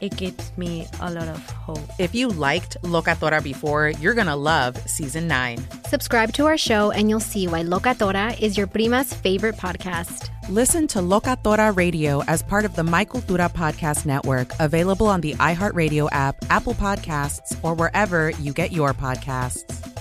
it 0.00 0.16
gives 0.16 0.56
me 0.56 0.86
a 1.00 1.10
lot 1.10 1.28
of 1.28 1.50
hope. 1.50 1.80
If 1.98 2.14
you 2.14 2.28
liked 2.28 2.76
Locatora 2.82 3.42
before, 3.42 3.88
you're 3.88 4.14
going 4.14 4.26
to 4.26 4.36
love 4.36 4.76
season 4.88 5.26
9. 5.28 5.58
Subscribe 5.88 6.32
to 6.34 6.46
our 6.46 6.56
show 6.56 6.90
and 6.90 7.08
you'll 7.10 7.20
see 7.20 7.48
why 7.48 7.62
Locatora 7.62 8.40
is 8.40 8.56
your 8.56 8.66
prima's 8.66 9.12
favorite 9.12 9.56
podcast. 9.56 10.30
Listen 10.48 10.86
to 10.88 11.00
Locatora 11.00 11.76
Radio 11.76 12.22
as 12.24 12.42
part 12.42 12.64
of 12.64 12.76
the 12.76 12.84
My 12.84 13.04
Cultura 13.04 13.52
Podcast 13.52 14.06
Network, 14.06 14.52
available 14.60 15.06
on 15.08 15.20
the 15.20 15.34
iHeartRadio 15.34 16.08
app, 16.12 16.36
Apple 16.50 16.74
Podcasts, 16.74 17.58
or 17.64 17.74
wherever 17.74 18.30
you 18.30 18.52
get 18.52 18.70
your 18.70 18.94
podcasts. 18.94 19.92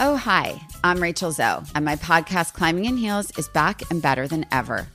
Oh, 0.00 0.16
hi, 0.16 0.60
I'm 0.82 1.00
Rachel 1.00 1.30
Zoe, 1.30 1.62
and 1.74 1.84
my 1.84 1.96
podcast, 1.96 2.52
Climbing 2.52 2.84
in 2.84 2.96
Heels, 2.96 3.30
is 3.38 3.48
back 3.48 3.88
and 3.90 4.02
better 4.02 4.26
than 4.26 4.44
ever. 4.50 4.88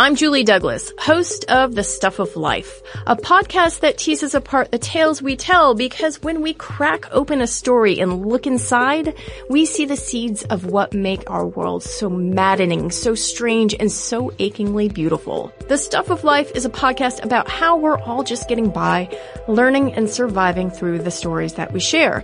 I'm 0.00 0.14
Julie 0.14 0.44
Douglas, 0.44 0.92
host 0.96 1.46
of 1.46 1.74
The 1.74 1.82
Stuff 1.82 2.20
of 2.20 2.36
Life, 2.36 2.82
a 3.08 3.16
podcast 3.16 3.80
that 3.80 3.98
teases 3.98 4.32
apart 4.32 4.70
the 4.70 4.78
tales 4.78 5.20
we 5.20 5.34
tell 5.34 5.74
because 5.74 6.22
when 6.22 6.40
we 6.40 6.54
crack 6.54 7.06
open 7.10 7.40
a 7.40 7.48
story 7.48 7.98
and 7.98 8.24
look 8.24 8.46
inside, 8.46 9.16
we 9.50 9.66
see 9.66 9.86
the 9.86 9.96
seeds 9.96 10.44
of 10.44 10.66
what 10.66 10.94
make 10.94 11.28
our 11.28 11.44
world 11.44 11.82
so 11.82 12.08
maddening, 12.08 12.92
so 12.92 13.16
strange, 13.16 13.74
and 13.74 13.90
so 13.90 14.32
achingly 14.38 14.88
beautiful. 14.88 15.52
The 15.66 15.76
Stuff 15.76 16.10
of 16.10 16.22
Life 16.22 16.52
is 16.54 16.64
a 16.64 16.70
podcast 16.70 17.24
about 17.24 17.48
how 17.48 17.76
we're 17.76 17.98
all 17.98 18.22
just 18.22 18.48
getting 18.48 18.70
by, 18.70 19.10
learning 19.48 19.94
and 19.94 20.08
surviving 20.08 20.70
through 20.70 21.00
the 21.00 21.10
stories 21.10 21.54
that 21.54 21.72
we 21.72 21.80
share. 21.80 22.22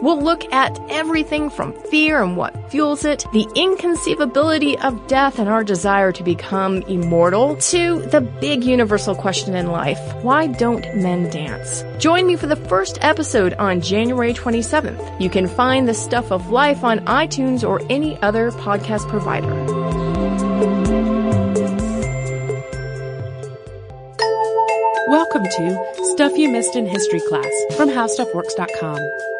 We'll 0.00 0.22
look 0.22 0.52
at 0.52 0.78
everything 0.90 1.50
from 1.50 1.72
fear 1.72 2.22
and 2.22 2.36
what 2.36 2.70
fuels 2.70 3.04
it, 3.04 3.26
the 3.32 3.46
inconceivability 3.56 4.78
of 4.78 5.08
death 5.08 5.40
and 5.40 5.48
our 5.48 5.64
desire 5.64 6.12
to 6.12 6.22
become 6.22 6.82
immortal, 6.82 7.56
to 7.56 8.00
the 8.02 8.20
big 8.20 8.62
universal 8.62 9.16
question 9.16 9.56
in 9.56 9.66
life 9.66 9.98
why 10.22 10.46
don't 10.46 10.84
men 10.96 11.30
dance? 11.30 11.84
Join 11.98 12.26
me 12.26 12.36
for 12.36 12.46
the 12.46 12.56
first 12.56 12.98
episode 13.00 13.54
on 13.54 13.80
January 13.80 14.32
27th. 14.32 15.20
You 15.20 15.30
can 15.30 15.48
find 15.48 15.88
the 15.88 15.94
stuff 15.94 16.30
of 16.30 16.50
life 16.50 16.84
on 16.84 17.00
iTunes 17.00 17.68
or 17.68 17.82
any 17.90 18.20
other 18.22 18.52
podcast 18.52 19.08
provider. 19.08 19.52
Welcome 25.08 25.44
to 25.44 25.94
Stuff 26.12 26.36
You 26.36 26.50
Missed 26.50 26.76
in 26.76 26.86
History 26.86 27.20
Class 27.28 27.50
from 27.76 27.88
HowStuffWorks.com. 27.88 29.37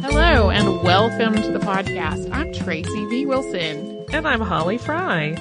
Hello 0.00 0.50
and 0.50 0.80
welcome 0.84 1.34
to 1.34 1.50
the 1.50 1.58
podcast. 1.58 2.30
I'm 2.30 2.52
Tracy 2.52 3.04
V. 3.06 3.26
Wilson. 3.26 4.06
And 4.12 4.28
I'm 4.28 4.40
Holly 4.40 4.78
Fry. 4.78 5.34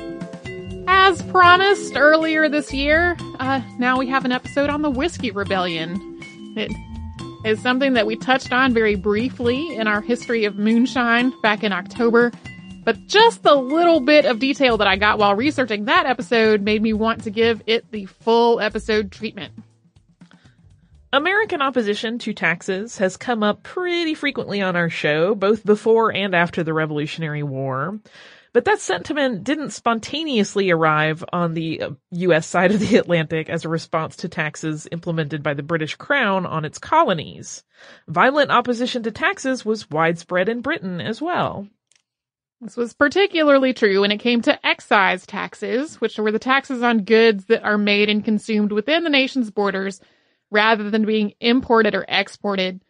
As 0.88 1.22
promised 1.22 1.96
earlier 1.96 2.50
this 2.50 2.74
year, 2.74 3.16
uh, 3.40 3.62
now 3.78 4.00
we 4.00 4.08
have 4.08 4.26
an 4.26 4.32
episode 4.32 4.72
on 4.72 4.82
the 4.82 4.90
Whiskey 4.90 5.30
Rebellion. 5.30 6.20
It 6.58 6.72
is 7.46 7.62
something 7.62 7.94
that 7.94 8.08
we 8.08 8.16
touched 8.16 8.52
on 8.52 8.74
very 8.74 8.96
briefly 8.96 9.76
in 9.76 9.86
our 9.86 10.02
history 10.02 10.46
of 10.46 10.58
moonshine 10.58 11.40
back 11.44 11.64
in 11.64 11.72
October. 11.72 12.32
But 12.90 13.06
just 13.06 13.44
the 13.44 13.54
little 13.54 14.00
bit 14.00 14.26
of 14.26 14.40
detail 14.40 14.78
that 14.78 14.88
I 14.88 14.96
got 14.96 15.20
while 15.20 15.36
researching 15.36 15.86
that 15.86 16.08
episode 16.08 16.64
made 16.64 16.82
me 16.82 16.92
want 16.92 17.26
to 17.26 17.30
give 17.30 17.62
it 17.68 17.92
the 17.92 18.08
full 18.08 18.60
episode 18.60 19.12
treatment. 19.12 19.54
American 21.14 21.62
opposition 21.62 22.18
to 22.18 22.34
taxes 22.34 22.98
has 22.98 23.16
come 23.16 23.44
up 23.44 23.62
pretty 23.62 24.16
frequently 24.16 24.64
on 24.64 24.76
our 24.76 24.90
show, 24.90 25.36
both 25.36 25.64
before 25.64 26.12
and 26.12 26.34
after 26.34 26.64
the 26.64 26.74
Revolutionary 26.74 27.44
War. 27.44 28.00
But 28.54 28.66
that 28.66 28.80
sentiment 28.80 29.44
didn't 29.44 29.70
spontaneously 29.70 30.72
arrive 30.72 31.24
on 31.32 31.54
the 31.54 31.84
US 32.10 32.38
uh, 32.38 32.42
side 32.42 32.72
of 32.72 32.80
the 32.80 32.96
Atlantic 32.96 33.52
as 33.52 33.66
a 33.66 33.70
response 33.70 34.16
to 34.16 34.30
taxes 34.30 34.88
implemented 34.92 35.44
by 35.44 35.54
the 35.54 35.62
British 35.62 35.94
Crown 35.94 36.48
on 36.48 36.66
its 36.66 36.80
colonies. 36.80 37.64
Violent 38.08 38.50
opposition 38.50 39.04
to 39.04 39.12
taxes 39.12 39.64
was 39.64 39.92
widespread 39.92 40.50
in 40.50 40.62
Britain 40.62 41.00
as 41.00 41.22
well. 41.22 41.68
This 42.62 42.76
was 42.76 42.94
particularly 42.94 43.74
true 43.74 44.02
when 44.02 44.12
it 44.12 44.18
came 44.18 44.42
to 44.42 44.68
excise 44.68 45.26
taxes, 45.26 46.02
which 46.02 46.18
were 46.18 46.32
the 46.32 46.40
taxes 46.40 46.84
on 46.84 47.04
goods 47.04 47.46
that 47.46 47.64
are 47.64 47.78
made 47.78 48.10
and 48.10 48.24
consumed 48.24 48.74
within 48.74 49.04
the 49.04 49.10
nation's 49.10 49.50
borders 49.50 50.02
rather 50.52 50.90
than 50.90 51.06
being 51.06 51.34
imported 51.40 51.96
or 51.96 52.06
exported. 52.08 52.82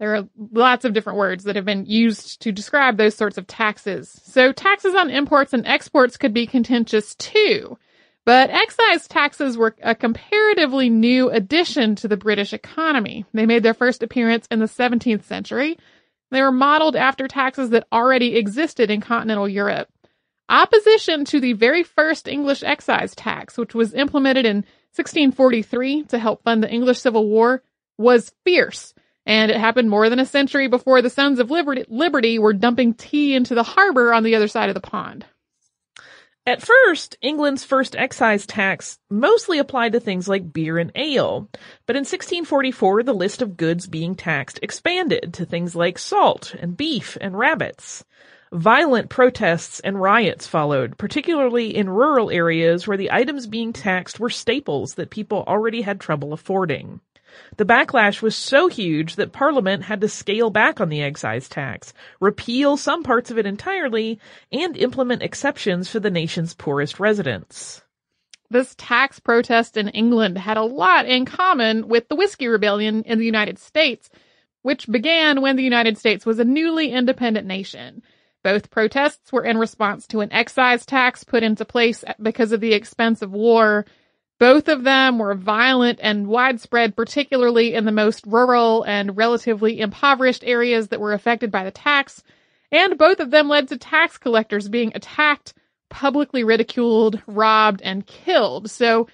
There 0.00 0.16
are 0.16 0.28
lots 0.52 0.84
of 0.84 0.92
different 0.92 1.18
words 1.18 1.44
that 1.44 1.56
have 1.56 1.64
been 1.64 1.86
used 1.86 2.40
to 2.42 2.52
describe 2.52 2.96
those 2.96 3.14
sorts 3.14 3.38
of 3.38 3.46
taxes. 3.46 4.10
So 4.24 4.50
taxes 4.50 4.94
on 4.94 5.10
imports 5.10 5.52
and 5.52 5.66
exports 5.66 6.16
could 6.16 6.34
be 6.34 6.46
contentious 6.46 7.14
too. 7.14 7.78
But 8.24 8.50
excise 8.50 9.06
taxes 9.06 9.56
were 9.56 9.76
a 9.82 9.94
comparatively 9.94 10.90
new 10.90 11.30
addition 11.30 11.94
to 11.96 12.08
the 12.08 12.16
British 12.16 12.52
economy. 12.52 13.24
They 13.34 13.46
made 13.46 13.62
their 13.62 13.74
first 13.74 14.02
appearance 14.02 14.46
in 14.50 14.58
the 14.58 14.66
17th 14.66 15.24
century 15.24 15.78
they 16.30 16.42
were 16.42 16.52
modeled 16.52 16.96
after 16.96 17.28
taxes 17.28 17.70
that 17.70 17.86
already 17.92 18.36
existed 18.36 18.90
in 18.90 19.00
continental 19.00 19.48
Europe. 19.48 19.88
Opposition 20.48 21.24
to 21.26 21.40
the 21.40 21.52
very 21.52 21.82
first 21.82 22.26
English 22.26 22.62
excise 22.62 23.14
tax, 23.14 23.56
which 23.56 23.74
was 23.74 23.94
implemented 23.94 24.44
in 24.44 24.56
1643 24.96 26.04
to 26.04 26.18
help 26.18 26.42
fund 26.42 26.62
the 26.62 26.70
English 26.70 26.98
Civil 26.98 27.28
War, 27.28 27.62
was 27.98 28.32
fierce, 28.44 28.92
and 29.26 29.50
it 29.50 29.56
happened 29.56 29.90
more 29.90 30.08
than 30.08 30.18
a 30.18 30.26
century 30.26 30.66
before 30.66 31.02
the 31.02 31.10
Sons 31.10 31.38
of 31.38 31.50
Liberty, 31.50 32.38
were 32.38 32.52
dumping 32.52 32.94
tea 32.94 33.34
into 33.34 33.54
the 33.54 33.62
harbor 33.62 34.12
on 34.12 34.24
the 34.24 34.34
other 34.34 34.48
side 34.48 34.68
of 34.68 34.74
the 34.74 34.80
pond. 34.80 35.24
At 36.46 36.62
first, 36.62 37.18
England's 37.20 37.64
first 37.64 37.94
excise 37.94 38.46
tax 38.46 38.98
mostly 39.10 39.58
applied 39.58 39.92
to 39.92 40.00
things 40.00 40.26
like 40.26 40.54
beer 40.54 40.78
and 40.78 40.90
ale, 40.94 41.50
but 41.86 41.96
in 41.96 42.00
1644 42.00 43.02
the 43.02 43.12
list 43.12 43.42
of 43.42 43.58
goods 43.58 43.86
being 43.86 44.14
taxed 44.14 44.58
expanded 44.62 45.34
to 45.34 45.44
things 45.44 45.76
like 45.76 45.98
salt 45.98 46.54
and 46.58 46.78
beef 46.78 47.18
and 47.20 47.38
rabbits. 47.38 48.04
Violent 48.52 49.10
protests 49.10 49.80
and 49.80 50.00
riots 50.00 50.46
followed, 50.46 50.96
particularly 50.96 51.76
in 51.76 51.90
rural 51.90 52.30
areas 52.30 52.86
where 52.86 52.96
the 52.96 53.12
items 53.12 53.46
being 53.46 53.72
taxed 53.74 54.18
were 54.18 54.30
staples 54.30 54.94
that 54.94 55.10
people 55.10 55.44
already 55.46 55.82
had 55.82 56.00
trouble 56.00 56.32
affording. 56.32 57.00
The 57.56 57.64
backlash 57.64 58.22
was 58.22 58.36
so 58.36 58.68
huge 58.68 59.16
that 59.16 59.32
Parliament 59.32 59.84
had 59.84 60.00
to 60.00 60.08
scale 60.08 60.50
back 60.50 60.80
on 60.80 60.88
the 60.88 61.02
excise 61.02 61.48
tax, 61.48 61.92
repeal 62.20 62.76
some 62.76 63.02
parts 63.02 63.30
of 63.30 63.38
it 63.38 63.46
entirely, 63.46 64.18
and 64.52 64.76
implement 64.76 65.22
exceptions 65.22 65.88
for 65.88 66.00
the 66.00 66.10
nation's 66.10 66.54
poorest 66.54 67.00
residents. 67.00 67.82
This 68.50 68.74
tax 68.76 69.20
protest 69.20 69.76
in 69.76 69.88
England 69.88 70.38
had 70.38 70.56
a 70.56 70.64
lot 70.64 71.06
in 71.06 71.24
common 71.24 71.86
with 71.86 72.08
the 72.08 72.16
Whiskey 72.16 72.48
Rebellion 72.48 73.04
in 73.04 73.18
the 73.18 73.24
United 73.24 73.58
States, 73.58 74.10
which 74.62 74.90
began 74.90 75.40
when 75.40 75.56
the 75.56 75.62
United 75.62 75.96
States 75.96 76.26
was 76.26 76.40
a 76.40 76.44
newly 76.44 76.90
independent 76.90 77.46
nation. 77.46 78.02
Both 78.42 78.70
protests 78.70 79.32
were 79.32 79.44
in 79.44 79.58
response 79.58 80.06
to 80.08 80.20
an 80.20 80.32
excise 80.32 80.84
tax 80.84 81.24
put 81.24 81.42
into 81.42 81.64
place 81.64 82.04
because 82.20 82.52
of 82.52 82.60
the 82.60 82.72
expense 82.72 83.22
of 83.22 83.32
war 83.32 83.84
both 84.40 84.68
of 84.68 84.84
them 84.84 85.18
were 85.18 85.34
violent 85.34 86.00
and 86.02 86.26
widespread, 86.26 86.96
particularly 86.96 87.74
in 87.74 87.84
the 87.84 87.92
most 87.92 88.26
rural 88.26 88.82
and 88.84 89.14
relatively 89.14 89.78
impoverished 89.78 90.42
areas 90.44 90.88
that 90.88 90.98
were 90.98 91.12
affected 91.12 91.50
by 91.50 91.62
the 91.62 91.70
tax. 91.70 92.22
And 92.72 92.96
both 92.96 93.20
of 93.20 93.30
them 93.30 93.50
led 93.50 93.68
to 93.68 93.76
tax 93.76 94.16
collectors 94.16 94.66
being 94.66 94.92
attacked, 94.94 95.52
publicly 95.90 96.42
ridiculed, 96.42 97.20
robbed, 97.26 97.82
and 97.82 98.06
killed. 98.06 98.70
So, 98.70 99.08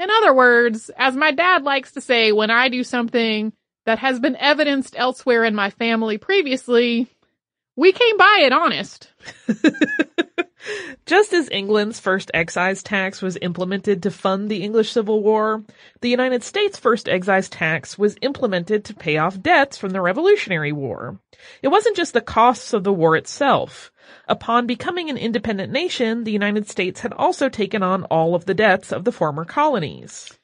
in 0.00 0.10
other 0.10 0.34
words, 0.34 0.90
as 0.98 1.14
my 1.14 1.30
dad 1.30 1.62
likes 1.62 1.92
to 1.92 2.00
say, 2.00 2.32
when 2.32 2.50
I 2.50 2.68
do 2.68 2.82
something 2.82 3.52
that 3.86 4.00
has 4.00 4.18
been 4.18 4.34
evidenced 4.34 4.96
elsewhere 4.98 5.44
in 5.44 5.54
my 5.54 5.70
family 5.70 6.18
previously, 6.18 7.06
we 7.76 7.92
came 7.92 8.16
by 8.16 8.40
it 8.42 8.52
honest. 8.52 9.11
Just 11.06 11.32
as 11.32 11.48
England's 11.50 11.98
first 11.98 12.30
excise 12.32 12.82
tax 12.82 13.20
was 13.20 13.36
implemented 13.42 14.02
to 14.02 14.10
fund 14.10 14.48
the 14.48 14.62
English 14.62 14.92
Civil 14.92 15.22
War, 15.22 15.64
the 16.00 16.08
United 16.08 16.44
States' 16.44 16.78
first 16.78 17.08
excise 17.08 17.48
tax 17.48 17.98
was 17.98 18.16
implemented 18.22 18.84
to 18.84 18.94
pay 18.94 19.18
off 19.18 19.42
debts 19.42 19.76
from 19.76 19.90
the 19.90 20.00
Revolutionary 20.00 20.72
War. 20.72 21.18
It 21.62 21.68
wasn't 21.68 21.96
just 21.96 22.12
the 22.12 22.20
costs 22.20 22.72
of 22.72 22.84
the 22.84 22.92
war 22.92 23.16
itself. 23.16 23.90
Upon 24.28 24.66
becoming 24.66 25.10
an 25.10 25.16
independent 25.16 25.72
nation, 25.72 26.24
the 26.24 26.32
United 26.32 26.68
States 26.68 27.00
had 27.00 27.12
also 27.12 27.48
taken 27.48 27.82
on 27.82 28.04
all 28.04 28.34
of 28.34 28.44
the 28.44 28.54
debts 28.54 28.92
of 28.92 29.04
the 29.04 29.12
former 29.12 29.44
colonies. 29.44 30.38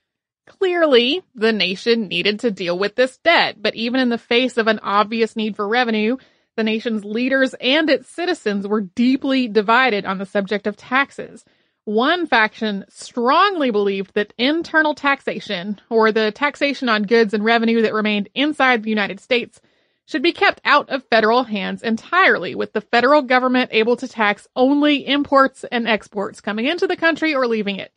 Clearly, 0.46 1.22
the 1.34 1.52
nation 1.52 2.08
needed 2.08 2.40
to 2.40 2.50
deal 2.50 2.78
with 2.78 2.96
this 2.96 3.18
debt, 3.18 3.56
but 3.60 3.74
even 3.74 4.00
in 4.00 4.08
the 4.08 4.18
face 4.18 4.56
of 4.56 4.66
an 4.66 4.80
obvious 4.80 5.36
need 5.36 5.54
for 5.56 5.68
revenue, 5.68 6.16
the 6.58 6.64
nation's 6.64 7.04
leaders 7.04 7.54
and 7.60 7.88
its 7.88 8.08
citizens 8.08 8.66
were 8.66 8.80
deeply 8.80 9.46
divided 9.46 10.04
on 10.04 10.18
the 10.18 10.26
subject 10.26 10.66
of 10.66 10.76
taxes. 10.76 11.44
One 11.84 12.26
faction 12.26 12.84
strongly 12.88 13.70
believed 13.70 14.14
that 14.14 14.34
internal 14.36 14.92
taxation, 14.92 15.80
or 15.88 16.10
the 16.10 16.32
taxation 16.32 16.88
on 16.88 17.04
goods 17.04 17.32
and 17.32 17.44
revenue 17.44 17.82
that 17.82 17.94
remained 17.94 18.28
inside 18.34 18.82
the 18.82 18.90
United 18.90 19.20
States, 19.20 19.60
should 20.04 20.20
be 20.20 20.32
kept 20.32 20.60
out 20.64 20.90
of 20.90 21.04
federal 21.04 21.44
hands 21.44 21.80
entirely, 21.84 22.56
with 22.56 22.72
the 22.72 22.80
federal 22.80 23.22
government 23.22 23.70
able 23.72 23.94
to 23.94 24.08
tax 24.08 24.48
only 24.56 25.06
imports 25.06 25.64
and 25.70 25.86
exports 25.86 26.40
coming 26.40 26.66
into 26.66 26.88
the 26.88 26.96
country 26.96 27.36
or 27.36 27.46
leaving 27.46 27.76
it. 27.76 27.96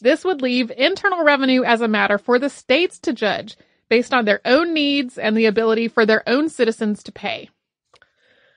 This 0.00 0.24
would 0.24 0.40
leave 0.40 0.72
internal 0.74 1.22
revenue 1.22 1.64
as 1.64 1.82
a 1.82 1.88
matter 1.88 2.16
for 2.16 2.38
the 2.38 2.48
states 2.48 2.98
to 3.00 3.12
judge 3.12 3.58
based 3.90 4.14
on 4.14 4.24
their 4.24 4.40
own 4.46 4.72
needs 4.72 5.18
and 5.18 5.36
the 5.36 5.44
ability 5.44 5.88
for 5.88 6.06
their 6.06 6.26
own 6.26 6.48
citizens 6.48 7.02
to 7.02 7.12
pay. 7.12 7.50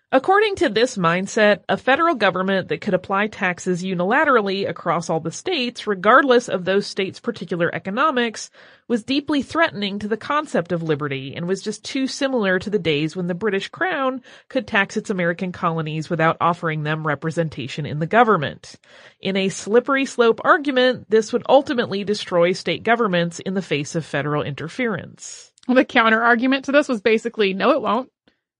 According 0.09 0.55
to 0.55 0.69
this 0.69 0.95
mindset, 0.95 1.63
a 1.67 1.75
federal 1.75 2.15
government 2.15 2.69
that 2.69 2.79
could 2.79 2.93
apply 2.93 3.27
taxes 3.27 3.83
unilaterally 3.83 4.67
across 4.67 5.09
all 5.09 5.19
the 5.19 5.33
states, 5.33 5.85
regardless 5.85 6.47
of 6.47 6.63
those 6.63 6.87
states' 6.87 7.19
particular 7.19 7.69
economics, 7.75 8.49
was 8.87 9.03
deeply 9.03 9.41
threatening 9.41 9.99
to 9.99 10.07
the 10.07 10.15
concept 10.15 10.71
of 10.71 10.81
liberty 10.81 11.35
and 11.35 11.45
was 11.45 11.61
just 11.61 11.83
too 11.83 12.07
similar 12.07 12.57
to 12.57 12.69
the 12.69 12.79
days 12.79 13.17
when 13.17 13.27
the 13.27 13.35
British 13.35 13.67
Crown 13.67 14.21
could 14.47 14.65
tax 14.65 14.95
its 14.95 15.09
American 15.09 15.51
colonies 15.51 16.09
without 16.09 16.37
offering 16.39 16.83
them 16.83 17.05
representation 17.05 17.85
in 17.85 17.99
the 17.99 18.07
government. 18.07 18.75
In 19.19 19.35
a 19.35 19.49
slippery 19.49 20.05
slope 20.05 20.39
argument, 20.45 21.09
this 21.09 21.33
would 21.33 21.43
ultimately 21.49 22.05
destroy 22.05 22.53
state 22.53 22.83
governments 22.83 23.39
in 23.39 23.55
the 23.55 23.61
face 23.61 23.93
of 23.93 24.05
federal 24.05 24.43
interference. 24.43 25.51
The 25.67 25.83
counter 25.83 26.23
argument 26.23 26.63
to 26.65 26.71
this 26.71 26.87
was 26.87 27.01
basically, 27.01 27.53
no, 27.53 27.71
it 27.71 27.81
won't 27.81 28.09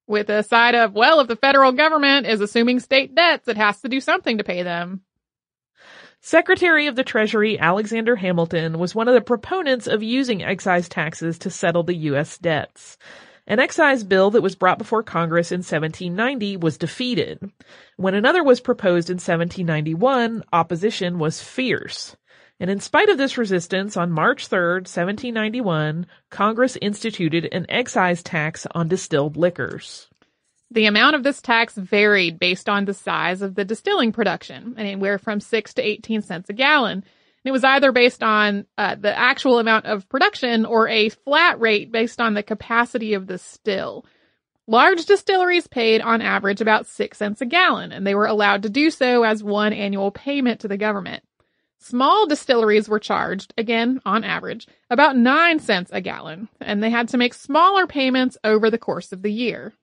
with 0.08 0.30
a 0.30 0.44
side 0.44 0.76
of, 0.76 0.94
well, 0.94 1.20
if 1.20 1.28
the 1.28 1.36
federal 1.36 1.72
government 1.72 2.26
is 2.26 2.42
assuming 2.42 2.80
state 2.80 3.14
debts, 3.14 3.48
it 3.48 3.58
has 3.58 3.82
to 3.82 3.90
do 3.90 4.00
something 4.00 4.38
to 4.38 4.44
pay 4.44 4.64
them. 4.64 5.02
Secretary 6.22 6.88
of 6.88 6.96
the 6.96 7.04
Treasury 7.04 7.60
Alexander 7.60 8.16
Hamilton 8.16 8.80
was 8.80 8.96
one 8.96 9.08
of 9.08 9.14
the 9.14 9.22
proponents 9.22 9.88
of 9.88 10.02
using 10.02 10.44
excise 10.44 10.90
taxes 10.90 11.38
to 11.40 11.50
settle 11.50 11.84
the 11.84 11.96
U.S. 11.96 12.38
debts. 12.38 12.98
An 13.46 13.60
excise 13.60 14.04
bill 14.04 14.32
that 14.32 14.42
was 14.42 14.56
brought 14.56 14.78
before 14.78 15.04
Congress 15.04 15.52
in 15.52 15.60
1790 15.60 16.58
was 16.58 16.78
defeated. 16.78 17.40
When 17.96 18.14
another 18.14 18.44
was 18.44 18.60
proposed 18.60 19.10
in 19.10 19.16
1791, 19.16 20.44
opposition 20.52 21.18
was 21.18 21.42
fierce. 21.42 22.18
And 22.60 22.72
in 22.72 22.80
spite 22.80 23.10
of 23.10 23.18
this 23.18 23.38
resistance, 23.38 23.96
on 23.96 24.12
March 24.12 24.48
3, 24.48 24.60
1791, 24.60 26.08
Congress 26.32 26.78
instituted 26.82 27.48
an 27.52 27.68
excise 27.70 28.24
tax 28.24 28.66
on 28.72 28.88
distilled 28.88 29.38
liquors. 29.38 30.08
The 30.72 30.88
amount 30.88 31.16
of 31.16 31.24
this 31.24 31.42
tax 31.42 31.76
varied 31.76 32.40
based 32.40 32.68
on 32.68 32.86
the 32.86 32.94
size 32.94 33.42
of 33.42 33.56
the 33.56 33.64
distilling 33.64 34.12
production, 34.12 34.76
anywhere 34.78 35.20
from 35.20 35.40
6 35.40 35.74
to 35.76 35.82
18 35.82 36.24
cents 36.24 36.50
a 36.50 36.54
gallon. 36.54 37.04
And 37.04 37.04
It 37.46 37.52
was 37.52 37.64
either 37.64 37.92
based 37.92 38.24
on 38.24 38.66
uh, 38.78 38.96
the 38.96 39.16
actual 39.18 39.60
amount 39.60 39.86
of 39.86 40.10
production 40.10 40.66
or 40.66 40.88
a 40.90 41.10
flat 41.10 41.62
rate 41.62 41.92
based 41.92 42.20
on 42.20 42.34
the 42.34 42.44
capacity 42.44 43.14
of 43.14 43.28
the 43.28 43.38
still. 43.38 44.04
Large 44.66 45.06
distilleries 45.06 45.68
paid 45.68 46.02
on 46.02 46.22
average 46.22 46.60
about 46.60 46.88
6 46.88 47.18
cents 47.18 47.40
a 47.40 47.46
gallon, 47.46 47.94
and 47.94 48.06
they 48.06 48.16
were 48.16 48.26
allowed 48.26 48.64
to 48.64 48.70
do 48.70 48.90
so 48.90 49.24
as 49.24 49.44
one 49.44 49.72
annual 49.72 50.12
payment 50.12 50.62
to 50.62 50.68
the 50.68 50.76
government. 50.76 51.24
Small 51.80 52.28
distilleries 52.28 52.90
were 52.90 53.00
charged, 53.00 53.54
again, 53.58 54.02
on 54.06 54.24
average, 54.24 54.68
about 54.90 55.16
9 55.16 55.60
cents 55.60 55.90
a 55.94 56.02
gallon, 56.02 56.50
and 56.60 56.84
they 56.84 56.90
had 56.90 57.08
to 57.10 57.18
make 57.18 57.34
smaller 57.34 57.88
payments 57.88 58.38
over 58.44 58.70
the 58.70 58.78
course 58.78 59.12
of 59.12 59.22
the 59.22 59.32
year. 59.32 59.74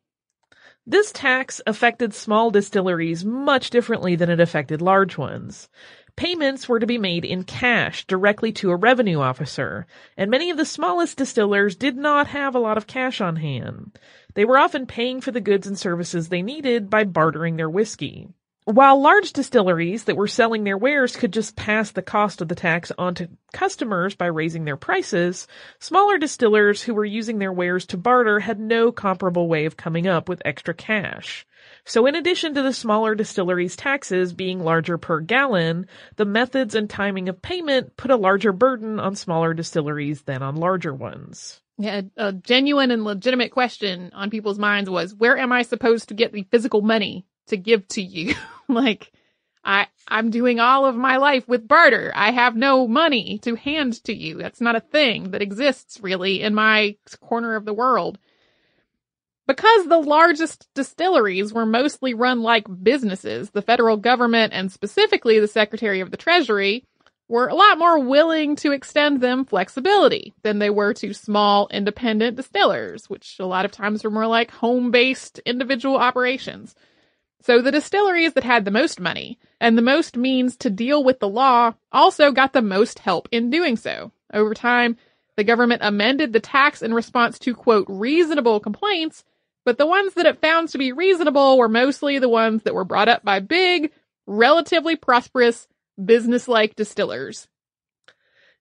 This 0.87 1.13
tax 1.13 1.63
affected 1.67 2.13
small 2.13 2.51
distilleries 2.51 3.25
much 3.25 3.71
differently 3.71 4.17
than 4.17 4.29
it 4.29 4.39
affected 4.39 4.83
large 4.83 5.17
ones. 5.17 5.71
Payments 6.15 6.69
were 6.69 6.79
to 6.79 6.87
be 6.87 6.99
made 6.99 7.25
in 7.25 7.43
cash 7.43 8.07
directly 8.07 8.53
to 8.53 8.71
a 8.71 8.77
revenue 8.77 9.19
officer, 9.19 9.87
and 10.17 10.31
many 10.31 10.51
of 10.51 10.59
the 10.59 10.67
smallest 10.67 11.17
distillers 11.17 11.75
did 11.75 11.97
not 11.97 12.27
have 12.27 12.55
a 12.55 12.61
lot 12.61 12.77
of 12.77 12.87
cash 12.87 13.21
on 13.21 13.37
hand. 13.37 13.99
They 14.35 14.45
were 14.45 14.59
often 14.59 14.87
paying 14.87 15.23
for 15.23 15.31
the 15.31 15.41
goods 15.41 15.67
and 15.67 15.79
services 15.79 16.29
they 16.29 16.43
needed 16.43 16.91
by 16.91 17.05
bartering 17.05 17.57
their 17.57 17.71
whiskey. 17.71 18.29
While 18.66 19.02
large 19.02 19.35
distilleries 19.35 20.04
that 20.04 20.16
were 20.16 20.26
selling 20.26 20.64
their 20.64 20.78
wares 20.78 21.16
could 21.16 21.35
just 21.35 21.54
pass 21.54 21.90
the 21.90 22.00
cost 22.00 22.40
of 22.40 22.49
the 22.49 22.54
tax 22.54 22.90
on 22.97 23.14
to 23.16 23.28
customers 23.52 24.14
by 24.14 24.25
raising 24.25 24.64
their 24.64 24.78
prices, 24.78 25.47
smaller 25.80 26.16
distillers 26.16 26.83
who 26.83 26.94
were 26.94 27.04
using 27.04 27.38
their 27.38 27.52
wares 27.52 27.85
to 27.88 27.99
barter 27.99 28.40
had 28.40 28.59
no 28.59 28.90
comparable 28.90 29.49
way 29.49 29.66
of 29.66 29.76
coming 29.76 30.06
up 30.06 30.30
with 30.30 30.40
extra 30.47 30.73
cash. 30.73 31.47
So 31.85 32.06
in 32.06 32.14
addition 32.14 32.54
to 32.54 32.62
the 32.62 32.73
smaller 32.73 33.14
distilleries' 33.14 33.76
taxes 33.76 34.33
being 34.33 34.61
larger 34.61 34.97
per 34.97 35.21
gallon, 35.21 35.87
the 36.16 36.25
methods 36.25 36.75
and 36.75 36.88
timing 36.88 37.28
of 37.28 37.42
payment 37.42 37.99
put 37.99 38.11
a 38.11 38.16
larger 38.16 38.52
burden 38.52 38.99
on 38.99 39.14
smaller 39.14 39.52
distilleries 39.52 40.23
than 40.23 40.42
on 40.42 40.56
larger 40.56 40.94
ones. 40.94 41.61
Yeah, 41.76 42.00
a 42.16 42.33
genuine 42.33 42.90
and 42.90 43.04
legitimate 43.04 43.50
question 43.50 44.11
on 44.14 44.30
people's 44.30 44.59
minds 44.59 44.88
was, 44.88 45.14
where 45.14 45.37
am 45.37 45.52
I 45.52 45.62
supposed 45.62 46.09
to 46.09 46.14
get 46.14 46.33
the 46.33 46.47
physical 46.50 46.80
money 46.80 47.26
to 47.49 47.57
give 47.57 47.87
to 47.89 48.03
you. 48.03 48.35
like, 48.69 49.13
I, 49.65 49.87
I'm 50.09 50.31
doing 50.31 50.61
all 50.61 50.87
of 50.87 50.97
my 50.97 51.17
life 51.17 51.49
with 51.49 51.67
barter. 51.67 52.13
I 52.15 52.31
have 52.31 52.57
no 52.57 52.87
money 52.87 53.39
to 53.39 53.55
hand 53.55 54.03
to 54.05 54.15
you. 54.15 54.37
That's 54.37 54.61
not 54.61 54.77
a 54.77 54.81
thing 54.81 55.31
that 55.31 55.43
exists 55.43 56.01
really 56.01 56.43
in 56.43 56.55
my 56.55 56.97
corner 57.21 57.57
of 57.57 57.65
the 57.65 57.75
world. 57.75 58.19
Because 59.47 59.87
the 59.87 59.99
largest 59.99 60.69
distilleries 60.75 61.53
were 61.53 61.67
mostly 61.67 62.15
run 62.15 62.41
like 62.41 62.67
businesses, 62.83 63.51
the 63.51 63.63
federal 63.63 63.99
government 63.99 64.55
and 64.55 64.73
specifically 64.73 65.39
the 65.39 65.49
Secretary 65.49 66.01
of 66.01 66.11
the 66.11 66.17
Treasury 66.17 66.85
were 67.29 67.49
a 67.49 67.55
lot 67.55 67.79
more 67.79 67.99
willing 67.99 68.57
to 68.57 68.73
extend 68.73 69.21
them 69.21 69.45
flexibility 69.45 70.35
than 70.43 70.59
they 70.59 70.71
were 70.71 70.93
to 70.95 71.13
small 71.13 71.69
independent 71.71 72.37
distillers, 72.37 73.09
which 73.09 73.37
a 73.39 73.47
lot 73.47 73.65
of 73.65 73.73
times 73.73 74.05
were 74.05 74.11
more 74.11 74.27
like 74.27 74.51
home-based 74.51 75.39
individual 75.41 75.97
operations. 75.97 76.75
So 77.45 77.61
the 77.61 77.73
distilleries 77.73 78.33
that 78.35 78.45
had 78.45 78.65
the 78.65 78.71
most 78.71 79.01
money 79.01 79.39
and 79.61 79.77
the 79.77 79.83
most 79.83 80.17
means 80.17 80.57
to 80.59 80.71
deal 80.71 81.05
with 81.05 81.21
the 81.21 81.29
law 81.29 81.75
also 81.93 82.33
got 82.33 82.53
the 82.53 82.63
most 82.63 83.01
help 83.01 83.29
in 83.31 83.51
doing 83.51 83.77
so. 83.77 84.13
Over 84.33 84.55
time, 84.55 84.97
the 85.37 85.45
government 85.45 85.83
amended 85.85 86.33
the 86.33 86.41
tax 86.41 86.81
in 86.83 86.95
response 86.95 87.39
to 87.41 87.55
quote 87.55 87.87
reasonable 87.89 88.61
complaints 88.61 89.25
but 89.65 89.79
the 89.79 89.87
ones 89.87 90.15
that 90.15 90.27
it 90.27 90.41
found 90.41 90.69
to 90.69 90.79
be 90.79 90.93
reasonable 90.93 91.57
were 91.57 91.69
mostly 91.69 92.19
the 92.19 92.29
ones 92.29 92.63
that 92.63 92.75
were 92.75 92.85
brought 92.85 93.09
up 93.09 93.25
by 93.25 93.41
big, 93.41 93.93
relatively 94.27 94.95
prosperous, 94.95 95.67
business-like 96.03 96.77
distillers. 96.77 97.49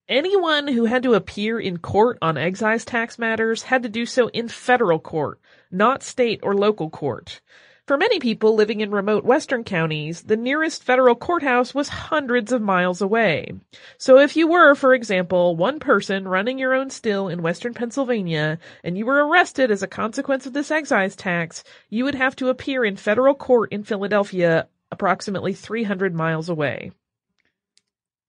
Anyone 0.08 0.68
who 0.68 0.86
had 0.86 1.04
to 1.04 1.14
appear 1.14 1.60
in 1.60 1.78
court 1.78 2.18
on 2.22 2.38
excise 2.38 2.86
tax 2.86 3.20
matters 3.20 3.64
had 3.64 3.84
to 3.84 3.90
do 3.90 4.06
so 4.06 4.28
in 4.30 4.48
federal 4.48 5.00
court, 5.00 5.40
not 5.72 6.04
state 6.04 6.40
or 6.44 6.56
local 6.56 6.90
court. 6.90 7.42
For 7.86 7.98
many 7.98 8.18
people 8.22 8.56
living 8.56 8.80
in 8.80 8.92
remote 8.92 9.26
western 9.26 9.66
counties, 9.66 10.22
the 10.22 10.38
nearest 10.38 10.86
federal 10.86 11.16
courthouse 11.16 11.76
was 11.76 11.90
hundreds 11.90 12.54
of 12.54 12.62
miles 12.62 13.02
away. 13.02 13.52
So 13.98 14.20
if 14.20 14.38
you 14.38 14.48
were, 14.48 14.74
for 14.74 14.94
example, 14.94 15.58
one 15.58 15.82
person 15.82 16.26
running 16.26 16.58
your 16.58 16.74
own 16.74 16.90
still 16.92 17.28
in 17.28 17.42
western 17.42 17.74
Pennsylvania, 17.74 18.58
and 18.86 18.98
you 18.98 19.06
were 19.06 19.28
arrested 19.28 19.70
as 19.70 19.84
a 19.84 19.88
consequence 19.88 20.46
of 20.46 20.54
this 20.54 20.72
excise 20.72 21.18
tax, 21.18 21.66
you 21.90 22.06
would 22.06 22.16
have 22.16 22.38
to 22.38 22.48
appear 22.48 22.86
in 22.86 22.96
federal 22.96 23.36
court 23.36 23.74
in 23.74 23.84
Philadelphia 23.84 24.70
approximately 24.90 25.52
300 25.52 26.16
miles 26.16 26.48
away. 26.48 26.94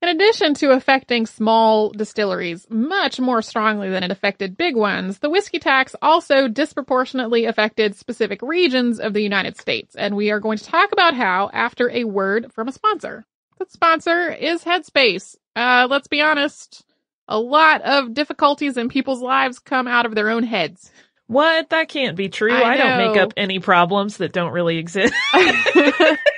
In 0.04 0.10
addition 0.10 0.52
to 0.56 0.72
affecting 0.72 1.24
small 1.24 1.88
distilleries 1.88 2.66
much 2.68 3.18
more 3.18 3.40
strongly 3.40 3.88
than 3.88 4.02
it 4.02 4.10
affected 4.10 4.54
big 4.54 4.76
ones, 4.76 5.20
the 5.20 5.30
whiskey 5.30 5.58
tax 5.58 5.96
also 6.02 6.46
disproportionately 6.46 7.46
affected 7.46 7.96
specific 7.96 8.42
regions 8.42 9.00
of 9.00 9.14
the 9.14 9.22
United 9.22 9.56
States. 9.56 9.96
And 9.96 10.14
we 10.14 10.30
are 10.30 10.40
going 10.40 10.58
to 10.58 10.64
talk 10.64 10.92
about 10.92 11.14
how 11.14 11.48
after 11.54 11.88
a 11.88 12.04
word 12.04 12.52
from 12.52 12.68
a 12.68 12.72
sponsor. 12.72 13.24
The 13.58 13.64
sponsor 13.70 14.28
is 14.30 14.62
Headspace. 14.62 15.36
Uh, 15.56 15.86
let's 15.88 16.08
be 16.08 16.20
honest, 16.20 16.84
a 17.26 17.40
lot 17.40 17.80
of 17.80 18.12
difficulties 18.12 18.76
in 18.76 18.90
people's 18.90 19.22
lives 19.22 19.58
come 19.58 19.88
out 19.88 20.04
of 20.04 20.14
their 20.14 20.28
own 20.28 20.42
heads. 20.42 20.92
What? 21.28 21.70
That 21.70 21.88
can't 21.88 22.14
be 22.14 22.28
true. 22.28 22.52
I 22.52 22.74
I, 22.74 22.76
don't 22.76 23.08
make 23.08 23.22
up 23.22 23.32
any 23.38 23.58
problems 23.58 24.18
that 24.18 24.34
don't 24.34 24.52
really 24.52 24.76
exist. 24.76 25.14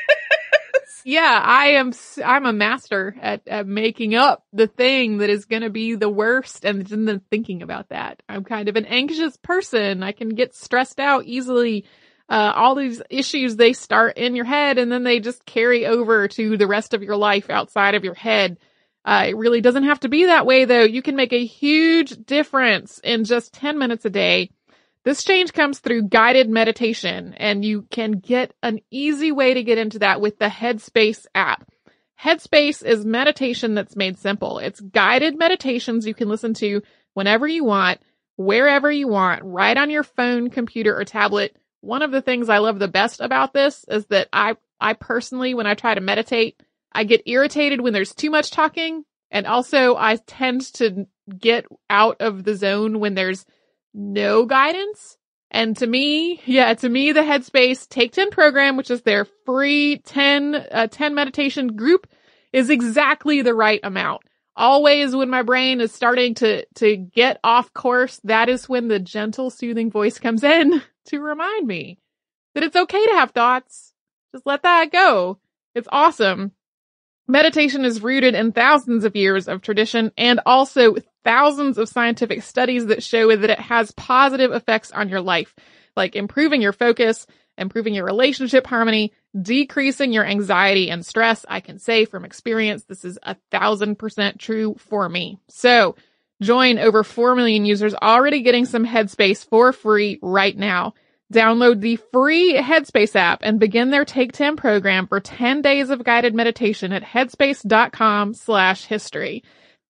yeah, 1.07 1.41
I 1.41 1.67
am. 1.75 1.93
I'm 2.25 2.47
a 2.47 2.53
master 2.53 3.15
at, 3.23 3.47
at 3.47 3.65
making 3.65 4.17
up 4.17 4.45
the 4.53 4.67
thing 4.67 5.19
that 5.19 5.31
is 5.31 5.45
going 5.45 5.63
to 5.63 5.71
be 5.71 5.95
the 5.95 6.09
worst, 6.09 6.65
and 6.65 6.85
then 6.85 7.21
thinking 7.31 7.63
about 7.63 7.91
that. 7.91 8.25
I'm 8.29 8.43
kind 8.43 8.69
of 8.69 8.75
an 8.75 8.87
anxious 8.87 9.37
person. 9.37 10.03
I 10.03 10.11
can 10.11 10.31
get 10.31 10.57
stressed 10.57 10.99
out 10.99 11.25
easily. 11.25 11.85
Uh, 12.29 12.53
all 12.57 12.75
these 12.75 13.01
issues 13.09 13.55
they 13.55 13.73
start 13.73 14.19
in 14.19 14.35
your 14.35 14.47
head, 14.47 14.79
and 14.79 14.91
then 14.91 15.05
they 15.05 15.21
just 15.21 15.47
carry 15.47 15.87
over 15.87 16.27
to 16.27 16.57
the 16.57 16.67
rest 16.67 16.93
of 16.93 17.05
your 17.05 17.17
life 17.17 17.51
outside 17.51 17.95
of 17.95 18.03
your 18.03 18.15
head. 18.15 18.59
Uh, 19.05 19.27
it 19.29 19.37
really 19.37 19.61
doesn't 19.61 19.85
have 19.85 20.01
to 20.01 20.09
be 20.09 20.27
that 20.27 20.45
way, 20.45 20.65
though. 20.65 20.83
You 20.83 21.03
can 21.03 21.15
make 21.15 21.33
a 21.33 21.47
huge 21.47 22.17
difference 22.27 22.99
in 23.05 23.23
just 23.23 23.55
10 23.55 23.79
minutes 23.79 24.05
a 24.05 24.11
day. 24.11 24.51
This 25.07 25.23
change 25.23 25.53
comes 25.53 25.79
through 25.79 26.09
guided 26.09 26.51
meditation, 26.51 27.33
and 27.35 27.65
you 27.65 27.83
can 27.93 28.19
get 28.19 28.53
an 28.61 28.81
easy 28.91 29.31
way 29.31 29.55
to 29.55 29.63
get 29.63 29.79
into 29.79 30.01
that 30.01 30.21
with 30.21 30.41
the 30.41 30.49
Headspace 30.49 31.27
app. 31.33 31.71
Headspace 32.21 32.85
is 32.85 33.05
meditation 33.05 33.75
that's 33.75 33.95
made 33.95 34.19
simple. 34.19 34.59
It's 34.59 34.81
guided 34.81 35.39
meditations 35.39 36.09
you 36.09 36.15
can 36.15 36.29
listen 36.29 36.55
to 36.55 36.83
whenever 37.15 37.47
you 37.47 37.63
want, 37.63 38.01
wherever 38.35 38.91
you 38.91 39.07
want, 39.07 39.45
right 39.45 39.77
on 39.77 39.91
your 39.91 40.03
phone, 40.03 40.51
computer, 40.51 40.99
or 40.99 41.05
tablet. 41.05 41.57
One 41.83 42.03
of 42.03 42.11
the 42.11 42.21
things 42.21 42.49
I 42.49 42.59
love 42.59 42.81
the 42.81 42.89
best 42.89 43.21
about 43.21 43.53
this 43.53 43.85
is 43.89 44.07
that 44.07 44.29
I, 44.33 44.57
I 44.81 44.95
personally, 44.95 45.55
when 45.55 45.69
I 45.69 45.75
try 45.75 45.95
to 45.95 46.01
meditate, 46.01 46.61
I 46.91 47.05
get 47.05 47.23
irritated 47.27 47.81
when 47.81 47.93
there's 47.93 48.13
too 48.13 48.31
much 48.31 48.51
talking. 48.51 49.05
And 49.31 49.47
also 49.47 49.95
I 49.95 50.17
tend 50.17 50.63
to 50.75 51.07
get 51.39 51.65
out 51.89 52.17
of 52.19 52.43
the 52.43 52.57
zone 52.57 52.99
when 52.99 53.15
there's 53.15 53.47
no 53.97 54.45
guidance. 54.45 55.17
And 55.51 55.77
to 55.79 55.87
me, 55.87 56.41
yeah, 56.45 56.75
to 56.75 56.89
me, 56.89 57.13
the 57.13 57.21
Headspace 57.21 57.89
Take 57.89 58.13
10 58.13 58.31
program, 58.31 58.77
which 58.77 58.91
is 58.91 59.03
their 59.03 59.25
free 59.47 59.99
10, 60.05 60.55
uh, 60.55 60.87
10 60.89 61.15
meditation 61.15 61.77
group 61.77 62.07
is 62.53 62.69
exactly 62.69 63.43
the 63.43 63.55
right 63.55 63.81
amount. 63.83 64.23
Always 64.55 65.15
when 65.15 65.31
my 65.31 65.43
brain 65.43 65.81
is 65.81 65.93
starting 65.93 66.35
to, 66.37 66.65
to 66.77 66.97
get 66.97 67.39
off 67.43 67.73
course, 67.73 68.21
that 68.25 68.49
is 68.49 68.69
when 68.69 68.89
the 68.89 68.99
gentle, 68.99 69.51
soothing 69.51 69.91
voice 69.91 70.19
comes 70.19 70.45
in 70.45 70.83
to 71.07 71.21
remind 71.21 71.67
me 71.67 71.99
that 72.55 72.65
it's 72.65 72.77
okay 72.77 73.07
to 73.07 73.13
have 73.13 73.31
thoughts. 73.31 73.93
Just 74.33 74.47
let 74.47 74.63
that 74.63 74.91
go. 74.91 75.39
It's 75.75 75.89
awesome. 75.91 76.53
Meditation 77.29 77.85
is 77.85 78.03
rooted 78.03 78.35
in 78.35 78.53
thousands 78.53 79.05
of 79.05 79.17
years 79.17 79.49
of 79.49 79.61
tradition 79.61 80.13
and 80.17 80.41
also 80.47 80.95
thousands 81.25 81.77
of 81.77 81.89
scientific 81.89 82.43
studies 82.43 82.87
that 82.87 83.03
show 83.03 83.35
that 83.35 83.51
it 83.51 83.59
has 83.59 83.91
positive 83.93 84.53
effects 84.53 84.93
on 84.93 85.09
your 85.09 85.21
life, 85.21 85.55
like 85.97 86.15
improving 86.15 86.63
your 86.63 86.73
focus, 86.73 87.27
improving 87.59 87.95
your 87.95 88.05
relationship 88.05 88.67
harmony, 88.67 89.13
decreasing 89.41 90.13
your 90.13 90.25
anxiety 90.25 90.89
and 90.89 91.05
stress. 91.05 91.45
I 91.49 91.61
can 91.61 91.81
say 91.81 92.05
from 92.05 92.25
experience, 92.25 92.85
this 92.85 93.05
is 93.05 93.19
a 93.25 93.37
thousand 93.51 93.97
percent 93.97 94.39
true 94.39 94.77
for 94.79 95.09
me. 95.09 95.41
So 95.49 95.97
join 96.41 96.79
over 96.79 97.03
4 97.03 97.35
million 97.35 97.65
users 97.65 97.95
already 97.95 98.43
getting 98.43 98.67
some 98.67 98.87
headspace 98.87 99.45
for 99.45 99.73
free 99.73 100.21
right 100.23 100.57
now. 100.57 100.95
Download 101.33 101.81
the 101.81 101.97
free 102.13 102.55
Headspace 102.55 103.17
app 103.17 103.41
and 103.43 103.59
begin 103.59 103.91
their 103.91 104.05
Take 104.05 104.33
10 104.33 104.57
program 104.57 105.09
for 105.09 105.19
10 105.19 105.61
days 105.61 105.91
of 105.91 106.05
guided 106.05 106.35
meditation 106.35 106.93
at 106.93 107.03
headspace.com 107.03 108.35
slash 108.35 108.85
history. 108.85 109.43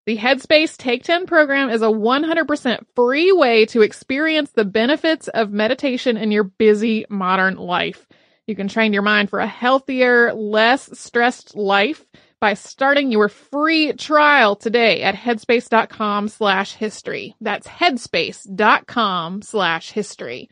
The 0.07 0.17
Headspace 0.17 0.79
Take 0.79 1.03
10 1.03 1.27
program 1.27 1.69
is 1.69 1.83
a 1.83 1.87
100% 1.87 2.87
free 2.95 3.33
way 3.33 3.67
to 3.67 3.83
experience 3.83 4.53
the 4.53 4.65
benefits 4.65 5.29
of 5.29 5.51
meditation 5.51 6.17
in 6.17 6.31
your 6.31 6.45
busy 6.45 7.05
modern 7.11 7.57
life. 7.57 8.07
You 8.47 8.55
can 8.55 8.69
train 8.69 8.93
your 8.93 9.03
mind 9.03 9.29
for 9.29 9.41
a 9.41 9.47
healthier, 9.47 10.33
less 10.33 10.89
stressed 10.99 11.57
life 11.57 12.07
by 12.41 12.55
starting 12.55 13.11
your 13.11 13.29
free 13.29 13.93
trial 13.95 14.57
today 14.57 15.03
at 15.03 15.17
headspace.com 15.17 16.29
slash 16.29 16.75
history. 16.75 17.35
That's 17.41 17.67
headspace.com 17.67 19.43
slash 19.43 19.91
history. 19.91 20.49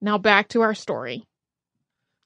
Now 0.00 0.18
back 0.18 0.48
to 0.48 0.60
our 0.60 0.74
story. 0.74 1.24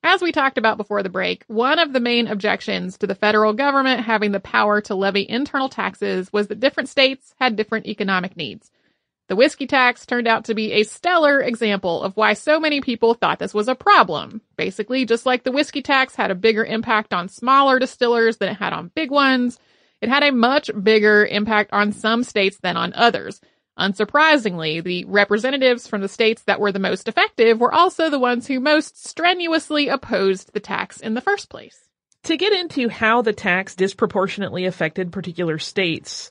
As 0.03 0.23
we 0.23 0.33
talked 0.33 0.57
about 0.57 0.79
before 0.79 1.03
the 1.03 1.11
break, 1.11 1.45
one 1.47 1.79
of 1.79 1.93
the 1.93 2.01
main 2.01 2.27
objections 2.27 2.97
to 2.99 3.07
the 3.07 3.15
federal 3.15 3.53
government 3.53 4.01
having 4.01 4.33
the 4.33 4.41
power 4.41 4.81
to 4.83 4.95
levy 4.95 5.29
internal 5.29 5.69
taxes 5.69 6.33
was 6.33 6.49
that 6.49 6.61
different 6.61 6.89
states 6.89 7.35
had 7.39 7.55
different 7.55 7.87
economic 7.87 8.37
needs. 8.37 8.71
The 9.29 9.37
whiskey 9.37 9.67
tax 9.67 10.07
turned 10.07 10.27
out 10.27 10.47
to 10.47 10.55
be 10.55 10.73
a 10.73 10.83
stellar 10.83 11.41
example 11.41 12.03
of 12.03 12.17
why 12.17 12.33
so 12.33 12.59
many 12.59 12.81
people 12.81 13.15
thought 13.15 13.39
this 13.39 13.55
was 13.55 13.69
a 13.69 13.75
problem. 13.77 14.41
Basically, 14.57 15.05
just 15.05 15.27
like 15.27 15.45
the 15.45 15.53
whiskey 15.53 15.83
tax 15.83 16.17
had 16.17 16.33
a 16.33 16.35
bigger 16.35 16.65
impact 16.65 17.13
on 17.13 17.29
smaller 17.29 17.79
distillers 17.79 18.39
than 18.39 18.49
it 18.49 18.57
had 18.57 18.73
on 18.73 18.91
big 18.95 19.11
ones, 19.11 19.59
it 20.01 20.09
had 20.09 20.25
a 20.25 20.33
much 20.33 20.71
bigger 20.83 21.25
impact 21.27 21.73
on 21.73 21.93
some 21.93 22.25
states 22.25 22.57
than 22.57 22.77
on 22.77 22.93
others. 22.95 23.41
Unsurprisingly, 23.81 24.85
the 24.85 25.07
representatives 25.07 25.87
from 25.87 26.03
the 26.03 26.09
states 26.09 26.43
that 26.43 26.61
were 26.61 26.71
the 26.71 26.79
most 26.79 27.09
effective 27.09 27.59
were 27.59 27.73
also 27.73 28.11
the 28.11 28.19
ones 28.19 28.47
who 28.47 28.61
most 28.61 29.03
strenuously 29.03 29.89
opposed 29.89 30.53
the 30.53 30.61
tax 30.61 31.01
in 31.01 31.15
the 31.15 31.23
first 31.23 31.49
place. 31.49 31.89
To 32.25 32.37
get 32.37 32.53
into 32.53 32.91
how 32.91 33.23
the 33.23 33.33
tax 33.33 33.75
disproportionately 33.75 34.67
affected 34.67 35.11
particular 35.11 35.59
states, 35.59 36.31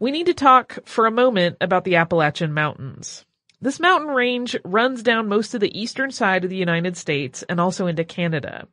we 0.00 0.10
need 0.10 0.26
to 0.26 0.34
talk 0.34 0.80
for 0.84 1.06
a 1.06 1.12
moment 1.12 1.56
about 1.60 1.84
the 1.84 1.94
Appalachian 1.96 2.52
Mountains. 2.52 3.24
This 3.60 3.78
mountain 3.78 4.10
range 4.10 4.56
runs 4.64 5.04
down 5.04 5.28
most 5.28 5.54
of 5.54 5.60
the 5.60 5.80
eastern 5.80 6.10
side 6.10 6.42
of 6.42 6.50
the 6.50 6.56
United 6.56 6.96
States 6.96 7.44
and 7.48 7.60
also 7.60 7.86
into 7.86 8.04
Canada. 8.04 8.66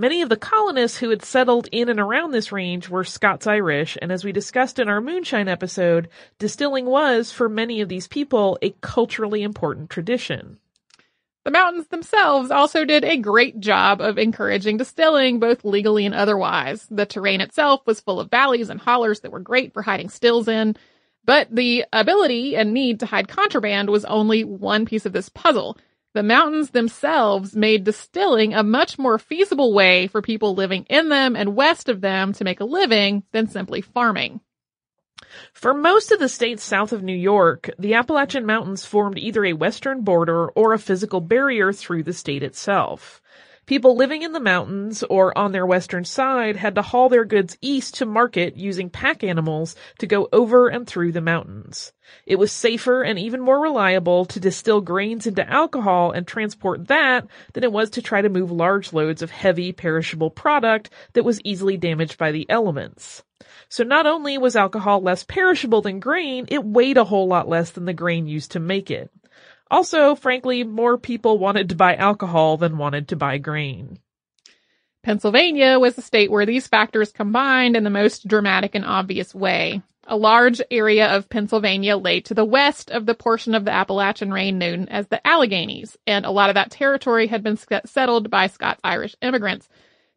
Many 0.00 0.22
of 0.22 0.30
the 0.30 0.36
colonists 0.38 0.96
who 0.96 1.10
had 1.10 1.22
settled 1.22 1.68
in 1.70 1.90
and 1.90 2.00
around 2.00 2.30
this 2.30 2.52
range 2.52 2.88
were 2.88 3.04
Scots 3.04 3.46
Irish, 3.46 3.98
and 4.00 4.10
as 4.10 4.24
we 4.24 4.32
discussed 4.32 4.78
in 4.78 4.88
our 4.88 5.02
moonshine 5.02 5.46
episode, 5.46 6.08
distilling 6.38 6.86
was, 6.86 7.32
for 7.32 7.50
many 7.50 7.82
of 7.82 7.90
these 7.90 8.08
people, 8.08 8.58
a 8.62 8.74
culturally 8.80 9.42
important 9.42 9.90
tradition. 9.90 10.56
The 11.44 11.50
mountains 11.50 11.88
themselves 11.88 12.50
also 12.50 12.86
did 12.86 13.04
a 13.04 13.18
great 13.18 13.60
job 13.60 14.00
of 14.00 14.16
encouraging 14.16 14.78
distilling, 14.78 15.38
both 15.38 15.66
legally 15.66 16.06
and 16.06 16.14
otherwise. 16.14 16.86
The 16.90 17.04
terrain 17.04 17.42
itself 17.42 17.82
was 17.84 18.00
full 18.00 18.20
of 18.20 18.30
valleys 18.30 18.70
and 18.70 18.80
hollers 18.80 19.20
that 19.20 19.32
were 19.32 19.38
great 19.38 19.74
for 19.74 19.82
hiding 19.82 20.08
stills 20.08 20.48
in, 20.48 20.76
but 21.26 21.54
the 21.54 21.84
ability 21.92 22.56
and 22.56 22.72
need 22.72 23.00
to 23.00 23.06
hide 23.06 23.28
contraband 23.28 23.90
was 23.90 24.06
only 24.06 24.44
one 24.44 24.86
piece 24.86 25.04
of 25.04 25.12
this 25.12 25.28
puzzle. 25.28 25.76
The 26.12 26.22
mountains 26.24 26.70
themselves 26.70 27.54
made 27.54 27.84
distilling 27.84 28.52
a 28.52 28.64
much 28.64 28.98
more 28.98 29.18
feasible 29.18 29.72
way 29.72 30.08
for 30.08 30.20
people 30.20 30.54
living 30.54 30.84
in 30.90 31.08
them 31.08 31.36
and 31.36 31.54
west 31.54 31.88
of 31.88 32.00
them 32.00 32.32
to 32.32 32.44
make 32.44 32.60
a 32.60 32.64
living 32.64 33.22
than 33.30 33.46
simply 33.46 33.80
farming. 33.80 34.40
For 35.52 35.72
most 35.72 36.10
of 36.10 36.18
the 36.18 36.28
states 36.28 36.64
south 36.64 36.92
of 36.92 37.04
New 37.04 37.16
York, 37.16 37.70
the 37.78 37.94
Appalachian 37.94 38.44
Mountains 38.44 38.84
formed 38.84 39.18
either 39.18 39.44
a 39.44 39.52
western 39.52 40.02
border 40.02 40.48
or 40.48 40.72
a 40.72 40.78
physical 40.78 41.20
barrier 41.20 41.72
through 41.72 42.02
the 42.02 42.12
state 42.12 42.42
itself. 42.42 43.22
People 43.66 43.94
living 43.94 44.22
in 44.22 44.32
the 44.32 44.40
mountains 44.40 45.04
or 45.04 45.36
on 45.38 45.52
their 45.52 45.66
western 45.66 46.04
side 46.04 46.56
had 46.56 46.74
to 46.74 46.82
haul 46.82 47.08
their 47.08 47.24
goods 47.24 47.56
east 47.60 47.94
to 47.96 48.06
market 48.06 48.56
using 48.56 48.90
pack 48.90 49.22
animals 49.22 49.76
to 49.98 50.06
go 50.06 50.28
over 50.32 50.68
and 50.68 50.86
through 50.86 51.12
the 51.12 51.20
mountains. 51.20 51.92
It 52.26 52.36
was 52.36 52.50
safer 52.50 53.02
and 53.02 53.18
even 53.18 53.40
more 53.40 53.60
reliable 53.60 54.24
to 54.26 54.40
distill 54.40 54.80
grains 54.80 55.26
into 55.26 55.48
alcohol 55.48 56.10
and 56.10 56.26
transport 56.26 56.88
that 56.88 57.26
than 57.52 57.62
it 57.62 57.72
was 57.72 57.90
to 57.90 58.02
try 58.02 58.22
to 58.22 58.28
move 58.28 58.50
large 58.50 58.92
loads 58.92 59.22
of 59.22 59.30
heavy 59.30 59.72
perishable 59.72 60.30
product 60.30 60.90
that 61.12 61.24
was 61.24 61.40
easily 61.44 61.76
damaged 61.76 62.18
by 62.18 62.32
the 62.32 62.50
elements. 62.50 63.22
So 63.68 63.84
not 63.84 64.06
only 64.06 64.36
was 64.36 64.56
alcohol 64.56 65.00
less 65.00 65.22
perishable 65.22 65.82
than 65.82 66.00
grain, 66.00 66.46
it 66.48 66.64
weighed 66.64 66.96
a 66.96 67.04
whole 67.04 67.28
lot 67.28 67.48
less 67.48 67.70
than 67.70 67.84
the 67.84 67.94
grain 67.94 68.26
used 68.26 68.50
to 68.52 68.60
make 68.60 68.90
it. 68.90 69.10
Also, 69.70 70.14
frankly, 70.14 70.64
more 70.64 70.98
people 70.98 71.38
wanted 71.38 71.68
to 71.68 71.76
buy 71.76 71.94
alcohol 71.94 72.56
than 72.56 72.78
wanted 72.78 73.08
to 73.08 73.16
buy 73.16 73.38
grain. 73.38 73.98
Pennsylvania 75.02 75.78
was 75.78 75.94
the 75.94 76.02
state 76.02 76.30
where 76.30 76.44
these 76.44 76.66
factors 76.66 77.12
combined 77.12 77.76
in 77.76 77.84
the 77.84 77.90
most 77.90 78.26
dramatic 78.26 78.74
and 78.74 78.84
obvious 78.84 79.34
way. 79.34 79.80
A 80.06 80.16
large 80.16 80.60
area 80.70 81.06
of 81.14 81.28
Pennsylvania 81.28 81.96
lay 81.96 82.20
to 82.22 82.34
the 82.34 82.44
west 82.44 82.90
of 82.90 83.06
the 83.06 83.14
portion 83.14 83.54
of 83.54 83.64
the 83.64 83.72
Appalachian 83.72 84.32
Range 84.32 84.58
known 84.58 84.88
as 84.88 85.06
the 85.06 85.24
Alleghanies, 85.26 85.96
and 86.06 86.26
a 86.26 86.30
lot 86.30 86.50
of 86.50 86.54
that 86.54 86.72
territory 86.72 87.28
had 87.28 87.44
been 87.44 87.56
settled 87.86 88.28
by 88.28 88.48
Scots-Irish 88.48 89.14
immigrants. 89.22 89.68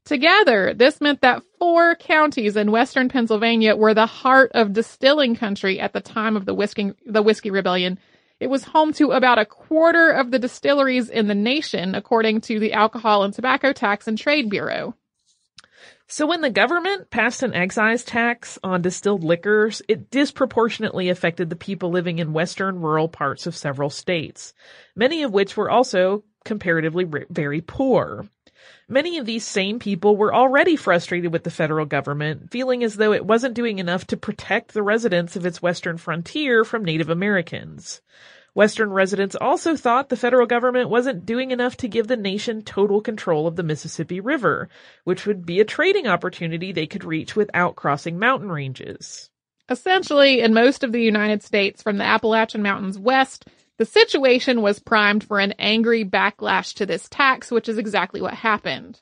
Together, 0.04 0.74
this 0.74 1.00
meant 1.00 1.22
that 1.22 1.44
four 1.60 1.96
counties 1.96 2.58
in 2.58 2.72
western 2.72 3.08
Pennsylvania 3.08 3.76
were 3.76 3.94
the 3.94 4.06
heart 4.06 4.52
of 4.54 4.74
distilling 4.74 5.36
country 5.36 5.80
at 5.80 5.94
the 5.94 6.02
time 6.02 6.36
of 6.36 6.46
the 6.46 6.54
whiskey, 6.54 6.92
the 7.06 7.22
Whiskey 7.22 7.52
Rebellion, 7.52 8.00
it 8.44 8.50
was 8.50 8.66
home 8.66 8.92
to 8.94 9.12
about 9.12 9.40
a 9.40 9.46
quarter 9.46 10.12
of 10.12 10.30
the 10.30 10.38
distilleries 10.38 11.10
in 11.10 11.28
the 11.28 11.36
nation, 11.36 11.96
according 11.96 12.42
to 12.42 12.60
the 12.60 12.74
Alcohol 12.74 13.24
and 13.24 13.34
Tobacco 13.34 13.72
Tax 13.72 14.06
and 14.06 14.18
Trade 14.18 14.50
Bureau. 14.50 14.96
So 16.08 16.28
when 16.28 16.42
the 16.42 16.50
government 16.50 17.10
passed 17.10 17.42
an 17.42 17.54
excise 17.54 18.04
tax 18.04 18.60
on 18.62 18.82
distilled 18.82 19.24
liquors, 19.24 19.82
it 19.88 20.12
disproportionately 20.12 21.08
affected 21.10 21.50
the 21.50 21.56
people 21.56 21.90
living 21.90 22.20
in 22.20 22.34
western 22.34 22.82
rural 22.82 23.08
parts 23.08 23.48
of 23.48 23.56
several 23.56 23.90
states, 23.90 24.54
many 24.94 25.24
of 25.24 25.32
which 25.32 25.56
were 25.56 25.72
also 25.72 26.26
comparatively 26.44 27.08
very 27.30 27.62
poor. 27.62 28.28
Many 28.88 29.18
of 29.18 29.26
these 29.26 29.46
same 29.46 29.80
people 29.80 30.18
were 30.18 30.34
already 30.34 30.76
frustrated 30.76 31.32
with 31.32 31.44
the 31.44 31.50
federal 31.50 31.86
government, 31.86 32.52
feeling 32.52 32.84
as 32.84 32.96
though 32.96 33.14
it 33.14 33.26
wasn't 33.26 33.56
doing 33.56 33.80
enough 33.80 34.06
to 34.08 34.18
protect 34.18 34.74
the 34.74 34.84
residents 34.84 35.36
of 35.36 35.46
its 35.46 35.62
western 35.62 35.98
frontier 35.98 36.64
from 36.64 36.84
Native 36.84 37.10
Americans. 37.10 38.02
Western 38.54 38.92
residents 38.92 39.36
also 39.36 39.76
thought 39.76 40.10
the 40.10 40.18
federal 40.18 40.46
government 40.46 40.90
wasn't 40.90 41.26
doing 41.26 41.52
enough 41.52 41.76
to 41.78 41.88
give 41.88 42.08
the 42.08 42.18
nation 42.18 42.62
total 42.62 43.02
control 43.02 43.48
of 43.48 43.56
the 43.56 43.64
Mississippi 43.64 44.20
River, 44.20 44.70
which 45.04 45.26
would 45.26 45.46
be 45.46 45.60
a 45.60 45.66
trading 45.66 46.08
opportunity 46.08 46.72
they 46.72 46.86
could 46.86 47.04
reach 47.04 47.36
without 47.36 47.76
crossing 47.76 48.20
mountain 48.20 48.52
ranges. 48.52 49.30
Essentially, 49.70 50.42
in 50.42 50.54
most 50.54 50.84
of 50.84 50.92
the 50.92 51.02
United 51.02 51.42
States 51.42 51.82
from 51.82 51.98
the 51.98 52.04
Appalachian 52.04 52.62
Mountains 52.62 53.00
west, 53.00 53.48
the 53.80 53.86
situation 53.86 54.62
was 54.62 54.80
primed 54.80 55.24
for 55.24 55.40
an 55.40 55.54
angry 55.58 56.06
backlash 56.06 56.76
to 56.76 56.86
this 56.86 57.10
tax, 57.10 57.50
which 57.50 57.68
is 57.68 57.80
exactly 57.80 58.22
what 58.22 58.36
happened. 58.36 59.02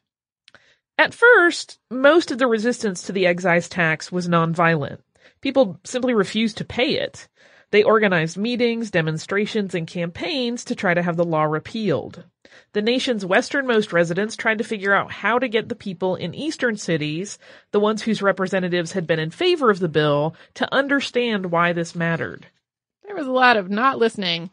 At 0.98 1.13
first, 1.13 1.79
most 1.89 2.31
of 2.31 2.38
the 2.38 2.48
resistance 2.48 3.03
to 3.03 3.12
the 3.12 3.25
excise 3.25 3.67
tax 3.67 4.12
was 4.12 4.29
nonviolent. 4.29 5.00
People 5.41 5.79
simply 5.84 6.13
refused 6.13 6.58
to 6.58 6.65
pay 6.65 6.93
it. 7.00 7.27
They 7.71 7.83
organized 7.83 8.37
meetings, 8.37 8.91
demonstrations, 8.91 9.74
and 9.74 9.87
campaigns 9.87 10.65
to 10.65 10.75
try 10.75 10.93
to 10.93 11.01
have 11.01 11.15
the 11.15 11.24
law 11.25 11.43
repealed. 11.43 12.25
The 12.74 12.81
nation's 12.81 13.25
westernmost 13.25 13.93
residents 13.93 14.35
tried 14.35 14.57
to 14.57 14.63
figure 14.65 14.93
out 14.93 15.11
how 15.11 15.39
to 15.39 15.48
get 15.48 15.69
the 15.69 15.75
people 15.75 16.15
in 16.15 16.35
eastern 16.35 16.75
cities, 16.75 17.39
the 17.72 17.79
ones 17.79 18.01
whose 18.01 18.22
representatives 18.22 18.91
had 18.91 19.07
been 19.07 19.19
in 19.19 19.31
favor 19.31 19.69
of 19.69 19.79
the 19.79 19.87
bill, 19.87 20.35
to 20.55 20.74
understand 20.74 21.51
why 21.51 21.72
this 21.72 21.96
mattered. 21.96 22.48
There 23.05 23.15
was 23.15 23.27
a 23.27 23.31
lot 23.31 23.55
of 23.55 23.69
not 23.69 23.98
listening 23.98 24.50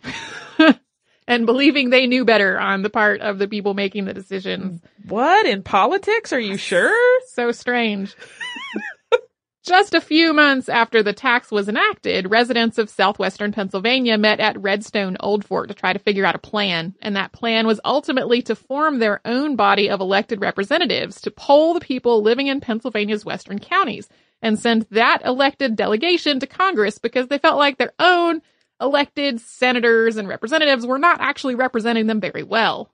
and 1.27 1.45
believing 1.47 1.91
they 1.91 2.07
knew 2.07 2.25
better 2.25 2.59
on 2.59 2.83
the 2.83 2.91
part 2.91 3.21
of 3.21 3.39
the 3.39 3.49
people 3.49 3.75
making 3.75 4.05
the 4.05 4.15
decisions. 4.15 4.81
What? 5.07 5.47
In 5.47 5.63
politics? 5.63 6.33
Are 6.33 6.41
you 6.41 6.57
sure? 6.57 7.19
so 7.39 7.53
strange. 7.53 8.17
Just 9.69 9.93
a 9.93 10.01
few 10.01 10.33
months 10.33 10.71
after 10.71 11.03
the 11.03 11.13
tax 11.13 11.51
was 11.53 11.69
enacted, 11.69 12.31
residents 12.31 12.79
of 12.79 12.89
southwestern 12.89 13.53
Pennsylvania 13.53 14.17
met 14.17 14.41
at 14.41 14.59
Redstone 14.59 15.19
Old 15.21 15.45
Fort 15.45 15.69
to 15.69 15.75
try 15.75 15.93
to 15.93 15.99
figure 15.99 16.25
out 16.25 16.35
a 16.35 16.39
plan, 16.39 16.95
and 17.03 17.15
that 17.17 17.33
plan 17.33 17.67
was 17.67 17.79
ultimately 17.85 18.41
to 18.41 18.57
form 18.57 18.99
their 18.99 19.21
own 19.27 19.57
body 19.57 19.91
of 19.91 20.01
elected 20.01 20.41
representatives 20.41 21.21
to 21.21 21.31
poll 21.31 21.75
the 21.75 21.81
people 21.81 22.23
living 22.23 22.47
in 22.47 22.63
Pennsylvania's 22.63 23.27
western 23.27 23.59
counties 23.59 24.09
and 24.41 24.59
send 24.59 24.87
that 24.91 25.21
elected 25.27 25.77
delegation 25.77 26.41
to 26.41 26.47
Congress 26.47 26.97
because 26.97 27.29
they 27.29 27.37
felt 27.37 27.59
like 27.59 27.77
their 27.77 27.93
own 27.99 28.41
elected 28.81 29.39
senators 29.39 30.17
and 30.17 30.29
representatives 30.29 30.87
were 30.87 30.99
not 30.99 31.21
actually 31.21 31.57
representing 31.57 32.07
them 32.07 32.23
very 32.23 32.43
well. 32.43 32.91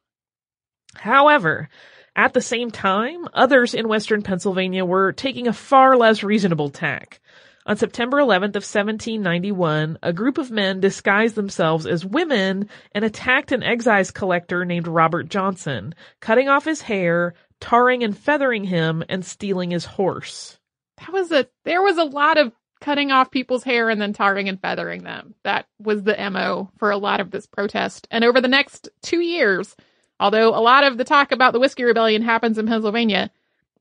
However, 0.97 1.69
at 2.17 2.33
the 2.33 2.41
same 2.41 2.71
time, 2.71 3.27
others 3.33 3.75
in 3.75 3.89
western 3.89 4.23
Pennsylvania 4.23 4.85
were 4.85 5.13
taking 5.13 5.49
a 5.49 5.53
far 5.53 5.97
less 5.97 6.23
reasonable 6.23 6.71
tack. 6.71 7.21
On 7.67 7.77
September 7.77 8.19
11th 8.19 8.57
of 8.57 8.63
1791, 8.63 9.99
a 10.03 10.13
group 10.13 10.37
of 10.37 10.51
men 10.51 10.81
disguised 10.81 11.35
themselves 11.35 11.87
as 11.87 12.05
women 12.05 12.69
and 12.93 13.05
attacked 13.05 13.53
an 13.53 13.63
excise 13.63 14.11
collector 14.11 14.67
named 14.67 14.87
Robert 14.87 15.31
Johnson, 15.31 15.95
cutting 16.21 16.49
off 16.49 16.67
his 16.67 16.83
hair, 16.83 17.35
tarring 17.61 18.05
and 18.05 18.17
feathering 18.17 18.65
him, 18.65 19.03
and 19.09 19.25
stealing 19.25 19.71
his 19.71 19.87
horse. 19.87 20.59
That 20.99 21.13
was 21.13 21.33
a, 21.33 21.49
there 21.65 21.83
was 21.83 21.97
a 21.97 22.05
lot 22.05 22.37
of 22.37 22.53
cutting 22.83 23.11
off 23.11 23.31
people's 23.31 23.65
hair 23.65 23.89
and 23.89 23.99
then 23.99 24.13
tarring 24.13 24.51
and 24.51 24.61
feathering 24.61 25.03
them. 25.03 25.35
That 25.43 25.67
was 25.79 26.03
the 26.03 26.17
MO 26.31 26.71
for 26.77 26.91
a 26.91 26.99
lot 26.99 27.21
of 27.21 27.31
this 27.31 27.47
protest. 27.47 28.07
And 28.11 28.25
over 28.25 28.43
the 28.43 28.49
next 28.49 28.91
two 29.01 29.21
years, 29.21 29.75
Although 30.21 30.51
a 30.51 30.61
lot 30.61 30.85
of 30.85 30.97
the 30.97 31.05
talk 31.05 31.33
about 31.33 31.53
the 31.53 31.61
Whiskey 31.61 31.85
Rebellion 31.85 32.23
happens 32.23 32.59
in 32.59 32.67
Pennsylvania, 32.67 33.31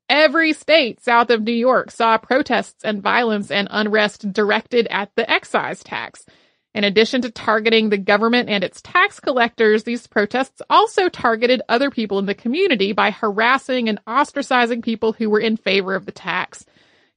every 0.09 0.53
state 0.53 1.01
south 1.01 1.29
of 1.29 1.43
New 1.43 1.51
York 1.51 1.91
saw 1.91 2.17
protests 2.17 2.83
and 2.83 3.01
violence 3.01 3.51
and 3.51 3.67
unrest 3.71 4.31
directed 4.33 4.87
at 4.89 5.11
the 5.15 5.29
excise 5.29 5.83
tax. 5.83 6.25
In 6.73 6.83
addition 6.83 7.21
to 7.21 7.29
targeting 7.29 7.89
the 7.89 7.99
government 7.99 8.49
and 8.49 8.63
its 8.63 8.81
tax 8.81 9.19
collectors, 9.19 9.83
these 9.83 10.07
protests 10.07 10.61
also 10.71 11.07
targeted 11.07 11.61
other 11.69 11.91
people 11.91 12.17
in 12.17 12.25
the 12.25 12.33
community 12.33 12.93
by 12.93 13.11
harassing 13.11 13.87
and 13.87 14.03
ostracizing 14.05 14.83
people 14.83 15.13
who 15.13 15.29
were 15.29 15.39
in 15.39 15.55
favor 15.55 15.93
of 15.93 16.07
the 16.07 16.11
tax. 16.11 16.65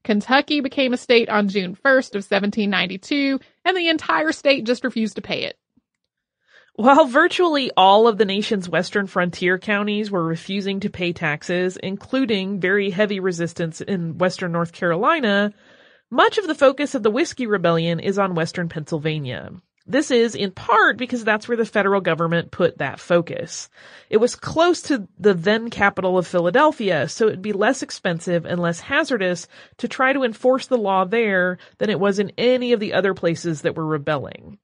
Kentucky 0.05 0.61
became 0.61 0.93
a 0.93 0.99
state 0.99 1.31
on 1.31 1.49
June 1.49 1.75
1st 1.75 2.15
of 2.15 2.23
1792, 2.23 3.41
and 3.65 3.77
the 3.77 3.89
entire 3.89 4.31
state 4.31 4.65
just 4.65 4.85
refused 4.85 5.17
to 5.17 5.23
pay 5.23 5.45
it. 5.45 5.59
While 6.79 7.07
virtually 7.07 7.71
all 7.75 8.07
of 8.07 8.19
the 8.19 8.27
nation's 8.27 8.69
western 8.69 9.07
frontier 9.07 9.59
counties 9.59 10.11
were 10.11 10.23
refusing 10.23 10.81
to 10.81 10.91
pay 10.91 11.15
taxes, 11.15 11.79
including 11.79 12.61
very 12.61 12.91
heavy 12.91 13.19
resistance 13.19 13.81
in 13.81 14.19
western 14.19 14.53
North 14.53 14.73
Carolina, 14.73 15.55
much 16.11 16.37
of 16.37 16.47
the 16.47 16.55
focus 16.55 16.95
of 16.95 17.03
the 17.03 17.11
Whiskey 17.11 17.47
Rebellion 17.47 17.99
is 17.99 18.19
on 18.19 18.35
western 18.35 18.69
Pennsylvania. 18.69 19.53
This 19.87 20.11
is 20.11 20.35
in 20.35 20.51
part 20.51 20.99
because 20.99 21.25
that's 21.25 21.49
where 21.49 21.57
the 21.57 21.65
federal 21.65 22.03
government 22.03 22.51
put 22.51 22.77
that 22.77 23.01
focus. 23.01 23.71
It 24.11 24.19
was 24.19 24.37
close 24.37 24.83
to 24.83 25.09
the 25.19 25.33
then 25.33 25.71
capital 25.71 26.19
of 26.19 26.27
Philadelphia, 26.27 27.09
so 27.09 27.27
it'd 27.27 27.41
be 27.41 27.55
less 27.55 27.83
expensive 27.83 28.45
and 28.45 28.61
less 28.61 28.81
hazardous 28.81 29.49
to 29.79 29.89
try 29.89 30.13
to 30.13 30.25
enforce 30.25 30.67
the 30.67 30.77
law 30.77 31.07
there 31.07 31.57
than 31.79 31.89
it 31.89 32.01
was 32.01 32.19
in 32.19 32.33
any 32.37 32.75
of 32.75 32.81
the 32.81 32.93
other 32.93 33.15
places 33.15 33.63
that 33.63 33.77
were 33.77 33.87
rebelling. 33.87 34.59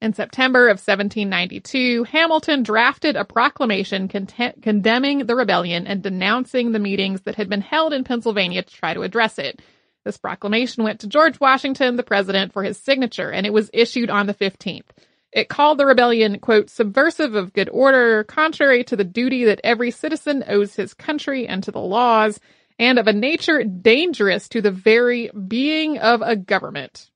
In 0.00 0.12
September 0.12 0.68
of 0.68 0.78
1792, 0.78 2.04
Hamilton 2.04 2.62
drafted 2.62 3.16
a 3.16 3.24
proclamation 3.24 4.06
con- 4.06 4.28
condemning 4.62 5.26
the 5.26 5.34
rebellion 5.34 5.88
and 5.88 6.02
denouncing 6.02 6.70
the 6.70 6.78
meetings 6.78 7.22
that 7.22 7.34
had 7.34 7.48
been 7.48 7.60
held 7.60 7.92
in 7.92 8.04
Pennsylvania 8.04 8.62
to 8.62 8.74
try 8.74 8.94
to 8.94 9.02
address 9.02 9.40
it. 9.40 9.60
This 10.04 10.16
proclamation 10.16 10.84
went 10.84 11.00
to 11.00 11.08
George 11.08 11.40
Washington, 11.40 11.96
the 11.96 12.04
president, 12.04 12.52
for 12.52 12.62
his 12.62 12.78
signature, 12.78 13.32
and 13.32 13.44
it 13.44 13.52
was 13.52 13.70
issued 13.74 14.08
on 14.08 14.26
the 14.26 14.34
15th. 14.34 14.86
It 15.32 15.48
called 15.48 15.78
the 15.78 15.86
rebellion, 15.86 16.38
quote, 16.38 16.70
subversive 16.70 17.34
of 17.34 17.52
good 17.52 17.68
order, 17.68 18.22
contrary 18.22 18.84
to 18.84 18.96
the 18.96 19.04
duty 19.04 19.44
that 19.46 19.60
every 19.64 19.90
citizen 19.90 20.44
owes 20.46 20.76
his 20.76 20.94
country 20.94 21.48
and 21.48 21.62
to 21.64 21.72
the 21.72 21.80
laws, 21.80 22.38
and 22.78 23.00
of 23.00 23.08
a 23.08 23.12
nature 23.12 23.64
dangerous 23.64 24.48
to 24.50 24.62
the 24.62 24.70
very 24.70 25.28
being 25.48 25.98
of 25.98 26.22
a 26.22 26.36
government. 26.36 27.10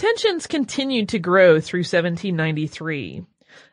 Tensions 0.00 0.46
continued 0.46 1.10
to 1.10 1.18
grow 1.18 1.60
through 1.60 1.80
1793. 1.80 3.22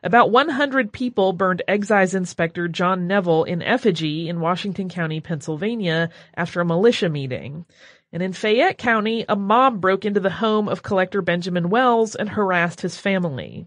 About 0.02 0.30
100 0.30 0.92
people 0.92 1.32
burned 1.32 1.62
excise 1.66 2.14
inspector 2.14 2.68
John 2.68 3.06
Neville 3.06 3.44
in 3.44 3.62
effigy 3.62 4.28
in 4.28 4.42
Washington 4.42 4.90
County, 4.90 5.20
Pennsylvania 5.22 6.10
after 6.34 6.60
a 6.60 6.66
militia 6.66 7.08
meeting. 7.08 7.64
And 8.12 8.22
in 8.22 8.34
Fayette 8.34 8.76
County, 8.76 9.24
a 9.26 9.36
mob 9.36 9.80
broke 9.80 10.04
into 10.04 10.20
the 10.20 10.28
home 10.28 10.68
of 10.68 10.82
collector 10.82 11.22
Benjamin 11.22 11.70
Wells 11.70 12.14
and 12.14 12.28
harassed 12.28 12.82
his 12.82 12.98
family. 12.98 13.66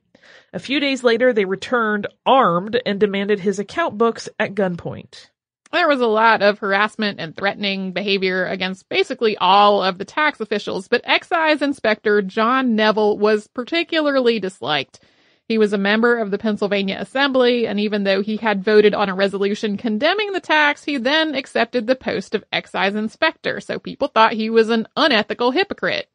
A 0.53 0.59
few 0.59 0.79
days 0.79 1.03
later, 1.03 1.33
they 1.33 1.45
returned 1.45 2.05
armed 2.27 2.79
and 2.85 2.99
demanded 2.99 3.39
his 3.39 3.57
account 3.57 3.97
books 3.97 4.29
at 4.39 4.53
gunpoint. 4.53 5.30
There 5.71 5.87
was 5.87 6.01
a 6.01 6.07
lot 6.07 6.41
of 6.41 6.59
harassment 6.59 7.19
and 7.19 7.35
threatening 7.35 7.93
behavior 7.93 8.45
against 8.45 8.89
basically 8.89 9.37
all 9.37 9.81
of 9.81 9.97
the 9.97 10.05
tax 10.05 10.41
officials, 10.41 10.89
but 10.89 11.01
excise 11.05 11.61
inspector 11.61 12.21
John 12.21 12.75
Neville 12.75 13.17
was 13.17 13.47
particularly 13.47 14.39
disliked. 14.39 14.99
He 15.47 15.57
was 15.57 15.73
a 15.73 15.77
member 15.77 16.17
of 16.17 16.31
the 16.31 16.37
Pennsylvania 16.37 16.97
Assembly, 16.99 17.67
and 17.67 17.79
even 17.79 18.03
though 18.03 18.21
he 18.21 18.37
had 18.37 18.63
voted 18.63 18.93
on 18.93 19.09
a 19.09 19.15
resolution 19.15 19.77
condemning 19.77 20.33
the 20.33 20.39
tax, 20.39 20.83
he 20.83 20.97
then 20.97 21.35
accepted 21.35 21.87
the 21.87 21.95
post 21.95 22.35
of 22.35 22.43
excise 22.51 22.95
inspector, 22.95 23.59
so 23.59 23.79
people 23.79 24.07
thought 24.07 24.33
he 24.33 24.49
was 24.49 24.69
an 24.69 24.87
unethical 24.95 25.51
hypocrite. 25.51 26.09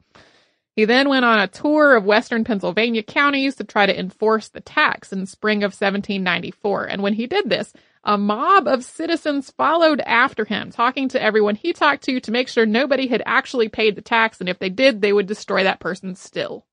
He 0.75 0.85
then 0.85 1.09
went 1.09 1.25
on 1.25 1.39
a 1.39 1.47
tour 1.47 1.95
of 1.95 2.05
western 2.05 2.43
Pennsylvania 2.43 3.01
counties 3.01 3.55
to 3.55 3.63
try 3.63 3.87
to 3.87 3.99
enforce 3.99 4.49
the 4.49 4.61
tax 4.61 5.11
in 5.11 5.25
spring 5.25 5.63
of 5.63 5.69
1794, 5.69 6.85
and 6.85 7.01
when 7.01 7.13
he 7.13 7.25
did 7.25 7.49
this, 7.49 7.73
a 8.07 8.17
mob 8.17 8.67
of 8.67 8.85
citizens 8.85 9.51
followed 9.51 9.99
after 10.05 10.45
him, 10.45 10.71
talking 10.71 11.09
to 11.09 11.21
everyone 11.21 11.55
he 11.55 11.73
talked 11.73 12.03
to 12.05 12.21
to 12.21 12.31
make 12.31 12.47
sure 12.47 12.65
nobody 12.65 13.07
had 13.07 13.21
actually 13.25 13.67
paid 13.67 13.95
the 13.95 14.01
tax, 14.01 14.39
and 14.39 14.47
if 14.47 14.59
they 14.59 14.69
did, 14.69 15.01
they 15.01 15.11
would 15.11 15.27
destroy 15.27 15.65
that 15.65 15.81
person 15.81 16.15
still. 16.15 16.65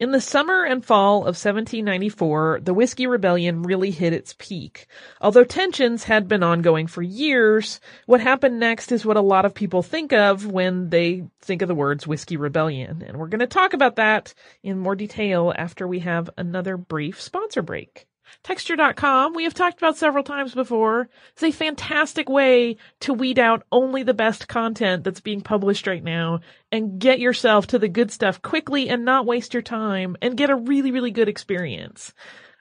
In 0.00 0.10
the 0.10 0.22
summer 0.22 0.64
and 0.64 0.84
fall 0.84 1.18
of 1.18 1.36
1794, 1.36 2.60
the 2.62 2.74
Whiskey 2.74 3.06
Rebellion 3.06 3.62
really 3.62 3.90
hit 3.90 4.14
its 4.14 4.34
peak. 4.38 4.86
Although 5.20 5.44
tensions 5.44 6.04
had 6.04 6.28
been 6.28 6.42
ongoing 6.42 6.86
for 6.86 7.02
years, 7.02 7.78
what 8.06 8.20
happened 8.20 8.58
next 8.58 8.90
is 8.90 9.04
what 9.04 9.18
a 9.18 9.20
lot 9.20 9.44
of 9.44 9.54
people 9.54 9.82
think 9.82 10.12
of 10.12 10.46
when 10.46 10.88
they 10.88 11.24
think 11.42 11.62
of 11.62 11.68
the 11.68 11.74
words 11.74 12.06
Whiskey 12.06 12.36
Rebellion. 12.38 13.04
And 13.06 13.18
we're 13.18 13.28
going 13.28 13.40
to 13.40 13.46
talk 13.46 13.72
about 13.72 13.96
that 13.96 14.34
in 14.62 14.78
more 14.78 14.96
detail 14.96 15.52
after 15.56 15.86
we 15.86 16.00
have 16.00 16.30
another 16.36 16.76
brief 16.76 17.20
sponsor 17.20 17.62
break. 17.62 18.06
Texture.com, 18.42 19.34
we 19.34 19.44
have 19.44 19.54
talked 19.54 19.78
about 19.78 19.96
several 19.96 20.24
times 20.24 20.54
before, 20.54 21.08
is 21.36 21.42
a 21.42 21.50
fantastic 21.50 22.28
way 22.28 22.76
to 23.00 23.12
weed 23.12 23.38
out 23.38 23.64
only 23.72 24.02
the 24.02 24.14
best 24.14 24.48
content 24.48 25.04
that's 25.04 25.20
being 25.20 25.40
published 25.40 25.86
right 25.86 26.02
now 26.02 26.40
and 26.70 26.98
get 26.98 27.20
yourself 27.20 27.66
to 27.68 27.78
the 27.78 27.88
good 27.88 28.10
stuff 28.10 28.42
quickly 28.42 28.88
and 28.88 29.04
not 29.04 29.26
waste 29.26 29.54
your 29.54 29.62
time 29.62 30.16
and 30.20 30.36
get 30.36 30.50
a 30.50 30.56
really, 30.56 30.90
really 30.90 31.10
good 31.10 31.28
experience. 31.28 32.12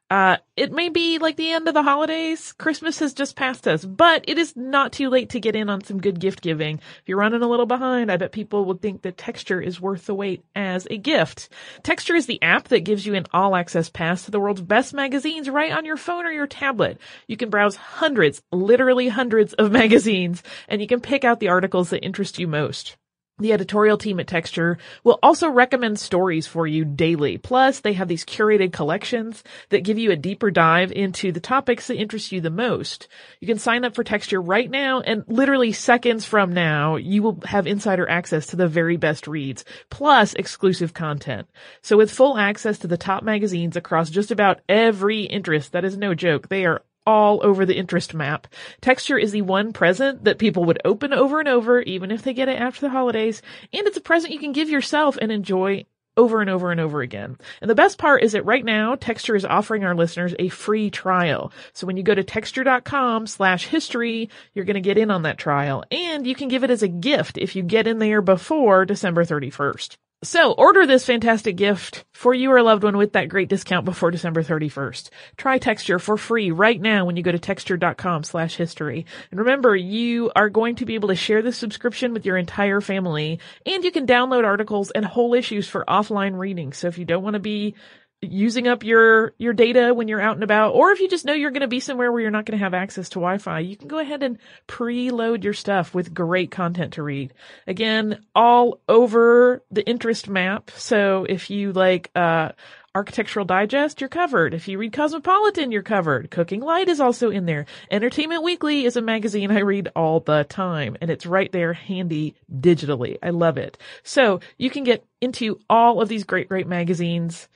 Uh, 0.10 0.38
it 0.56 0.72
may 0.72 0.90
be 0.90 1.18
like 1.18 1.38
the 1.38 1.52
end 1.52 1.68
of 1.68 1.74
the 1.74 1.82
holidays. 1.82 2.54
Christmas 2.54 3.00
has 3.00 3.14
just 3.14 3.36
passed 3.36 3.68
us, 3.68 3.84
but 3.84 4.26
it 4.28 4.38
is 4.38 4.56
not 4.56 4.92
too 4.92 5.10
late 5.10 5.30
to 5.32 5.40
get 5.40 5.56
in 5.56 5.70
on 5.70 5.84
some 5.84 6.00
good 6.00 6.20
gift 6.20 6.42
giving. 6.42 6.78
If 6.78 7.04
you're 7.08 7.18
running 7.18 7.42
a 7.42 7.48
little 7.48 7.66
behind, 7.66 8.12
I 8.12 8.18
bet 8.18 8.32
people 8.32 8.66
would 8.66 8.82
think 8.82 9.02
that 9.02 9.18
Texture 9.18 9.60
is 9.60 9.82
worth 9.82 10.06
the 10.06 10.14
wait 10.14 10.44
as 10.56 10.88
a 10.92 10.98
gift. 10.98 11.50
Texture 11.82 12.16
is 12.16 12.28
the 12.28 12.42
app 12.44 12.68
that 12.68 12.82
gives 12.82 13.06
you 13.06 13.16
an 13.16 13.26
all 13.34 13.56
access 13.56 13.90
pass 13.90 14.26
to 14.26 14.32
the 14.32 14.40
world's 14.40 14.62
best 14.62 14.94
magazines 14.94 15.50
right 15.50 15.72
on 15.72 15.86
your 15.86 15.98
phone 15.98 16.26
or 16.26 16.32
your 16.32 16.48
tablet. 16.48 17.00
You 17.28 17.38
can 17.38 17.50
browse 17.50 17.76
hundreds, 17.76 18.42
literally 18.52 19.08
hundreds 19.08 19.54
of 19.54 19.72
magazines, 19.74 20.44
and 20.68 20.82
you 20.82 20.88
can 20.88 21.02
pick 21.02 21.24
out 21.24 21.40
the 21.40 21.48
articles 21.50 21.90
that 21.90 22.06
interest 22.06 22.38
you 22.38 22.48
most. 22.48 22.98
The 23.40 23.52
editorial 23.52 23.98
team 23.98 24.20
at 24.20 24.28
Texture 24.28 24.78
will 25.04 25.18
also 25.24 25.50
recommend 25.50 25.98
stories 26.00 26.46
for 26.46 26.68
you 26.68 26.86
daily. 26.86 27.40
Plus, 27.40 27.80
they 27.80 27.94
have 27.94 28.08
these 28.08 28.24
curated 28.24 28.72
collections 28.72 29.44
that 29.70 29.84
give 29.84 29.98
you 29.98 30.12
a 30.12 30.16
deeper 30.16 30.52
dive 30.52 30.92
into 30.92 31.32
the 31.32 31.40
topics 31.40 31.88
that 31.88 31.98
interest 31.98 32.32
you 32.32 32.42
the 32.42 32.52
most. 32.52 33.08
You 33.40 33.48
can 33.48 33.58
sign 33.58 33.86
up 33.86 33.96
for 33.96 34.04
Texture 34.04 34.40
right 34.40 34.70
now 34.70 35.02
and 35.02 35.24
literally 35.28 35.72
seconds 35.72 36.26
from 36.26 36.54
now, 36.54 36.96
you 36.98 37.24
will 37.24 37.40
have 37.46 37.66
insider 37.66 38.08
access 38.08 38.46
to 38.48 38.56
the 38.56 38.68
very 38.68 38.98
best 38.98 39.28
reads, 39.28 39.66
plus 39.90 40.36
exclusive 40.36 40.94
content. 40.94 41.48
So 41.82 41.98
with 41.98 42.12
full 42.12 42.38
access 42.38 42.78
to 42.80 42.88
the 42.88 42.98
top 42.98 43.24
magazines 43.24 43.76
across 43.76 44.12
just 44.12 44.30
about 44.30 44.62
every 44.70 45.24
interest, 45.24 45.72
that 45.72 45.86
is 45.86 45.98
no 45.98 46.14
joke. 46.14 46.50
They 46.50 46.66
are 46.66 46.84
all 47.06 47.46
over 47.46 47.66
the 47.66 47.78
interest 47.78 48.14
map. 48.14 48.48
Texture 48.82 49.18
is 49.18 49.32
the 49.32 49.42
one 49.42 49.74
present 49.74 50.24
that 50.24 50.38
people 50.38 50.66
would 50.66 50.82
open 50.86 51.14
over 51.14 51.40
and 51.40 51.50
over, 51.50 51.82
even 51.82 52.12
if 52.12 52.24
they 52.24 52.34
get 52.34 52.50
it 52.50 52.60
after 52.60 52.82
the 52.82 52.90
holidays. 52.90 53.42
And 53.72 53.88
it's 53.88 53.98
a 53.98 54.02
present 54.02 54.34
you 54.34 54.40
can 54.40 54.54
give 54.54 54.70
yourself 54.70 55.18
and 55.22 55.32
enjoy 55.32 55.86
over 56.16 56.42
and 56.42 56.50
over 56.50 56.72
and 56.72 56.80
over 56.80 57.02
again. 57.02 57.38
And 57.62 57.70
the 57.70 57.76
best 57.76 57.98
part 57.98 58.24
is 58.24 58.34
that 58.34 58.46
right 58.46 58.64
now, 58.64 58.96
Texture 58.96 59.36
is 59.36 59.46
offering 59.46 59.84
our 59.84 59.96
listeners 59.96 60.36
a 60.38 60.50
free 60.50 60.90
trial. 60.90 61.52
So 61.74 61.88
when 61.88 61.98
you 61.98 62.04
go 62.04 62.14
to 62.14 62.24
texture.com 62.24 63.28
slash 63.28 63.68
history, 63.68 64.30
you're 64.54 64.66
going 64.66 64.76
to 64.76 64.82
get 64.82 64.98
in 64.98 65.12
on 65.12 65.24
that 65.24 65.38
trial 65.38 65.84
and 65.92 66.28
you 66.28 66.36
can 66.36 66.50
give 66.50 66.64
it 66.64 66.70
as 66.72 66.84
a 66.84 66.88
gift 66.88 67.38
if 67.38 67.56
you 67.56 67.64
get 67.64 67.88
in 67.88 68.00
there 68.00 68.22
before 68.22 68.86
December 68.86 69.26
31st. 69.26 69.98
So 70.24 70.54
order 70.54 70.86
this 70.86 71.06
fantastic 71.06 71.58
gift 71.58 72.06
for 72.14 72.34
you 72.34 72.50
or 72.50 72.58
a 72.58 72.64
loved 72.64 72.86
one 72.86 72.96
with 72.96 73.12
that 73.12 73.28
great 73.28 73.50
discount 73.50 73.84
before 73.84 74.10
December 74.10 74.42
31st. 74.42 75.10
Try 75.36 75.58
Texture 75.58 76.00
for 76.00 76.16
free 76.16 76.50
right 76.50 76.80
now 76.80 77.04
when 77.04 77.18
you 77.18 77.24
go 77.24 77.34
to 77.34 77.40
texture.com 77.40 78.24
slash 78.24 78.56
history. 78.56 79.06
And 79.32 79.40
remember, 79.42 79.76
you 79.76 80.32
are 80.34 80.50
going 80.50 80.76
to 80.76 80.86
be 80.86 80.96
able 80.96 81.10
to 81.10 81.16
share 81.16 81.42
this 81.42 81.58
subscription 81.58 82.14
with 82.14 82.26
your 82.26 82.38
entire 82.38 82.80
family 82.80 83.42
and 83.66 83.84
you 83.84 83.92
can 83.92 84.08
download 84.08 84.46
articles 84.46 84.92
and 84.92 85.04
whole 85.04 85.34
issues 85.34 85.68
for 85.68 85.84
offline 85.90 86.38
reading. 86.38 86.72
So 86.72 86.88
if 86.88 86.98
you 86.98 87.04
don't 87.04 87.24
want 87.24 87.34
to 87.34 87.42
be 87.42 87.76
using 88.24 88.68
up 88.68 88.84
your 88.84 89.34
your 89.38 89.54
data 89.54 89.94
when 89.94 90.08
you're 90.08 90.22
out 90.22 90.36
and 90.36 90.44
about 90.44 90.74
or 90.74 90.92
if 90.92 91.00
you 91.00 91.10
just 91.10 91.26
know 91.26 91.34
you're 91.34 91.52
going 91.52 91.62
to 91.62 91.68
be 91.68 91.80
somewhere 91.80 92.12
where 92.12 92.22
you're 92.22 92.32
not 92.32 92.46
going 92.46 92.58
to 92.58 92.64
have 92.64 92.74
access 92.74 93.10
to 93.10 93.16
Wi-Fi, 93.16 93.60
you 93.60 93.76
can 93.76 93.88
go 93.88 94.00
ahead 94.00 94.24
and 94.24 94.40
preload 94.68 95.44
your 95.44 95.54
stuff 95.54 95.94
with 95.94 96.14
great 96.14 96.52
content 96.52 96.94
to 96.94 97.04
read. 97.04 97.34
Again, 97.68 98.24
all 98.34 98.80
over 98.88 99.64
the 99.72 99.88
interest 99.88 100.30
map. 100.30 100.72
So 100.72 101.26
if 101.28 101.50
you 101.50 101.74
like 101.74 102.12
uh 102.16 102.52
Architectural 102.96 103.46
Digest, 103.46 104.02
you're 104.02 104.08
covered. 104.08 104.54
If 104.54 104.68
you 104.68 104.78
read 104.78 104.94
Cosmopolitan, 104.94 105.72
you're 105.72 105.82
covered. 105.82 106.30
Cooking 106.30 106.62
Light 106.62 106.88
is 106.88 107.00
also 107.00 107.32
in 107.32 107.48
there. 107.48 107.66
Entertainment 107.90 108.44
Weekly 108.44 108.86
is 108.86 108.96
a 108.96 109.02
magazine 109.02 109.50
I 109.50 109.62
read 109.62 109.90
all 109.96 110.20
the 110.20 110.44
time, 110.44 110.96
and 111.02 111.10
it's 111.10 111.26
right 111.26 111.52
there 111.52 111.74
handy 111.74 112.36
digitally. 112.56 113.18
I 113.24 113.32
love 113.32 113.58
it. 113.58 113.80
So 114.04 114.42
you 114.60 114.70
can 114.70 114.84
get 114.84 115.04
into 115.22 115.60
all 115.68 116.02
of 116.02 116.08
these 116.08 116.24
great, 116.24 116.50
great 116.50 116.68
magazines 116.68 117.48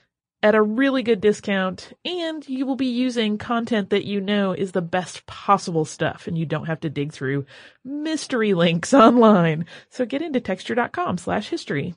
at 0.43 0.55
a 0.55 0.61
really 0.61 1.01
good 1.01 1.19
discount 1.19 1.93
and 2.05 2.47
you 2.47 2.65
will 2.65 2.75
be 2.75 2.87
using 2.87 3.37
content 3.37 3.89
that 3.89 4.05
you 4.05 4.21
know 4.21 4.53
is 4.53 4.71
the 4.71 4.81
best 4.81 5.25
possible 5.25 5.85
stuff 5.85 6.27
and 6.27 6.37
you 6.37 6.45
don't 6.45 6.67
have 6.67 6.79
to 6.79 6.89
dig 6.89 7.11
through 7.11 7.45
mystery 7.83 8.53
links 8.53 8.93
online. 8.93 9.65
So 9.89 10.05
get 10.05 10.21
into 10.21 10.39
texture.com 10.39 11.17
slash 11.17 11.49
history. 11.49 11.95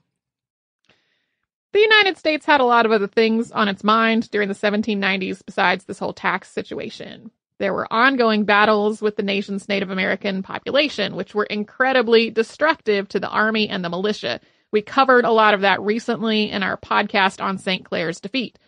The 1.73 1.81
United 1.81 2.19
States 2.19 2.47
had 2.47 2.61
a 2.61 2.65
lot 2.65 2.85
of 2.85 2.93
other 2.93 3.07
things 3.07 3.53
on 3.53 3.69
its 3.69 3.85
mind 3.85 4.31
during 4.31 4.49
the 4.49 4.55
1790s 4.55 5.45
besides 5.45 5.85
this 5.85 6.01
whole 6.01 6.13
tax 6.13 6.51
situation. 6.51 7.31
There 7.59 7.75
were 7.75 7.93
ongoing 7.93 8.45
battles 8.45 9.03
with 9.03 9.17
the 9.17 9.23
nation's 9.23 9.69
Native 9.69 9.91
American 9.91 10.43
population, 10.43 11.15
which 11.15 11.35
were 11.35 11.45
incredibly 11.45 12.31
destructive 12.31 13.07
to 13.11 13.21
the 13.21 13.29
army 13.29 13.69
and 13.69 13.85
the 13.85 13.91
militia 13.91 14.41
we 14.73 14.83
covered 14.83 15.25
a 15.25 15.31
lot 15.31 15.55
of 15.55 15.63
that 15.63 15.81
recently 15.81 16.51
in 16.51 16.63
our 16.63 16.77
podcast 16.77 17.43
on 17.43 17.59
St. 17.59 17.85
Clair's 17.85 18.21
defeat. 18.21 18.59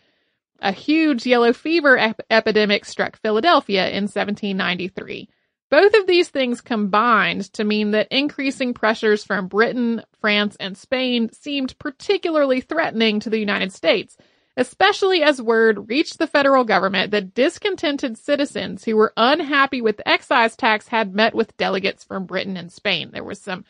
A 0.60 0.72
huge 0.72 1.26
yellow 1.26 1.52
fever 1.52 1.98
ep- 1.98 2.20
epidemic 2.30 2.84
struck 2.84 3.18
Philadelphia 3.20 3.88
in 3.88 4.04
1793. 4.04 5.28
Both 5.70 5.94
of 5.94 6.06
these 6.06 6.28
things 6.28 6.60
combined 6.60 7.52
to 7.54 7.64
mean 7.64 7.92
that 7.92 8.08
increasing 8.10 8.74
pressures 8.74 9.24
from 9.24 9.48
Britain, 9.48 10.02
France, 10.20 10.54
and 10.60 10.76
Spain 10.76 11.30
seemed 11.32 11.78
particularly 11.78 12.60
threatening 12.60 13.20
to 13.20 13.30
the 13.30 13.38
United 13.38 13.72
States, 13.72 14.16
especially 14.56 15.22
as 15.22 15.40
word 15.40 15.88
reached 15.88 16.18
the 16.18 16.26
federal 16.26 16.64
government 16.64 17.10
that 17.10 17.32
discontented 17.32 18.18
citizens 18.18 18.84
who 18.84 18.96
were 18.96 19.14
unhappy 19.16 19.80
with 19.80 19.96
the 19.96 20.08
excise 20.08 20.56
tax 20.56 20.88
had 20.88 21.14
met 21.14 21.34
with 21.34 21.56
delegates 21.56 22.04
from 22.04 22.26
Britain 22.26 22.58
and 22.58 22.70
Spain. 22.70 23.10
There 23.10 23.24
was 23.24 23.40
some 23.40 23.64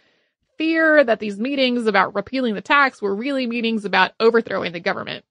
fear 0.62 1.02
that 1.02 1.18
these 1.18 1.40
meetings 1.40 1.88
about 1.88 2.14
repealing 2.14 2.54
the 2.54 2.60
tax 2.60 3.02
were 3.02 3.16
really 3.16 3.48
meetings 3.48 3.84
about 3.84 4.12
overthrowing 4.20 4.70
the 4.70 4.78
government. 4.78 5.24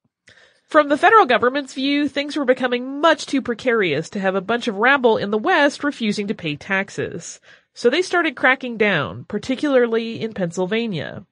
From 0.68 0.90
the 0.90 0.98
federal 0.98 1.26
government's 1.26 1.74
view, 1.74 2.10
things 2.10 2.36
were 2.36 2.44
becoming 2.44 3.00
much 3.00 3.26
too 3.26 3.42
precarious 3.42 4.10
to 4.10 4.20
have 4.20 4.36
a 4.36 4.42
bunch 4.42 4.68
of 4.68 4.76
rabble 4.76 5.16
in 5.16 5.32
the 5.32 5.38
West 5.38 5.86
refusing 5.86 6.28
to 6.28 6.34
pay 6.34 6.58
taxes. 6.58 7.40
So 7.74 7.90
they 7.90 8.02
started 8.02 8.36
cracking 8.36 8.76
down, 8.76 9.24
particularly 9.24 10.20
in 10.20 10.34
Pennsylvania. 10.34 11.26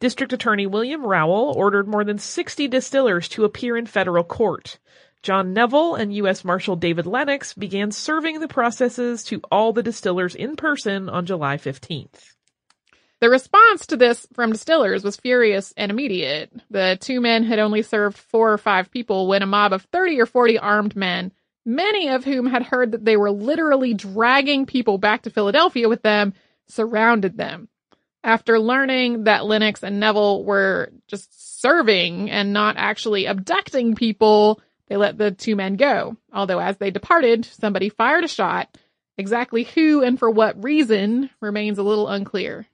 District 0.00 0.32
Attorney 0.32 0.66
William 0.66 1.02
Rawle 1.02 1.54
ordered 1.54 1.86
more 1.86 2.02
than 2.02 2.16
60 2.16 2.66
distillers 2.68 3.28
to 3.28 3.44
appear 3.44 3.76
in 3.76 3.84
federal 3.84 4.24
court. 4.24 4.78
John 5.22 5.52
Neville 5.52 5.96
and 5.96 6.14
U.S. 6.14 6.46
Marshal 6.46 6.76
David 6.76 7.04
Lenox 7.04 7.52
began 7.52 7.90
serving 7.90 8.40
the 8.40 8.48
processes 8.48 9.22
to 9.24 9.42
all 9.52 9.74
the 9.74 9.82
distillers 9.82 10.34
in 10.34 10.56
person 10.56 11.10
on 11.10 11.26
July 11.26 11.58
15th. 11.58 12.33
The 13.24 13.30
response 13.30 13.86
to 13.86 13.96
this 13.96 14.26
from 14.34 14.52
distillers 14.52 15.02
was 15.02 15.16
furious 15.16 15.72
and 15.78 15.90
immediate. 15.90 16.52
The 16.68 16.98
two 17.00 17.22
men 17.22 17.42
had 17.42 17.58
only 17.58 17.80
served 17.80 18.18
four 18.18 18.52
or 18.52 18.58
five 18.58 18.90
people 18.90 19.28
when 19.28 19.40
a 19.40 19.46
mob 19.46 19.72
of 19.72 19.80
30 19.84 20.20
or 20.20 20.26
40 20.26 20.58
armed 20.58 20.94
men, 20.94 21.32
many 21.64 22.10
of 22.10 22.26
whom 22.26 22.44
had 22.44 22.64
heard 22.64 22.92
that 22.92 23.02
they 23.02 23.16
were 23.16 23.30
literally 23.30 23.94
dragging 23.94 24.66
people 24.66 24.98
back 24.98 25.22
to 25.22 25.30
Philadelphia 25.30 25.88
with 25.88 26.02
them, 26.02 26.34
surrounded 26.68 27.38
them. 27.38 27.70
After 28.22 28.60
learning 28.60 29.24
that 29.24 29.46
Lenox 29.46 29.82
and 29.82 29.98
Neville 29.98 30.44
were 30.44 30.92
just 31.08 31.62
serving 31.62 32.30
and 32.30 32.52
not 32.52 32.76
actually 32.76 33.24
abducting 33.24 33.94
people, 33.94 34.60
they 34.88 34.98
let 34.98 35.16
the 35.16 35.30
two 35.30 35.56
men 35.56 35.76
go. 35.76 36.18
Although 36.30 36.58
as 36.60 36.76
they 36.76 36.90
departed, 36.90 37.46
somebody 37.46 37.88
fired 37.88 38.24
a 38.24 38.28
shot. 38.28 38.76
Exactly 39.16 39.62
who 39.62 40.02
and 40.02 40.18
for 40.18 40.28
what 40.28 40.62
reason 40.62 41.30
remains 41.40 41.78
a 41.78 41.82
little 41.82 42.06
unclear. 42.08 42.66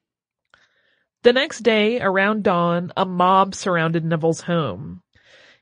The 1.22 1.32
next 1.34 1.58
day, 1.58 2.00
around 2.00 2.44
dawn, 2.44 2.92
a 2.96 3.04
mob 3.04 3.54
surrounded 3.54 4.04
Neville's 4.06 4.40
home. 4.42 5.02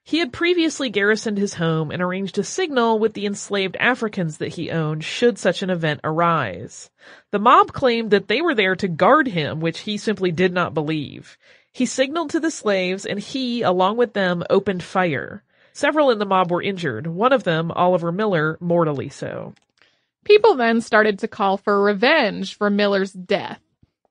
He 0.04 0.20
had 0.20 0.32
previously 0.32 0.88
garrisoned 0.88 1.36
his 1.36 1.54
home 1.54 1.90
and 1.90 2.00
arranged 2.00 2.38
a 2.38 2.44
signal 2.44 3.00
with 3.00 3.14
the 3.14 3.26
enslaved 3.26 3.76
Africans 3.80 4.38
that 4.38 4.54
he 4.54 4.70
owned 4.70 5.04
should 5.04 5.36
such 5.36 5.62
an 5.62 5.68
event 5.68 6.00
arise. 6.04 6.90
The 7.32 7.40
mob 7.40 7.72
claimed 7.72 8.12
that 8.12 8.28
they 8.28 8.40
were 8.40 8.54
there 8.54 8.76
to 8.76 8.88
guard 8.88 9.26
him, 9.26 9.58
which 9.58 9.80
he 9.80 9.96
simply 9.96 10.30
did 10.30 10.52
not 10.52 10.74
believe. 10.74 11.36
He 11.72 11.86
signaled 11.86 12.30
to 12.30 12.40
the 12.40 12.52
slaves 12.52 13.04
and 13.04 13.18
he, 13.18 13.62
along 13.62 13.96
with 13.96 14.12
them, 14.14 14.44
opened 14.48 14.84
fire. 14.84 15.42
Several 15.72 16.10
in 16.10 16.18
the 16.18 16.24
mob 16.24 16.52
were 16.52 16.62
injured, 16.62 17.08
one 17.08 17.32
of 17.32 17.42
them, 17.42 17.72
Oliver 17.72 18.12
Miller, 18.12 18.56
mortally 18.60 19.08
so. 19.08 19.54
People 20.24 20.54
then 20.54 20.80
started 20.80 21.18
to 21.18 21.28
call 21.28 21.56
for 21.56 21.82
revenge 21.82 22.56
for 22.56 22.70
Miller's 22.70 23.12
death. 23.12 23.60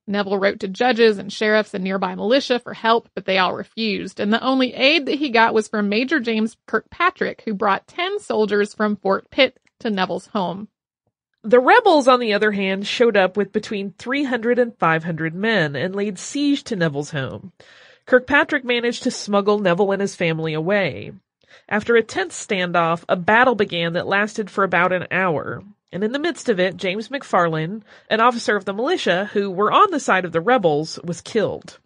Neville 0.07 0.39
wrote 0.39 0.61
to 0.61 0.67
judges 0.67 1.17
and 1.17 1.31
sheriffs 1.31 1.73
and 1.73 1.83
nearby 1.83 2.15
militia 2.15 2.59
for 2.59 2.73
help, 2.73 3.09
but 3.13 3.25
they 3.25 3.37
all 3.37 3.53
refused, 3.53 4.19
and 4.19 4.31
the 4.31 4.43
only 4.43 4.73
aid 4.73 5.05
that 5.05 5.19
he 5.19 5.29
got 5.29 5.53
was 5.53 5.67
from 5.67 5.89
Major 5.89 6.19
James 6.19 6.55
Kirkpatrick, 6.65 7.43
who 7.45 7.53
brought 7.53 7.87
10 7.87 8.19
soldiers 8.19 8.73
from 8.73 8.95
Fort 8.95 9.29
Pitt 9.29 9.59
to 9.79 9.89
Neville's 9.89 10.27
home. 10.27 10.69
The 11.43 11.59
rebels, 11.59 12.07
on 12.07 12.19
the 12.19 12.33
other 12.33 12.51
hand, 12.51 12.87
showed 12.87 13.15
up 13.15 13.37
with 13.37 13.51
between 13.51 13.93
300 13.97 14.59
and 14.59 14.77
500 14.77 15.35
men 15.35 15.75
and 15.75 15.95
laid 15.95 16.17
siege 16.17 16.63
to 16.65 16.75
Neville's 16.75 17.11
home. 17.11 17.51
Kirkpatrick 18.05 18.63
managed 18.63 19.03
to 19.03 19.11
smuggle 19.11 19.59
Neville 19.59 19.91
and 19.91 20.01
his 20.01 20.15
family 20.15 20.53
away. 20.53 21.11
After 21.69 21.95
a 21.95 22.03
tense 22.03 22.45
standoff, 22.45 23.03
a 23.09 23.15
battle 23.15 23.55
began 23.55 23.93
that 23.93 24.07
lasted 24.07 24.49
for 24.49 24.63
about 24.63 24.93
an 24.93 25.07
hour. 25.11 25.63
And 25.91 26.03
in 26.03 26.11
the 26.11 26.19
midst 26.19 26.49
of 26.49 26.59
it, 26.59 26.77
James 26.77 27.09
McFarlane, 27.09 27.81
an 28.09 28.19
officer 28.19 28.55
of 28.55 28.65
the 28.65 28.73
militia 28.73 29.29
who 29.33 29.49
were 29.49 29.71
on 29.71 29.91
the 29.91 29.99
side 29.99 30.25
of 30.25 30.33
the 30.33 30.41
rebels, 30.41 30.99
was 31.03 31.21
killed. 31.21 31.79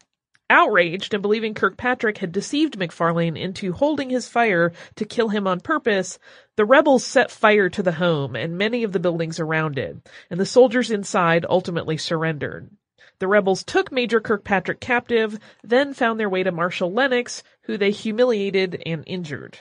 Outraged 0.50 1.14
and 1.14 1.22
believing 1.22 1.54
Kirkpatrick 1.54 2.18
had 2.18 2.34
deceived 2.34 2.78
McFarlane 2.78 3.40
into 3.40 3.72
holding 3.72 4.10
his 4.10 4.28
fire 4.28 4.74
to 4.96 5.06
kill 5.06 5.30
him 5.30 5.48
on 5.48 5.62
purpose, 5.62 6.20
the 6.58 6.66
rebels 6.66 7.06
set 7.06 7.32
fire 7.32 7.70
to 7.70 7.82
the 7.82 7.94
home 7.94 8.36
and 8.36 8.58
many 8.58 8.84
of 8.84 8.92
the 8.92 9.00
buildings 9.00 9.40
around 9.40 9.80
it, 9.80 9.96
and 10.30 10.40
the 10.40 10.46
soldiers 10.46 10.92
inside 10.92 11.46
ultimately 11.48 11.96
surrendered. 11.96 12.70
The 13.20 13.30
rebels 13.30 13.64
took 13.64 13.92
Major 13.92 14.20
Kirkpatrick 14.20 14.82
captive, 14.82 15.40
then 15.64 15.94
found 15.94 16.20
their 16.20 16.30
way 16.30 16.44
to 16.44 16.52
Marshal 16.52 16.92
Lenox, 16.92 17.44
who 17.62 17.78
they 17.78 17.92
humiliated 17.92 18.82
and 18.86 19.04
injured. 19.06 19.60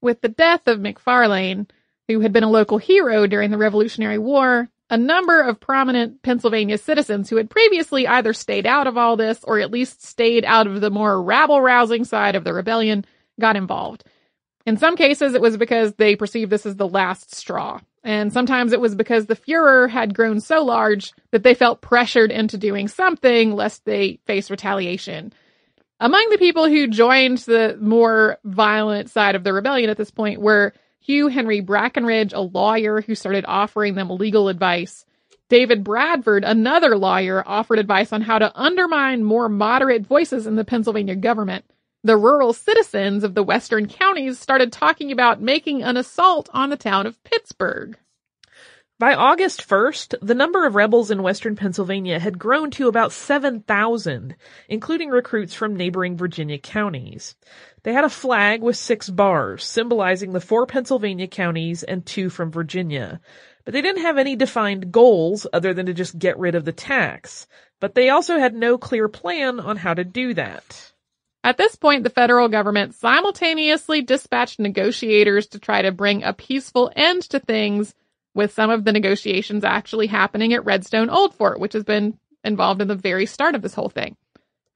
With 0.00 0.20
the 0.20 0.28
death 0.28 0.66
of 0.68 0.78
McFarlane, 0.78 1.68
who 2.08 2.20
had 2.20 2.32
been 2.32 2.44
a 2.44 2.50
local 2.50 2.78
hero 2.78 3.26
during 3.26 3.50
the 3.50 3.58
Revolutionary 3.58 4.18
War, 4.18 4.68
a 4.90 4.96
number 4.96 5.42
of 5.42 5.60
prominent 5.60 6.22
Pennsylvania 6.22 6.78
citizens 6.78 7.28
who 7.28 7.36
had 7.36 7.50
previously 7.50 8.06
either 8.06 8.32
stayed 8.32 8.66
out 8.66 8.86
of 8.86 8.96
all 8.96 9.16
this 9.16 9.44
or 9.44 9.60
at 9.60 9.70
least 9.70 10.04
stayed 10.04 10.44
out 10.44 10.66
of 10.66 10.80
the 10.80 10.90
more 10.90 11.22
rabble 11.22 11.60
rousing 11.60 12.04
side 12.04 12.34
of 12.34 12.44
the 12.44 12.54
rebellion 12.54 13.04
got 13.38 13.56
involved. 13.56 14.04
In 14.64 14.78
some 14.78 14.96
cases, 14.96 15.34
it 15.34 15.40
was 15.40 15.56
because 15.56 15.94
they 15.94 16.16
perceived 16.16 16.50
this 16.50 16.66
as 16.66 16.76
the 16.76 16.88
last 16.88 17.34
straw. 17.34 17.80
And 18.04 18.32
sometimes 18.32 18.72
it 18.72 18.80
was 18.80 18.94
because 18.94 19.26
the 19.26 19.36
furor 19.36 19.88
had 19.88 20.14
grown 20.14 20.40
so 20.40 20.62
large 20.62 21.12
that 21.30 21.42
they 21.42 21.54
felt 21.54 21.82
pressured 21.82 22.30
into 22.30 22.56
doing 22.56 22.88
something 22.88 23.52
lest 23.52 23.84
they 23.84 24.20
face 24.24 24.50
retaliation. 24.50 25.32
Among 26.00 26.26
the 26.30 26.38
people 26.38 26.68
who 26.68 26.86
joined 26.86 27.38
the 27.38 27.76
more 27.80 28.38
violent 28.44 29.10
side 29.10 29.34
of 29.34 29.44
the 29.44 29.52
rebellion 29.52 29.90
at 29.90 29.96
this 29.96 30.10
point 30.10 30.40
were 30.40 30.72
Hugh 31.00 31.28
Henry 31.28 31.62
Brackenridge, 31.62 32.32
a 32.34 32.40
lawyer 32.40 33.00
who 33.00 33.14
started 33.14 33.44
offering 33.48 33.94
them 33.94 34.10
legal 34.10 34.48
advice. 34.48 35.04
David 35.48 35.82
Bradford, 35.82 36.44
another 36.44 36.96
lawyer, 36.96 37.42
offered 37.46 37.78
advice 37.78 38.12
on 38.12 38.22
how 38.22 38.38
to 38.38 38.52
undermine 38.54 39.24
more 39.24 39.48
moderate 39.48 40.06
voices 40.06 40.46
in 40.46 40.56
the 40.56 40.64
Pennsylvania 40.64 41.16
government. 41.16 41.64
The 42.04 42.16
rural 42.16 42.52
citizens 42.52 43.24
of 43.24 43.34
the 43.34 43.42
western 43.42 43.88
counties 43.88 44.38
started 44.38 44.72
talking 44.72 45.10
about 45.10 45.40
making 45.40 45.82
an 45.82 45.96
assault 45.96 46.48
on 46.52 46.70
the 46.70 46.76
town 46.76 47.06
of 47.06 47.22
Pittsburgh. 47.24 47.98
By 49.00 49.14
August 49.14 49.68
1st, 49.68 50.16
the 50.22 50.34
number 50.34 50.66
of 50.66 50.74
rebels 50.74 51.12
in 51.12 51.22
western 51.22 51.54
Pennsylvania 51.54 52.18
had 52.18 52.36
grown 52.36 52.72
to 52.72 52.88
about 52.88 53.12
7,000, 53.12 54.34
including 54.68 55.10
recruits 55.10 55.54
from 55.54 55.76
neighboring 55.76 56.16
Virginia 56.16 56.58
counties. 56.58 57.36
They 57.84 57.92
had 57.92 58.02
a 58.02 58.08
flag 58.08 58.60
with 58.60 58.74
six 58.74 59.08
bars, 59.08 59.62
symbolizing 59.62 60.32
the 60.32 60.40
four 60.40 60.66
Pennsylvania 60.66 61.28
counties 61.28 61.84
and 61.84 62.04
two 62.04 62.28
from 62.28 62.50
Virginia. 62.50 63.20
But 63.64 63.72
they 63.72 63.82
didn't 63.82 64.02
have 64.02 64.18
any 64.18 64.34
defined 64.34 64.90
goals 64.90 65.46
other 65.52 65.72
than 65.72 65.86
to 65.86 65.94
just 65.94 66.18
get 66.18 66.36
rid 66.36 66.56
of 66.56 66.64
the 66.64 66.72
tax. 66.72 67.46
But 67.78 67.94
they 67.94 68.08
also 68.08 68.36
had 68.40 68.52
no 68.52 68.78
clear 68.78 69.06
plan 69.06 69.60
on 69.60 69.76
how 69.76 69.94
to 69.94 70.02
do 70.02 70.34
that. 70.34 70.92
At 71.44 71.56
this 71.56 71.76
point, 71.76 72.02
the 72.02 72.10
federal 72.10 72.48
government 72.48 72.96
simultaneously 72.96 74.02
dispatched 74.02 74.58
negotiators 74.58 75.46
to 75.48 75.60
try 75.60 75.82
to 75.82 75.92
bring 75.92 76.24
a 76.24 76.32
peaceful 76.32 76.90
end 76.96 77.22
to 77.30 77.38
things, 77.38 77.94
with 78.34 78.52
some 78.52 78.70
of 78.70 78.84
the 78.84 78.92
negotiations 78.92 79.64
actually 79.64 80.06
happening 80.06 80.52
at 80.52 80.64
Redstone 80.64 81.10
Old 81.10 81.34
Fort, 81.34 81.60
which 81.60 81.72
has 81.72 81.84
been 81.84 82.18
involved 82.44 82.80
in 82.80 82.88
the 82.88 82.94
very 82.94 83.26
start 83.26 83.54
of 83.54 83.62
this 83.62 83.74
whole 83.74 83.88
thing. 83.88 84.16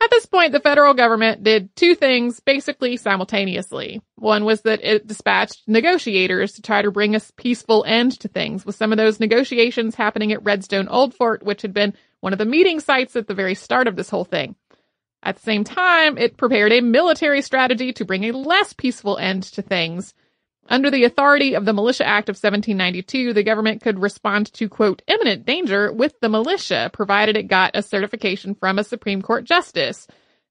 At 0.02 0.10
this 0.10 0.26
point, 0.26 0.50
the 0.50 0.58
federal 0.58 0.94
government 0.94 1.44
did 1.44 1.76
two 1.76 1.94
things 1.94 2.40
basically 2.40 2.96
simultaneously. 2.96 4.02
One 4.16 4.44
was 4.44 4.62
that 4.62 4.82
it 4.82 5.06
dispatched 5.06 5.62
negotiators 5.68 6.54
to 6.54 6.62
try 6.62 6.82
to 6.82 6.90
bring 6.90 7.14
a 7.14 7.20
peaceful 7.36 7.84
end 7.86 8.18
to 8.20 8.28
things, 8.28 8.66
with 8.66 8.74
some 8.74 8.90
of 8.90 8.98
those 8.98 9.20
negotiations 9.20 9.94
happening 9.94 10.32
at 10.32 10.42
Redstone 10.42 10.88
Old 10.88 11.14
Fort, 11.14 11.44
which 11.44 11.62
had 11.62 11.72
been 11.72 11.94
one 12.18 12.32
of 12.32 12.40
the 12.40 12.44
meeting 12.44 12.80
sites 12.80 13.14
at 13.14 13.28
the 13.28 13.34
very 13.34 13.54
start 13.54 13.86
of 13.86 13.94
this 13.94 14.10
whole 14.10 14.24
thing. 14.24 14.56
At 15.22 15.36
the 15.36 15.42
same 15.42 15.62
time, 15.62 16.18
it 16.18 16.36
prepared 16.36 16.72
a 16.72 16.80
military 16.80 17.40
strategy 17.40 17.92
to 17.92 18.04
bring 18.04 18.24
a 18.24 18.32
less 18.36 18.72
peaceful 18.72 19.18
end 19.18 19.44
to 19.44 19.62
things, 19.62 20.14
under 20.68 20.90
the 20.90 21.04
authority 21.04 21.54
of 21.54 21.64
the 21.64 21.72
Militia 21.72 22.06
Act 22.06 22.28
of 22.28 22.34
1792, 22.34 23.32
the 23.32 23.42
government 23.42 23.82
could 23.82 23.98
respond 23.98 24.52
to, 24.54 24.68
quote, 24.68 25.02
imminent 25.06 25.44
danger 25.44 25.92
with 25.92 26.18
the 26.20 26.28
militia, 26.28 26.90
provided 26.92 27.36
it 27.36 27.44
got 27.44 27.72
a 27.74 27.82
certification 27.82 28.54
from 28.54 28.78
a 28.78 28.84
Supreme 28.84 29.22
Court 29.22 29.44
justice. 29.44 30.06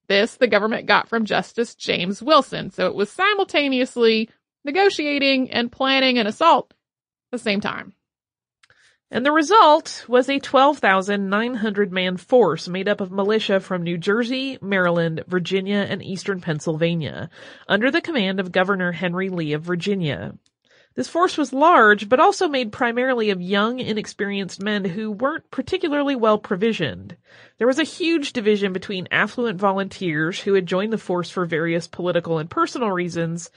This 0.08 0.36
the 0.36 0.48
government 0.48 0.88
got 0.88 1.08
from 1.08 1.26
Justice 1.26 1.76
James 1.76 2.22
Wilson, 2.22 2.72
so 2.72 2.88
it 2.88 2.96
was 2.96 3.10
simultaneously 3.10 4.30
negotiating 4.66 5.52
and 5.52 5.72
planning 5.72 6.18
an 6.18 6.28
assault 6.28 6.72
at 6.72 7.38
the 7.40 7.44
same 7.44 7.62
time. 7.62 7.94
And 9.14 9.26
the 9.26 9.32
result 9.34 10.06
was 10.08 10.30
a 10.30 10.40
12,900 10.40 11.92
man 11.92 12.16
force 12.16 12.70
made 12.70 12.88
up 12.88 13.02
of 13.02 13.12
militia 13.12 13.60
from 13.60 13.84
New 13.84 13.98
Jersey, 13.98 14.58
Maryland, 14.62 15.26
Virginia, 15.28 15.86
and 15.90 16.02
eastern 16.02 16.40
Pennsylvania, 16.40 17.30
under 17.68 17.92
the 17.92 18.00
command 18.00 18.40
of 18.40 18.54
Governor 18.54 18.94
Henry 18.94 19.28
Lee 19.28 19.52
of 19.52 19.64
Virginia. 19.64 20.36
This 20.96 21.10
force 21.10 21.38
was 21.38 21.52
large, 21.52 22.08
but 22.08 22.22
also 22.22 22.48
made 22.48 22.72
primarily 22.72 23.30
of 23.32 23.42
young, 23.42 23.80
inexperienced 23.80 24.62
men 24.62 24.86
who 24.86 25.12
weren't 25.12 25.52
particularly 25.52 26.16
well 26.16 26.38
provisioned. 26.38 27.18
There 27.58 27.68
was 27.68 27.80
a 27.80 27.84
huge 27.84 28.32
division 28.32 28.72
between 28.72 29.10
affluent 29.12 29.60
volunteers 29.60 30.40
who 30.40 30.54
had 30.54 30.66
joined 30.66 30.94
the 30.94 30.98
force 30.98 31.30
for 31.30 31.46
various 31.46 31.88
political 31.88 32.40
and 32.40 32.50
personal 32.50 32.92
reasons, 32.92 33.52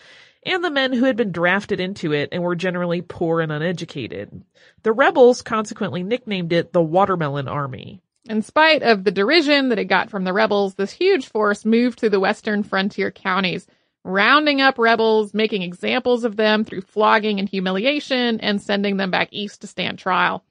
and 0.47 0.63
the 0.63 0.71
men 0.71 0.93
who 0.93 1.05
had 1.05 1.17
been 1.17 1.33
drafted 1.33 1.81
into 1.81 2.13
it 2.13 2.29
and 2.33 2.43
were 2.43 2.57
generally 2.57 3.03
poor 3.03 3.41
and 3.41 3.51
uneducated. 3.51 4.43
The 4.83 4.93
rebels 4.93 5.43
consequently 5.43 6.03
nicknamed 6.03 6.53
it 6.53 6.73
the 6.73 6.83
Watermelon 6.83 7.49
Army. 7.49 8.01
In 8.29 8.43
spite 8.43 8.83
of 8.83 9.05
the 9.05 9.11
derision 9.11 9.69
that 9.69 9.79
it 9.79 9.85
got 9.85 10.11
from 10.11 10.25
the 10.25 10.33
rebels, 10.33 10.75
this 10.75 10.93
huge 10.93 11.27
force 11.27 11.65
moved 11.65 12.01
through 12.01 12.11
the 12.11 12.21
western 12.21 12.63
frontier 12.63 13.11
counties, 13.11 13.67
rounding 14.03 14.61
up 14.61 14.79
rebels, 14.79 15.35
making 15.35 15.63
examples 15.63 16.25
of 16.25 16.37
them 16.37 16.65
through 16.65 16.81
flogging 16.83 17.39
and 17.39 17.49
humiliation, 17.49 18.41
and 18.41 18.63
sending 18.63 18.97
them 18.97 19.11
back 19.11 19.29
east 19.31 19.61
to 19.61 19.67
stand 19.67 19.99
trial. 19.99 20.43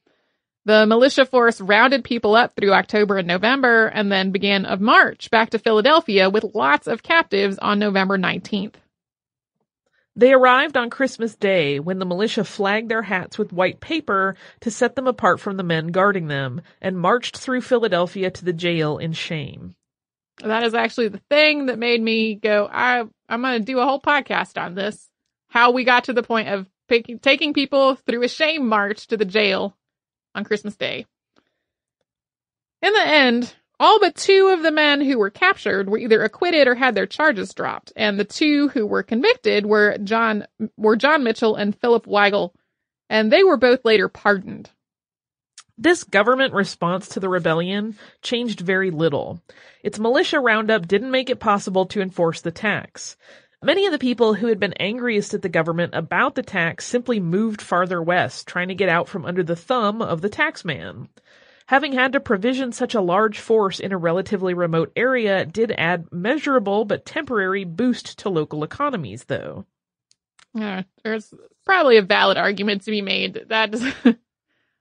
The 0.66 0.86
militia 0.86 1.26
force 1.26 1.60
rounded 1.60 2.04
people 2.04 2.36
up 2.36 2.56
through 2.56 2.74
October 2.74 3.18
and 3.18 3.28
November 3.28 3.88
and 3.88 4.12
then 4.12 4.32
began 4.32 4.66
a 4.66 4.78
march 4.78 5.30
back 5.30 5.50
to 5.50 5.60
Philadelphia 5.60 6.30
with 6.30 6.56
lots 6.56 6.88
of 6.88 7.04
captives 7.04 7.58
on 7.58 7.80
November 7.80 8.18
19th. 8.18 8.76
They 10.16 10.32
arrived 10.32 10.78
on 10.78 10.92
Christmas 10.92 11.36
Day 11.36 11.80
when 11.80 11.98
the 11.98 12.06
militia 12.06 12.44
flagged 12.44 12.90
their 12.90 13.02
hats 13.02 13.38
with 13.38 13.52
white 13.52 13.80
paper 13.80 14.36
to 14.62 14.70
set 14.70 14.96
them 14.96 15.08
apart 15.08 15.40
from 15.40 15.58
the 15.58 15.64
men 15.64 15.88
guarding 15.88 16.28
them 16.28 16.62
and 16.82 17.00
marched 17.00 17.38
through 17.38 17.62
Philadelphia 17.62 18.30
to 18.30 18.46
the 18.46 18.54
jail 18.54 19.00
in 19.00 19.14
shame. 19.14 19.76
That 20.44 20.64
is 20.64 20.76
actually 20.76 21.08
the 21.08 21.22
thing 21.30 21.68
that 21.68 21.80
made 21.80 22.02
me 22.02 22.36
go, 22.36 22.70
I, 22.72 23.04
I'm 23.28 23.42
going 23.42 23.60
to 23.60 23.66
do 23.66 23.80
a 23.80 23.86
whole 23.86 24.02
podcast 24.02 24.62
on 24.62 24.76
this. 24.76 25.10
How 25.48 25.72
we 25.72 25.84
got 25.84 26.06
to 26.06 26.14
the 26.14 26.24
point 26.24 26.48
of 26.50 26.68
picking, 26.88 27.20
taking 27.20 27.54
people 27.54 27.96
through 27.96 28.24
a 28.24 28.28
shame 28.28 28.68
march 28.68 29.08
to 29.08 29.18
the 29.18 29.26
jail 29.26 29.76
on 30.36 30.44
Christmas 30.44 30.76
Day. 30.76 31.06
In 32.82 32.94
the 32.94 33.08
end, 33.08 33.54
all 33.80 34.00
but 34.00 34.16
two 34.16 34.50
of 34.54 34.64
the 34.64 34.72
men 34.72 35.02
who 35.02 35.18
were 35.18 35.30
captured 35.30 35.90
were 35.90 35.98
either 35.98 36.24
acquitted 36.24 36.68
or 36.68 36.76
had 36.76 36.96
their 36.96 37.06
charges 37.06 37.54
dropped, 37.54 37.92
and 37.96 38.20
the 38.20 38.26
two 38.26 38.70
who 38.70 38.86
were 38.86 39.04
convicted 39.04 39.66
were 39.66 39.98
John 40.04 40.46
were 40.78 40.96
John 40.96 41.24
Mitchell 41.24 41.56
and 41.56 41.76
Philip 41.76 42.06
Weigel, 42.06 42.54
and 43.10 43.32
they 43.32 43.44
were 43.44 43.58
both 43.58 43.84
later 43.84 44.08
pardoned. 44.08 44.70
This 45.78 46.04
government 46.04 46.54
response 46.54 47.10
to 47.10 47.20
the 47.20 47.30
rebellion 47.30 47.98
changed 48.22 48.60
very 48.60 48.92
little. 48.92 49.42
Its 49.84 49.98
militia 49.98 50.40
roundup 50.40 50.88
didn't 50.88 51.10
make 51.12 51.32
it 51.32 51.40
possible 51.40 51.88
to 51.88 52.02
enforce 52.02 52.42
the 52.42 52.52
tax. 52.52 53.18
Many 53.64 53.86
of 53.86 53.92
the 53.92 54.00
people 54.00 54.36
who 54.36 54.48
had 54.48 54.60
been 54.60 54.74
angriest 54.74 55.34
at 55.34 55.42
the 55.42 55.50
government 55.50 55.96
about 55.96 56.36
the 56.36 56.44
tax 56.44 56.86
simply 56.86 57.20
moved 57.20 57.62
farther 57.62 58.02
west, 58.04 58.48
trying 58.48 58.68
to 58.68 58.76
get 58.76 58.90
out 58.90 59.08
from 59.08 59.26
under 59.26 59.42
the 59.42 59.56
thumb 59.56 60.02
of 60.02 60.22
the 60.22 60.30
taxman. 60.30 61.08
Having 61.68 61.94
had 61.94 62.14
to 62.14 62.20
provision 62.20 62.72
such 62.72 62.94
a 62.94 63.02
large 63.02 63.40
force 63.40 63.80
in 63.80 63.92
a 63.92 63.98
relatively 63.98 64.54
remote 64.54 64.92
area 64.96 65.46
did 65.46 65.72
add 65.78 66.12
measurable 66.12 66.86
but 66.86 67.06
temporary 67.06 67.64
boost 67.64 68.20
to 68.20 68.30
local 68.30 68.64
economies, 68.64 69.26
though. 69.26 69.66
Yeah, 70.54 70.84
there's 71.04 71.34
probably 71.66 71.98
a 71.98 72.02
valid 72.02 72.38
argument 72.38 72.84
to 72.84 72.92
be 72.92 73.02
made 73.02 73.46
that 73.48 73.74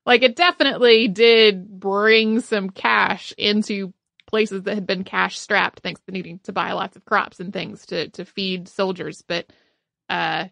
like 0.06 0.22
it 0.22 0.36
definitely 0.36 1.08
did 1.08 1.80
bring 1.80 2.40
some 2.40 2.70
cash 2.70 3.32
into 3.38 3.92
places 4.26 4.62
that 4.62 4.74
had 4.74 4.86
been 4.86 5.04
cash 5.04 5.38
strapped 5.38 5.80
thanks 5.80 6.00
to 6.02 6.12
needing 6.12 6.40
to 6.40 6.52
buy 6.52 6.72
lots 6.72 6.96
of 6.96 7.04
crops 7.04 7.38
and 7.38 7.52
things 7.52 7.84
to 7.86 8.08
to 8.08 8.24
feed 8.24 8.66
soldiers 8.66 9.22
but 9.26 9.46
uh 10.08 10.46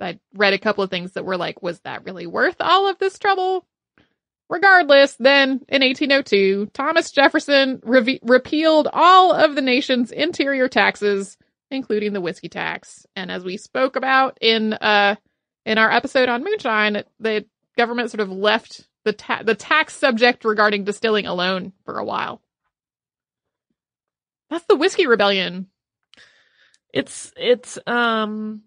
I 0.00 0.18
read 0.34 0.52
a 0.52 0.58
couple 0.58 0.84
of 0.84 0.90
things 0.90 1.12
that 1.12 1.24
were 1.24 1.38
like 1.38 1.62
was 1.62 1.80
that 1.80 2.04
really 2.04 2.26
worth 2.26 2.56
all 2.60 2.88
of 2.88 2.98
this 2.98 3.18
trouble 3.18 3.66
Regardless, 4.50 5.16
then 5.16 5.62
in 5.68 5.82
1802, 5.82 6.66
Thomas 6.74 7.10
Jefferson 7.10 7.80
re- 7.82 8.20
repealed 8.22 8.88
all 8.92 9.32
of 9.32 9.54
the 9.54 9.62
nation's 9.62 10.12
interior 10.12 10.68
taxes, 10.68 11.38
including 11.70 12.12
the 12.12 12.20
whiskey 12.20 12.48
tax. 12.48 13.06
And 13.16 13.30
as 13.30 13.42
we 13.42 13.56
spoke 13.56 13.96
about 13.96 14.38
in 14.40 14.74
uh 14.74 15.16
in 15.64 15.78
our 15.78 15.90
episode 15.90 16.28
on 16.28 16.44
moonshine, 16.44 17.04
the 17.20 17.46
government 17.76 18.10
sort 18.10 18.20
of 18.20 18.30
left 18.30 18.86
the 19.04 19.14
ta- 19.14 19.42
the 19.42 19.54
tax 19.54 19.94
subject 19.94 20.44
regarding 20.44 20.84
distilling 20.84 21.26
alone 21.26 21.72
for 21.84 21.98
a 21.98 22.04
while. 22.04 22.42
That's 24.50 24.66
the 24.66 24.76
whiskey 24.76 25.06
rebellion. 25.06 25.68
It's 26.92 27.32
it's 27.36 27.78
um 27.86 28.62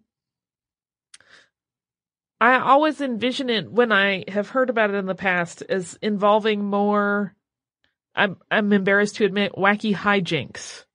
I 2.40 2.60
always 2.60 3.02
envision 3.02 3.50
it 3.50 3.72
when 3.72 3.92
I 3.92 4.24
have 4.28 4.50
heard 4.50 4.70
about 4.70 4.92
it 4.92 4.96
in 4.96 5.06
the 5.06 5.16
past 5.16 5.64
as 5.68 5.98
involving 6.02 6.64
more 6.64 7.36
I'm 8.18 8.38
I'm 8.50 8.74
embarrassed 8.74 9.18
to 9.18 9.26
admit 9.26 9.54
wacky 9.54 9.96
hijinks. 9.96 10.86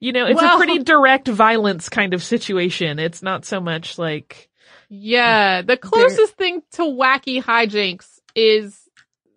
You 0.00 0.12
know, 0.12 0.26
it's 0.26 0.40
well, 0.40 0.54
a 0.54 0.58
pretty 0.58 0.78
direct 0.84 1.26
violence 1.26 1.88
kind 1.88 2.14
of 2.14 2.22
situation. 2.22 2.98
It's 3.00 3.22
not 3.22 3.44
so 3.44 3.60
much 3.60 3.98
like 3.98 4.48
Yeah, 4.88 5.62
the 5.62 5.76
closest 5.76 6.36
thing 6.36 6.62
to 6.72 6.82
wacky 6.82 7.42
hijinks 7.42 8.20
is 8.34 8.88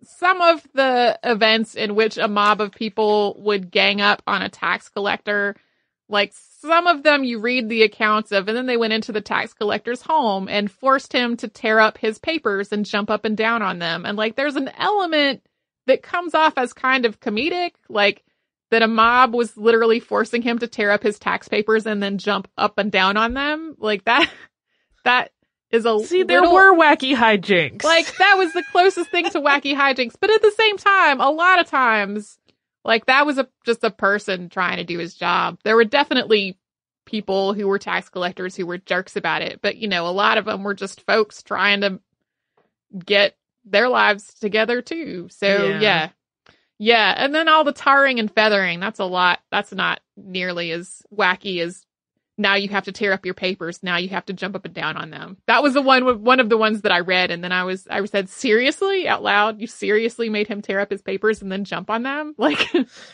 some 0.04 0.40
of 0.40 0.62
the 0.72 1.18
events 1.24 1.74
in 1.74 1.96
which 1.96 2.16
a 2.16 2.28
mob 2.28 2.60
of 2.60 2.70
people 2.70 3.36
would 3.40 3.70
gang 3.70 4.00
up 4.00 4.22
on 4.26 4.42
a 4.42 4.48
tax 4.48 4.88
collector 4.88 5.56
like 6.12 6.32
some 6.60 6.86
of 6.86 7.02
them 7.02 7.24
you 7.24 7.40
read 7.40 7.68
the 7.68 7.82
accounts 7.82 8.30
of, 8.30 8.46
and 8.46 8.56
then 8.56 8.66
they 8.66 8.76
went 8.76 8.92
into 8.92 9.10
the 9.10 9.20
tax 9.20 9.52
collector's 9.54 10.02
home 10.02 10.48
and 10.48 10.70
forced 10.70 11.12
him 11.12 11.36
to 11.38 11.48
tear 11.48 11.80
up 11.80 11.98
his 11.98 12.18
papers 12.18 12.70
and 12.70 12.86
jump 12.86 13.10
up 13.10 13.24
and 13.24 13.36
down 13.36 13.62
on 13.62 13.78
them. 13.80 14.06
And 14.06 14.16
like, 14.16 14.36
there's 14.36 14.56
an 14.56 14.70
element 14.78 15.42
that 15.86 16.02
comes 16.02 16.34
off 16.34 16.54
as 16.56 16.72
kind 16.72 17.06
of 17.06 17.18
comedic, 17.18 17.72
like 17.88 18.22
that 18.70 18.82
a 18.82 18.88
mob 18.88 19.34
was 19.34 19.56
literally 19.56 20.00
forcing 20.00 20.42
him 20.42 20.58
to 20.58 20.66
tear 20.66 20.90
up 20.90 21.02
his 21.02 21.18
tax 21.18 21.48
papers 21.48 21.86
and 21.86 22.02
then 22.02 22.18
jump 22.18 22.48
up 22.56 22.78
and 22.78 22.92
down 22.92 23.16
on 23.16 23.34
them. 23.34 23.74
Like 23.78 24.04
that, 24.04 24.30
that 25.04 25.32
is 25.70 25.86
a 25.86 25.98
see 26.00 26.22
there 26.22 26.42
little, 26.42 26.54
were 26.54 26.76
wacky 26.76 27.16
hijinks. 27.16 27.82
Like 27.82 28.16
that 28.18 28.34
was 28.36 28.52
the 28.52 28.62
closest 28.70 29.10
thing 29.10 29.28
to 29.30 29.40
wacky 29.40 29.74
hijinks, 29.74 30.14
but 30.20 30.30
at 30.30 30.42
the 30.42 30.52
same 30.52 30.76
time, 30.76 31.20
a 31.20 31.30
lot 31.30 31.58
of 31.58 31.66
times 31.66 32.38
like 32.84 33.06
that 33.06 33.26
was 33.26 33.38
a 33.38 33.48
just 33.64 33.84
a 33.84 33.90
person 33.90 34.48
trying 34.48 34.78
to 34.78 34.84
do 34.84 34.98
his 34.98 35.14
job. 35.14 35.58
There 35.64 35.76
were 35.76 35.84
definitely 35.84 36.58
people 37.04 37.52
who 37.54 37.66
were 37.66 37.78
tax 37.78 38.08
collectors 38.08 38.54
who 38.54 38.66
were 38.66 38.78
jerks 38.78 39.16
about 39.16 39.42
it, 39.42 39.60
but 39.62 39.76
you 39.76 39.88
know, 39.88 40.06
a 40.06 40.10
lot 40.10 40.38
of 40.38 40.44
them 40.44 40.62
were 40.62 40.74
just 40.74 41.04
folks 41.06 41.42
trying 41.42 41.80
to 41.82 42.00
get 43.04 43.36
their 43.64 43.88
lives 43.88 44.34
together 44.34 44.82
too. 44.82 45.28
So 45.30 45.46
yeah. 45.46 45.80
yeah. 45.80 46.08
Yeah, 46.78 47.14
and 47.16 47.32
then 47.32 47.48
all 47.48 47.62
the 47.62 47.72
tarring 47.72 48.18
and 48.18 48.28
feathering, 48.28 48.80
that's 48.80 48.98
a 48.98 49.04
lot. 49.04 49.38
That's 49.52 49.72
not 49.72 50.00
nearly 50.16 50.72
as 50.72 51.00
wacky 51.16 51.60
as 51.60 51.86
now 52.38 52.54
you 52.54 52.68
have 52.70 52.84
to 52.84 52.92
tear 52.92 53.12
up 53.12 53.24
your 53.24 53.34
papers. 53.34 53.82
Now 53.82 53.96
you 53.96 54.08
have 54.10 54.26
to 54.26 54.32
jump 54.32 54.56
up 54.56 54.64
and 54.64 54.74
down 54.74 54.96
on 54.96 55.10
them. 55.10 55.36
That 55.46 55.62
was 55.62 55.74
the 55.74 55.82
one, 55.82 56.22
one 56.22 56.40
of 56.40 56.48
the 56.48 56.56
ones 56.56 56.82
that 56.82 56.92
I 56.92 57.00
read. 57.00 57.30
And 57.30 57.42
then 57.44 57.52
I 57.52 57.64
was, 57.64 57.86
I 57.88 58.04
said, 58.06 58.28
seriously 58.28 59.06
out 59.06 59.22
loud, 59.22 59.60
you 59.60 59.66
seriously 59.66 60.28
made 60.28 60.48
him 60.48 60.62
tear 60.62 60.80
up 60.80 60.90
his 60.90 61.02
papers 61.02 61.42
and 61.42 61.52
then 61.52 61.64
jump 61.64 61.90
on 61.90 62.02
them? 62.02 62.34
Like, 62.42 62.72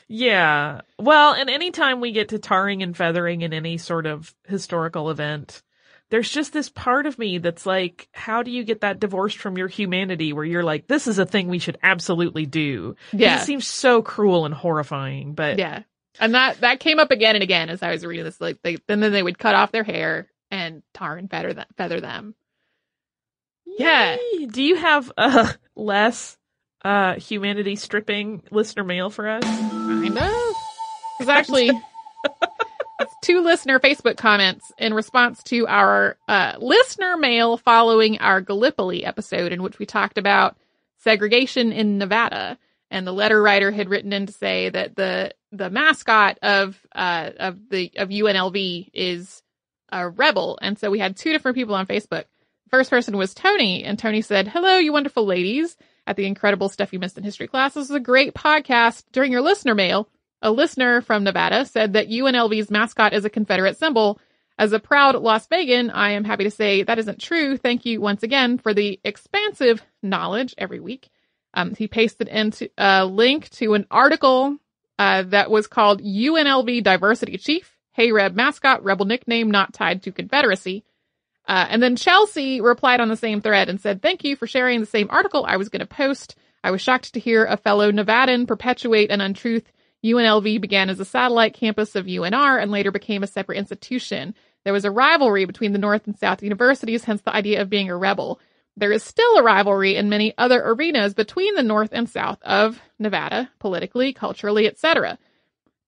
yeah. 0.09 0.81
Well, 0.99 1.35
and 1.35 1.51
anytime 1.51 2.01
we 2.01 2.13
get 2.13 2.31
to 2.31 2.39
tarring 2.39 2.83
and 2.83 2.97
feathering 2.97 3.43
in 3.43 3.53
any 3.53 3.77
sort 3.77 4.07
of 4.07 4.35
historical 4.47 5.11
event, 5.11 5.63
there's 6.11 6.31
just 6.31 6.55
this 6.55 6.71
part 6.71 7.05
of 7.07 7.19
me 7.19 7.39
that's 7.39 7.67
like, 7.67 8.09
how 8.13 8.43
do 8.43 8.51
you 8.51 8.65
get 8.65 8.81
that 8.81 9.01
divorced 9.01 9.37
from 9.37 9.59
your 9.59 9.69
humanity 9.69 10.33
where 10.33 10.45
you're 10.45 10.65
like, 10.65 10.87
this 10.87 11.07
is 11.07 11.19
a 11.19 11.27
thing 11.27 11.49
we 11.49 11.59
should 11.59 11.79
absolutely 11.83 12.47
do? 12.47 12.97
Yeah. 13.13 13.37
It 13.37 13.45
seems 13.45 13.67
so 13.67 14.01
cruel 14.01 14.47
and 14.47 14.55
horrifying, 14.55 15.35
but 15.35 15.59
yeah. 15.59 15.83
And 16.21 16.35
that 16.35 16.61
that 16.61 16.81
came 16.81 16.99
up 16.99 17.11
again 17.11 17.37
and 17.37 17.43
again 17.43 17.71
as 17.71 17.83
I 17.83 17.93
was 17.93 18.05
reading 18.05 18.25
this. 18.25 18.41
Like 18.41 18.61
they, 18.63 18.79
and 18.89 19.03
then 19.03 19.13
they 19.13 19.23
would 19.23 19.39
cut 19.39 19.55
off 19.55 19.73
their 19.73 19.85
hair 19.85 20.29
and 20.51 20.83
tar 20.95 21.17
and 21.17 21.31
feather 21.31 21.53
them. 21.53 21.67
Feather 21.77 22.01
them. 22.01 22.35
Yeah. 23.79 24.17
Do 24.51 24.63
you 24.63 24.77
have 24.77 25.13
uh, 25.17 25.53
less 25.77 26.37
uh, 26.85 27.15
humanity 27.15 27.77
stripping 27.77 28.43
listener 28.51 28.85
mail 28.85 29.11
for 29.11 29.29
us? 29.29 29.45
Kind 29.45 30.19
of. 30.19 30.55
Because 31.19 31.29
actually, 31.29 31.71
two 33.23 33.43
listener 33.43 33.79
Facebook 33.79 34.17
comments 34.17 34.73
in 34.79 34.95
response 34.95 35.43
to 35.45 35.67
our 35.67 36.17
uh, 36.29 36.55
listener 36.59 37.17
mail 37.17 37.57
following 37.57 38.19
our 38.19 38.41
Gallipoli 38.41 39.05
episode, 39.05 39.53
in 39.53 39.63
which 39.63 39.79
we 39.79 39.87
talked 39.87 40.19
about 40.19 40.57
segregation 40.99 41.73
in 41.73 41.99
Nevada. 41.99 42.59
And 42.91 43.07
the 43.07 43.13
letter 43.13 43.41
writer 43.41 43.71
had 43.71 43.91
written 43.91 44.13
in 44.13 44.27
to 44.27 44.33
say 44.33 44.71
that 44.71 44.97
the 44.97 45.33
the 45.53 45.71
mascot 45.71 46.39
of 46.43 46.79
uh 46.95 47.31
of 47.39 47.69
the 47.71 47.93
of 47.97 48.11
UNLV 48.11 48.91
is 48.93 49.43
a 49.91 50.09
rebel. 50.09 50.59
And 50.61 50.79
so 50.79 50.91
we 50.91 50.99
had 50.99 51.17
two 51.17 51.33
different 51.33 51.57
people 51.57 51.75
on 51.75 51.87
Facebook. 51.87 52.25
First 52.71 52.91
person 52.91 53.17
was 53.17 53.33
Tony, 53.33 53.85
and 53.85 53.99
Tony 53.99 54.21
said, 54.21 54.49
Hello, 54.49 54.77
you 54.77 54.93
wonderful 54.93 55.25
ladies 55.25 55.77
at 56.07 56.17
the 56.17 56.27
incredible 56.27 56.69
stuff 56.69 56.93
you 56.93 56.99
missed 56.99 57.17
in 57.17 57.25
history 57.25 57.47
class. 57.47 57.75
This 57.75 57.89
is 57.89 57.95
a 57.97 58.01
great 58.01 58.35
podcast. 58.35 59.05
During 59.13 59.33
your 59.33 59.41
listener 59.41 59.75
mail, 59.75 60.09
a 60.43 60.51
listener 60.51 61.01
from 61.01 61.25
Nevada 61.25 61.65
said 61.65 61.95
that 61.95 62.09
UNLV's 62.09 62.71
mascot 62.71 63.13
is 63.13 63.25
a 63.25 63.31
Confederate 63.31 63.79
symbol. 63.79 64.21
As 64.59 64.73
a 64.73 64.81
proud 64.81 65.15
Las 65.15 65.47
Vegan, 65.47 65.91
I 65.91 66.11
am 66.11 66.25
happy 66.25 66.45
to 66.45 66.51
say 66.51 66.83
that 66.83 66.99
isn't 66.99 67.21
true. 67.21 67.57
Thank 67.57 67.87
you 67.87 68.01
once 68.01 68.23
again 68.23 68.59
for 68.59 68.75
the 68.75 69.01
expansive 69.05 69.83
knowledge 70.03 70.55
every 70.59 70.81
week. 70.81 71.09
Um, 71.55 71.75
he 71.75 71.89
pasted 71.89 72.29
into 72.29 72.69
a 72.77 73.07
link 73.07 73.49
to 73.51 73.75
an 73.75 73.87
article 73.91 74.59
uh, 74.99 75.23
that 75.25 75.51
was 75.51 75.67
called 75.67 76.03
UNLV 76.03 76.83
Diversity 76.83 77.39
Chief, 77.39 77.77
Hey 77.93 78.13
Reb 78.13 78.35
mascot, 78.35 78.85
rebel 78.85 79.07
nickname 79.07 79.51
not 79.51 79.73
tied 79.73 80.03
to 80.05 80.13
Confederacy. 80.13 80.85
Uh, 81.47 81.67
and 81.71 81.83
then 81.83 81.97
Chelsea 81.97 82.61
replied 82.61 83.01
on 83.01 83.09
the 83.09 83.17
same 83.17 83.41
thread 83.41 83.69
and 83.69 83.81
said, 83.81 84.03
Thank 84.03 84.23
you 84.23 84.37
for 84.37 84.47
sharing 84.47 84.81
the 84.81 84.87
same 84.87 85.09
article 85.11 85.45
I 85.47 85.57
was 85.57 85.71
going 85.71 85.81
to 85.81 85.87
post. 85.87 86.37
I 86.63 86.71
was 86.71 86.83
shocked 86.83 87.15
to 87.15 87.21
hear 87.21 87.45
a 87.45 87.57
fellow 87.57 87.91
Nevadan 87.91 88.47
perpetuate 88.47 89.11
an 89.11 89.21
untruth. 89.21 89.65
UNLV 90.05 90.61
began 90.61 90.91
as 90.91 91.01
a 91.01 91.05
satellite 91.05 91.55
campus 91.55 91.97
of 91.97 92.07
UNR 92.07 92.63
and 92.63 92.71
later 92.71 92.93
became 92.93 93.23
a 93.23 93.29
separate 93.29 93.59
institution. 93.59 94.35
There 94.65 94.73
was 94.73 94.85
a 94.85 94.91
rivalry 94.91 95.45
between 95.45 95.73
the 95.73 95.79
North 95.79 96.07
and 96.07 96.17
South 96.19 96.43
universities, 96.43 97.05
hence 97.05 97.23
the 97.23 97.35
idea 97.35 97.63
of 97.63 97.71
being 97.71 97.91
a 97.91 97.97
rebel. 97.97 98.41
There 98.79 98.93
is 98.93 99.03
still 99.03 99.37
a 99.37 99.43
rivalry 99.43 99.97
in 99.97 100.09
many 100.09 100.33
other 100.39 100.63
arenas 100.65 101.13
between 101.13 101.57
the 101.57 101.65
North 101.65 101.91
and 101.93 102.09
South 102.09 102.41
of 102.43 102.81
Nevada, 102.97 103.51
politically, 103.59 104.13
culturally, 104.13 104.69
etc. 104.69 105.19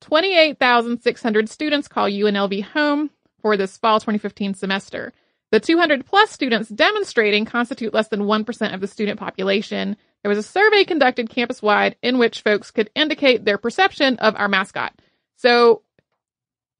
28,600 0.01 1.49
students 1.49 1.87
call 1.87 2.09
UNLV 2.09 2.65
home 2.65 3.11
for 3.41 3.57
this 3.57 3.77
fall 3.77 4.01
2015 4.01 4.55
semester. 4.55 5.13
The 5.53 5.61
200 5.61 6.05
plus 6.05 6.33
students 6.33 6.69
demonstrating 6.69 7.45
constitute 7.45 7.95
less 7.95 8.09
than 8.09 8.23
1% 8.23 8.75
of 8.75 8.81
the 8.81 8.89
student 8.89 9.21
population. 9.21 9.97
There 10.23 10.29
was 10.29 10.39
a 10.39 10.43
survey 10.43 10.83
conducted 10.83 11.31
campus 11.31 11.63
wide 11.63 11.95
in 12.03 12.19
which 12.19 12.41
folks 12.41 12.73
could 12.73 12.91
indicate 12.97 13.45
their 13.45 13.59
perception 13.59 14.17
of 14.19 14.35
our 14.35 14.49
mascot. 14.49 14.95
So 15.37 15.83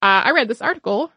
uh, 0.01 0.27
I 0.27 0.31
read 0.31 0.49
this 0.49 0.61
article 0.61 1.09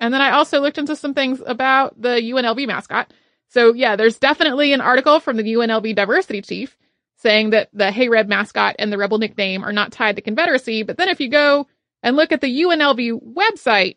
and 0.00 0.12
then 0.12 0.20
I 0.20 0.32
also 0.32 0.60
looked 0.60 0.78
into 0.78 0.96
some 0.96 1.14
things 1.14 1.40
about 1.46 2.00
the 2.00 2.08
UNLV 2.08 2.66
mascot. 2.66 3.12
So 3.48 3.72
yeah, 3.74 3.96
there's 3.96 4.18
definitely 4.18 4.72
an 4.72 4.80
article 4.80 5.20
from 5.20 5.36
the 5.36 5.42
UNLV 5.44 5.94
diversity 5.94 6.42
chief 6.42 6.76
saying 7.18 7.50
that 7.50 7.68
the 7.72 7.90
Hey 7.90 8.08
Reb 8.08 8.28
mascot 8.28 8.76
and 8.78 8.92
the 8.92 8.98
rebel 8.98 9.18
nickname 9.18 9.64
are 9.64 9.72
not 9.72 9.92
tied 9.92 10.16
to 10.16 10.22
Confederacy. 10.22 10.82
But 10.82 10.98
then 10.98 11.08
if 11.08 11.20
you 11.20 11.28
go 11.28 11.66
and 12.02 12.16
look 12.16 12.32
at 12.32 12.40
the 12.40 12.62
UNLV 12.62 13.34
website, 13.34 13.96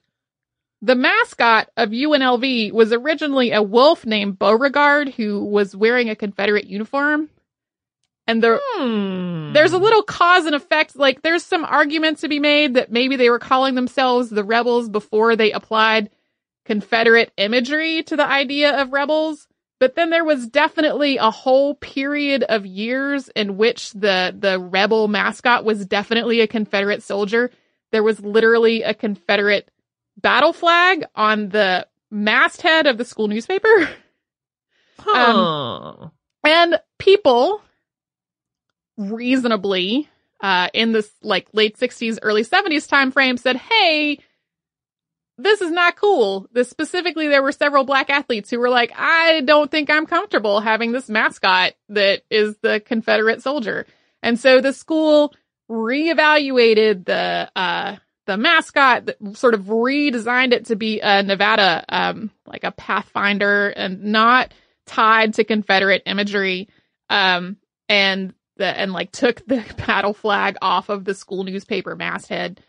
the 0.82 0.96
mascot 0.96 1.70
of 1.76 1.90
UNLV 1.90 2.72
was 2.72 2.94
originally 2.94 3.52
a 3.52 3.62
wolf 3.62 4.06
named 4.06 4.40
Beauregard 4.40 5.10
who 5.10 5.44
was 5.44 5.76
wearing 5.76 6.10
a 6.10 6.16
Confederate 6.16 6.68
uniform. 6.68 7.30
And 8.28 8.42
there, 8.44 8.60
Hmm. 8.76 9.54
there's 9.54 9.74
a 9.74 9.78
little 9.80 10.04
cause 10.04 10.46
and 10.46 10.56
effect. 10.56 10.96
Like 10.96 11.22
there's 11.22 11.44
some 11.44 11.66
arguments 11.66 12.22
to 12.22 12.30
be 12.30 12.40
made 12.40 12.76
that 12.76 12.92
maybe 12.92 13.16
they 13.18 13.30
were 13.30 13.40
calling 13.40 13.76
themselves 13.76 14.30
the 14.30 14.44
rebels 14.44 14.88
before 14.88 15.36
they 15.36 15.52
applied 15.52 16.12
Confederate 16.70 17.32
imagery 17.36 18.04
to 18.04 18.16
the 18.16 18.28
idea 18.28 18.80
of 18.80 18.94
rebels. 18.94 19.48
But 19.80 19.96
then 19.96 20.12
there 20.12 20.24
was 20.24 20.46
definitely 20.48 21.18
a 21.18 21.32
whole 21.32 21.74
period 21.74 22.44
of 22.44 22.64
years 22.64 23.28
in 23.30 23.58
which 23.58 23.92
the, 23.94 24.36
the 24.38 24.60
rebel 24.60 25.08
mascot 25.08 25.66
was 25.66 25.84
definitely 25.88 26.42
a 26.42 26.48
Confederate 26.48 27.02
soldier. 27.02 27.50
There 27.92 28.04
was 28.04 28.20
literally 28.20 28.84
a 28.84 28.94
Confederate 28.94 29.72
battle 30.16 30.54
flag 30.54 31.06
on 31.16 31.50
the 31.50 31.88
masthead 32.12 32.86
of 32.86 33.00
the 33.00 33.06
school 33.06 33.28
newspaper. 33.28 33.90
Huh. 35.02 36.10
And 36.44 36.78
people 36.98 37.62
reasonably 38.98 40.10
uh 40.42 40.68
in 40.74 40.92
this 40.92 41.10
like 41.24 41.48
late 41.54 41.78
60s 41.78 42.20
early 42.22 42.44
70s 42.44 42.86
time 42.86 43.10
frame 43.10 43.38
said, 43.38 43.56
"Hey, 43.56 44.20
this 45.42 45.62
is 45.62 45.72
not 45.72 45.96
cool." 45.96 46.48
This 46.52 46.70
specifically 46.70 47.28
there 47.28 47.44
were 47.44 47.52
several 47.52 47.84
black 47.84 48.10
athletes 48.10 48.50
who 48.50 48.60
were 48.60 48.70
like, 48.70 48.92
"I 48.96 49.42
don't 49.42 49.70
think 49.70 49.90
I'm 49.90 50.06
comfortable 50.06 50.60
having 50.60 50.92
this 50.92 51.10
mascot 51.10 51.74
that 51.90 52.24
is 52.30 52.58
the 52.62 52.80
Confederate 52.80 53.42
soldier." 53.42 53.86
And 54.22 54.40
so 54.40 54.62
the 54.62 54.74
school 54.74 55.34
reevaluated 55.70 57.06
the 57.06 57.50
uh 57.56 57.96
the 58.26 58.38
mascot 58.38 59.10
sort 59.34 59.54
of 59.54 59.62
redesigned 59.62 60.54
it 60.54 60.66
to 60.66 60.76
be 60.76 61.00
a 61.00 61.24
Nevada 61.24 61.86
um 61.90 62.32
like 62.46 62.64
a 62.64 62.72
pathfinder 62.72 63.70
and 63.70 64.04
not 64.06 64.54
tied 64.86 65.36
to 65.36 65.44
Confederate 65.44 66.04
imagery. 66.06 66.70
Um 67.10 67.58
and 67.88 68.34
the 68.60 68.66
and 68.66 68.94
like 68.94 69.12
took 69.12 69.44
the 69.48 69.64
battle 69.88 70.14
flag 70.14 70.58
off 70.62 70.90
of 70.90 71.04
the 71.04 71.16
school 71.16 71.44
newspaper 71.44 71.96
masthead. 71.96 72.62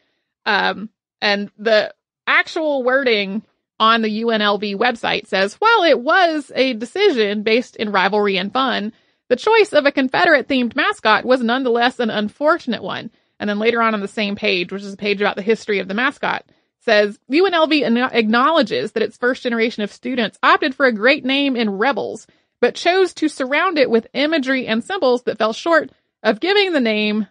Um, 0.47 0.89
and 1.21 1.51
the 1.59 1.93
actual 2.31 2.83
wording 2.85 3.43
on 3.81 4.03
the 4.03 4.23
UNLV 4.23 4.77
website 4.77 5.27
says, 5.27 5.55
while 5.55 5.83
it 5.83 5.99
was 5.99 6.53
a 6.55 6.75
decision 6.75 7.43
based 7.43 7.77
in 7.77 7.93
rivalry 7.93 8.37
and 8.37 8.53
fun, 8.53 8.93
the 9.29 9.37
choice 9.37 9.73
of 9.73 9.85
a 9.85 9.93
Confederate 9.93 10.47
themed 10.47 10.77
mascot 10.77 11.25
was 11.25 11.43
nonetheless 11.43 11.99
an 11.99 12.11
unfortunate 12.11 12.83
one. 12.83 13.11
And 13.39 13.49
then 13.49 13.59
later 13.59 13.81
on 13.81 13.95
on 13.95 14.01
the 14.01 14.09
same 14.09 14.37
page, 14.37 14.71
which 14.71 14.83
is 14.83 14.93
a 14.93 14.99
page 14.99 15.21
about 15.21 15.35
the 15.35 15.43
history 15.43 15.79
of 15.79 15.89
the 15.89 15.95
mascot, 15.95 16.45
says 16.81 17.19
UNLV 17.31 18.13
acknowledges 18.13 18.93
that 18.93 19.03
its 19.03 19.17
first 19.17 19.43
generation 19.43 19.83
of 19.83 19.93
students 19.93 20.39
opted 20.43 20.75
for 20.75 20.87
a 20.87 20.93
great 20.93 21.25
name 21.25 21.57
in 21.57 21.79
Rebels, 21.79 22.27
but 22.61 22.75
chose 22.75 23.15
to 23.15 23.29
surround 23.29 23.79
it 23.79 23.91
with 23.91 24.07
imagery 24.13 24.67
and 24.67 24.85
symbols 24.85 25.23
that 25.23 25.39
fell 25.39 25.53
short 25.53 25.91
of 26.23 26.41
giving 26.41 26.73
the 26.73 26.81
name, 26.81 27.27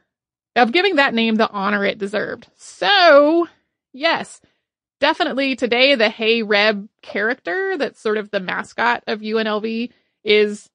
of 0.55 0.71
giving 0.71 0.95
that 0.95 1.13
name 1.13 1.35
the 1.35 1.49
honor 1.49 1.85
it 1.85 1.99
deserved. 1.99 2.47
So, 2.55 3.47
yes, 3.93 4.41
definitely 4.99 5.55
today 5.55 5.95
the 5.95 6.09
Hey 6.09 6.43
Reb 6.43 6.87
character 7.01 7.77
that's 7.77 7.99
sort 7.99 8.17
of 8.17 8.31
the 8.31 8.39
mascot 8.39 9.03
of 9.07 9.21
UNLV 9.21 9.91
is 10.23 10.69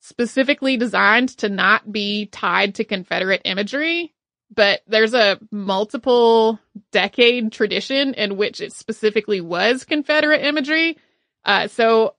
specifically 0.00 0.76
designed 0.76 1.30
to 1.38 1.48
not 1.48 1.90
be 1.90 2.26
tied 2.26 2.76
to 2.76 2.84
Confederate 2.84 3.42
imagery, 3.44 4.14
but 4.54 4.80
there's 4.86 5.14
a 5.14 5.38
multiple 5.50 6.58
decade 6.92 7.52
tradition 7.52 8.14
in 8.14 8.36
which 8.36 8.60
it 8.60 8.72
specifically 8.72 9.40
was 9.40 9.84
Confederate 9.84 10.44
imagery. 10.44 10.96
Uh, 11.44 11.68
so 11.68 12.14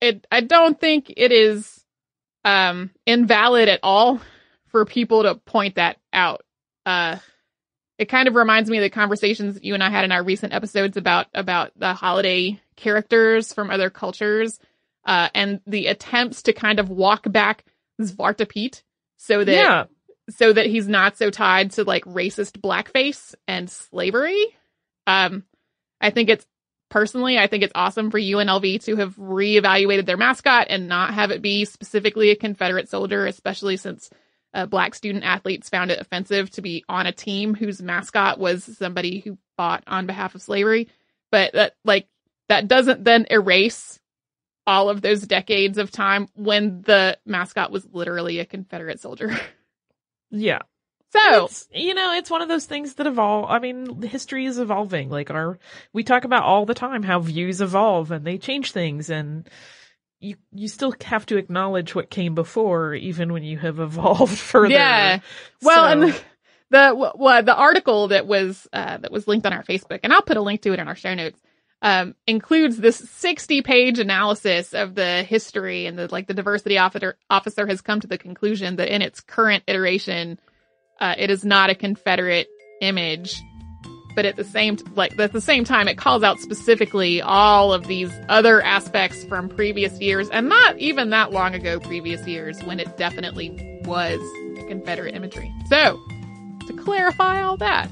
it, 0.00 0.26
I 0.30 0.40
don't 0.40 0.78
think 0.78 1.12
it 1.16 1.32
is, 1.32 1.84
um, 2.44 2.90
invalid 3.06 3.68
at 3.68 3.80
all 3.82 4.20
for 4.68 4.84
people 4.84 5.22
to 5.22 5.36
point 5.36 5.76
that 5.76 5.98
out. 6.12 6.42
Uh, 6.84 7.18
it 7.98 8.06
kind 8.06 8.28
of 8.28 8.34
reminds 8.34 8.70
me 8.70 8.78
of 8.78 8.82
the 8.82 8.90
conversations 8.90 9.58
you 9.62 9.74
and 9.74 9.82
I 9.82 9.90
had 9.90 10.04
in 10.04 10.12
our 10.12 10.22
recent 10.22 10.52
episodes 10.52 10.96
about, 10.96 11.26
about 11.34 11.72
the 11.76 11.94
holiday 11.94 12.60
characters 12.76 13.52
from 13.52 13.70
other 13.70 13.90
cultures, 13.90 14.58
uh, 15.04 15.28
and 15.34 15.60
the 15.66 15.88
attempts 15.88 16.44
to 16.44 16.52
kind 16.52 16.78
of 16.80 16.88
walk 16.88 17.30
back 17.30 17.64
Zwarte 18.00 18.48
Piet 18.48 18.82
so 19.16 19.44
that, 19.44 19.52
yeah. 19.52 19.84
so 20.30 20.52
that 20.52 20.66
he's 20.66 20.88
not 20.88 21.16
so 21.16 21.30
tied 21.30 21.72
to 21.72 21.84
like 21.84 22.04
racist 22.04 22.60
blackface 22.60 23.34
and 23.46 23.68
slavery. 23.70 24.46
Um, 25.06 25.44
I 26.00 26.10
think 26.10 26.28
it's 26.28 26.46
personally, 26.88 27.38
I 27.38 27.46
think 27.46 27.62
it's 27.62 27.72
awesome 27.74 28.10
for 28.10 28.20
UNLV 28.20 28.84
to 28.84 28.96
have 28.96 29.16
reevaluated 29.16 30.06
their 30.06 30.16
mascot 30.16 30.66
and 30.70 30.88
not 30.88 31.14
have 31.14 31.30
it 31.30 31.40
be 31.40 31.64
specifically 31.64 32.30
a 32.30 32.36
Confederate 32.36 32.88
soldier, 32.88 33.26
especially 33.26 33.76
since 33.76 34.10
uh, 34.54 34.66
black 34.66 34.94
student 34.94 35.24
athletes 35.24 35.68
found 35.68 35.90
it 35.90 36.00
offensive 36.00 36.50
to 36.50 36.62
be 36.62 36.84
on 36.88 37.06
a 37.06 37.12
team 37.12 37.54
whose 37.54 37.82
mascot 37.82 38.38
was 38.38 38.64
somebody 38.76 39.20
who 39.20 39.38
fought 39.56 39.82
on 39.86 40.06
behalf 40.06 40.34
of 40.34 40.42
slavery. 40.42 40.88
But 41.30 41.52
that, 41.54 41.76
like, 41.84 42.06
that 42.48 42.68
doesn't 42.68 43.04
then 43.04 43.26
erase 43.30 43.98
all 44.66 44.90
of 44.90 45.00
those 45.00 45.22
decades 45.22 45.78
of 45.78 45.90
time 45.90 46.28
when 46.34 46.82
the 46.82 47.18
mascot 47.24 47.72
was 47.72 47.86
literally 47.92 48.38
a 48.38 48.46
Confederate 48.46 49.00
soldier. 49.00 49.36
Yeah. 50.34 50.60
So, 51.10 51.44
It's, 51.44 51.68
you 51.74 51.92
know, 51.92 52.14
it's 52.14 52.30
one 52.30 52.40
of 52.40 52.48
those 52.48 52.64
things 52.64 52.94
that 52.94 53.06
evolve. 53.06 53.50
I 53.50 53.58
mean, 53.58 54.00
history 54.00 54.46
is 54.46 54.58
evolving. 54.58 55.10
Like 55.10 55.30
our, 55.30 55.58
we 55.92 56.04
talk 56.04 56.24
about 56.24 56.44
all 56.44 56.64
the 56.64 56.72
time 56.72 57.02
how 57.02 57.18
views 57.20 57.60
evolve 57.60 58.10
and 58.10 58.24
they 58.24 58.38
change 58.38 58.72
things 58.72 59.10
and 59.10 59.46
you, 60.22 60.36
you 60.54 60.68
still 60.68 60.94
have 61.04 61.26
to 61.26 61.36
acknowledge 61.36 61.94
what 61.94 62.08
came 62.10 62.34
before 62.34 62.94
even 62.94 63.32
when 63.32 63.42
you 63.42 63.58
have 63.58 63.80
evolved 63.88 64.38
further. 64.38 64.72
Yeah. 64.74 65.18
Well, 65.62 65.84
So- 65.84 65.92
and 65.92 66.02
the 66.02 66.20
the, 66.70 67.12
well, 67.16 67.42
the 67.42 67.54
article 67.54 68.08
that 68.08 68.26
was 68.26 68.66
uh, 68.72 68.96
that 68.96 69.12
was 69.12 69.28
linked 69.28 69.44
on 69.44 69.52
our 69.52 69.62
Facebook, 69.62 70.00
and 70.02 70.12
I'll 70.12 70.22
put 70.22 70.38
a 70.38 70.40
link 70.40 70.62
to 70.62 70.72
it 70.72 70.78
in 70.78 70.88
our 70.88 70.96
show 70.96 71.12
notes, 71.12 71.38
um, 71.82 72.14
includes 72.26 72.78
this 72.78 72.96
sixty 72.96 73.60
page 73.60 73.98
analysis 73.98 74.72
of 74.72 74.94
the 74.94 75.22
history, 75.22 75.84
and 75.84 75.98
the 75.98 76.08
like. 76.10 76.28
The 76.28 76.34
diversity 76.34 76.78
officer 76.78 77.18
officer 77.28 77.66
has 77.66 77.82
come 77.82 78.00
to 78.00 78.06
the 78.06 78.16
conclusion 78.16 78.76
that 78.76 78.88
in 78.88 79.02
its 79.02 79.20
current 79.20 79.64
iteration, 79.66 80.40
uh, 80.98 81.14
it 81.18 81.30
is 81.30 81.44
not 81.44 81.68
a 81.68 81.74
Confederate 81.74 82.48
image. 82.80 83.38
But 84.14 84.26
at 84.26 84.36
the 84.36 84.44
same 84.44 84.76
like 84.94 85.18
at 85.18 85.32
the 85.32 85.40
same 85.40 85.64
time, 85.64 85.88
it 85.88 85.96
calls 85.96 86.22
out 86.22 86.40
specifically 86.40 87.22
all 87.22 87.72
of 87.72 87.86
these 87.86 88.10
other 88.28 88.62
aspects 88.62 89.24
from 89.24 89.48
previous 89.48 90.00
years, 90.00 90.28
and 90.30 90.48
not 90.48 90.78
even 90.78 91.10
that 91.10 91.32
long 91.32 91.54
ago, 91.54 91.80
previous 91.80 92.26
years 92.26 92.62
when 92.64 92.78
it 92.78 92.96
definitely 92.96 93.80
was 93.84 94.20
Confederate 94.68 95.14
imagery. 95.14 95.52
So, 95.68 96.00
to 96.66 96.72
clarify 96.74 97.42
all 97.42 97.56
that. 97.58 97.88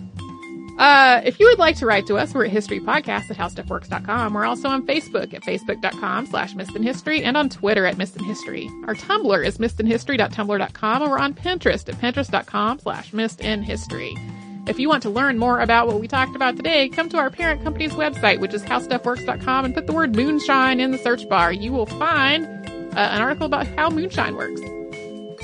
Uh, 0.81 1.21
if 1.27 1.39
you 1.39 1.47
would 1.47 1.59
like 1.59 1.77
to 1.77 1.85
write 1.85 2.07
to 2.07 2.17
us, 2.17 2.33
we're 2.33 2.47
at 2.47 2.51
historypodcast 2.51 3.31
at 3.31 3.37
howstuffworks.com. 3.37 4.33
We're 4.33 4.47
also 4.47 4.69
on 4.71 4.87
Facebook 4.87 5.35
at 5.35 5.43
facebook.com 5.43 6.25
slash 6.25 6.55
missedinhistory 6.55 7.23
and 7.23 7.37
on 7.37 7.51
Twitter 7.51 7.85
at 7.85 7.99
history. 7.99 8.71
Our 8.87 8.95
Tumblr 8.95 9.47
is 9.47 9.59
missedinhistory.tumblr.com 9.59 11.03
and 11.03 11.11
we're 11.11 11.19
on 11.19 11.35
Pinterest 11.35 11.87
at 11.87 11.97
pinterest.com 11.97 12.79
slash 12.79 13.11
missedinhistory. 13.11 14.40
If 14.67 14.79
you 14.79 14.89
want 14.89 15.03
to 15.05 15.11
learn 15.11 15.39
more 15.39 15.61
about 15.61 15.87
what 15.87 16.01
we 16.01 16.07
talked 16.07 16.37
about 16.37 16.57
today, 16.57 16.89
come 16.89 17.09
to 17.09 17.17
our 17.17 17.31
parent 17.31 17.63
company's 17.63 17.93
website, 17.93 18.41
which 18.41 18.55
is 18.55 18.63
howstuffworks.com 18.63 19.65
and 19.65 19.75
put 19.75 19.87
the 19.87 19.93
word 19.93 20.15
moonshine 20.15 20.81
in 20.81 20.91
the 20.91 20.99
search 20.99 21.29
bar. 21.29 21.53
You 21.53 21.73
will 21.73 21.87
find 21.87 22.45
uh, 22.45 22.99
an 22.99 23.23
article 23.23 23.47
about 23.47 23.67
how 23.67 23.91
moonshine 23.91 24.37
works. 24.37 24.61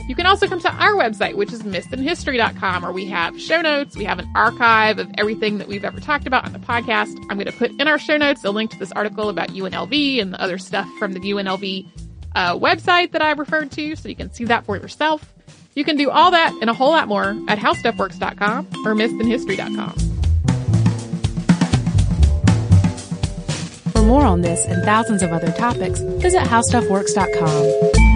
You 0.08 0.14
can 0.14 0.26
also 0.26 0.46
come 0.46 0.60
to 0.60 0.70
our 0.70 0.92
website, 0.92 1.34
which 1.34 1.52
is 1.52 1.64
missedinhistory.com, 1.64 2.82
where 2.82 2.92
we 2.92 3.06
have 3.06 3.40
show 3.40 3.60
notes. 3.60 3.96
We 3.96 4.04
have 4.04 4.20
an 4.20 4.30
archive 4.36 5.00
of 5.00 5.10
everything 5.18 5.58
that 5.58 5.66
we've 5.66 5.84
ever 5.84 5.98
talked 5.98 6.28
about 6.28 6.44
on 6.44 6.52
the 6.52 6.60
podcast. 6.60 7.18
I'm 7.28 7.38
going 7.38 7.46
to 7.46 7.52
put 7.52 7.72
in 7.80 7.88
our 7.88 7.98
show 7.98 8.16
notes 8.16 8.44
a 8.44 8.50
link 8.50 8.70
to 8.70 8.78
this 8.78 8.92
article 8.92 9.28
about 9.28 9.48
UNLV 9.48 10.22
and 10.22 10.32
the 10.32 10.40
other 10.40 10.58
stuff 10.58 10.88
from 11.00 11.12
the 11.12 11.20
UNLV 11.20 11.88
uh, 12.36 12.56
website 12.56 13.10
that 13.12 13.22
I 13.22 13.32
referred 13.32 13.72
to, 13.72 13.96
so 13.96 14.08
you 14.08 14.14
can 14.14 14.32
see 14.32 14.44
that 14.44 14.64
for 14.64 14.76
yourself. 14.76 15.34
You 15.76 15.84
can 15.84 15.96
do 15.96 16.10
all 16.10 16.30
that 16.30 16.56
and 16.62 16.70
a 16.70 16.74
whole 16.74 16.90
lot 16.90 17.06
more 17.06 17.36
at 17.48 17.58
howstuffworks.com 17.58 18.66
or 18.86 18.94
missedinhistory.com. 18.94 19.92
For 23.92 24.02
more 24.02 24.24
on 24.24 24.40
this 24.40 24.64
and 24.64 24.82
thousands 24.84 25.22
of 25.22 25.32
other 25.32 25.52
topics, 25.52 26.00
visit 26.00 26.40
howstuffworks.com. 26.40 28.15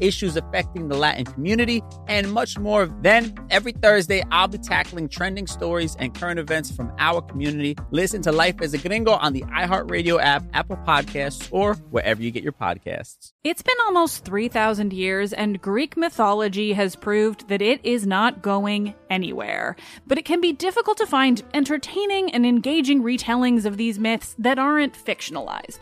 issues 0.00 0.36
affecting 0.36 0.88
the 0.88 0.96
Latin 0.96 1.24
community, 1.24 1.82
and 2.06 2.32
much 2.32 2.58
more. 2.58 2.86
Then, 3.02 3.34
every 3.50 3.72
Thursday, 3.72 4.22
I'll 4.30 4.48
be 4.48 4.58
tackling 4.58 5.08
trending 5.08 5.46
stories 5.46 5.96
and 5.98 6.14
current 6.14 6.38
events 6.38 6.70
from 6.70 6.92
our 6.98 7.22
community. 7.22 7.76
Listen 7.90 8.22
to 8.22 8.32
Life 8.32 8.60
as 8.60 8.74
a 8.74 8.78
Gringo 8.78 9.12
on 9.12 9.32
the 9.32 9.42
iHeartRadio 9.42 10.20
app, 10.22 10.44
Apple 10.52 10.76
Podcasts, 10.86 11.48
or 11.50 11.74
wherever 11.74 12.22
you 12.22 12.30
get 12.30 12.42
your 12.42 12.52
podcasts. 12.52 13.32
It's 13.44 13.62
been 13.62 13.76
almost 13.86 14.24
3,000 14.24 14.92
years, 14.92 15.32
and 15.32 15.60
Greek 15.60 15.96
mythology 15.96 16.72
has 16.72 16.96
proved 16.96 17.48
that 17.48 17.62
it 17.62 17.80
is 17.84 18.06
not 18.06 18.42
going 18.42 18.94
anywhere. 19.10 19.76
But 20.06 20.18
it 20.18 20.24
can 20.24 20.40
be 20.40 20.52
difficult 20.52 20.98
to 20.98 21.06
find 21.06 21.42
entertaining 21.54 22.30
and 22.32 22.44
engaging 22.46 23.02
retellings 23.02 23.64
of 23.64 23.76
these 23.76 23.98
myths 23.98 24.34
that 24.38 24.58
aren't 24.58 24.94
fictionalized. 24.94 25.80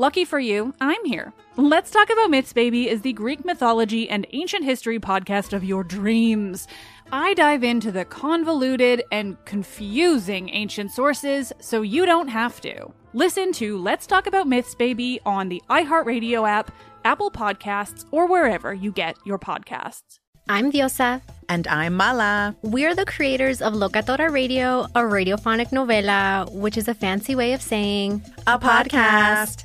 Lucky 0.00 0.24
for 0.24 0.38
you, 0.40 0.72
I'm 0.80 1.04
here. 1.04 1.34
Let's 1.56 1.90
Talk 1.90 2.08
About 2.08 2.30
Myths, 2.30 2.54
Baby 2.54 2.88
is 2.88 3.02
the 3.02 3.12
Greek 3.12 3.44
mythology 3.44 4.08
and 4.08 4.26
ancient 4.32 4.64
history 4.64 4.98
podcast 4.98 5.52
of 5.52 5.62
your 5.62 5.84
dreams. 5.84 6.66
I 7.12 7.34
dive 7.34 7.62
into 7.62 7.92
the 7.92 8.06
convoluted 8.06 9.02
and 9.12 9.36
confusing 9.44 10.48
ancient 10.54 10.90
sources 10.92 11.52
so 11.60 11.82
you 11.82 12.06
don't 12.06 12.28
have 12.28 12.62
to. 12.62 12.90
Listen 13.12 13.52
to 13.52 13.76
Let's 13.76 14.06
Talk 14.06 14.26
About 14.26 14.48
Myths, 14.48 14.74
Baby 14.74 15.20
on 15.26 15.50
the 15.50 15.60
iHeartRadio 15.68 16.48
app, 16.48 16.72
Apple 17.04 17.30
Podcasts, 17.30 18.06
or 18.10 18.26
wherever 18.26 18.72
you 18.72 18.92
get 18.92 19.18
your 19.26 19.38
podcasts. 19.38 20.18
I'm 20.48 20.72
Diosa. 20.72 21.20
And 21.50 21.68
I'm 21.68 21.94
Mala. 21.94 22.56
We're 22.62 22.94
the 22.94 23.04
creators 23.04 23.60
of 23.60 23.74
Locatora 23.74 24.32
Radio, 24.32 24.84
a 24.94 25.00
radiophonic 25.00 25.72
novela, 25.72 26.50
which 26.52 26.78
is 26.78 26.88
a 26.88 26.94
fancy 26.94 27.34
way 27.34 27.52
of 27.52 27.60
saying 27.60 28.24
a 28.46 28.58
podcast. 28.58 29.64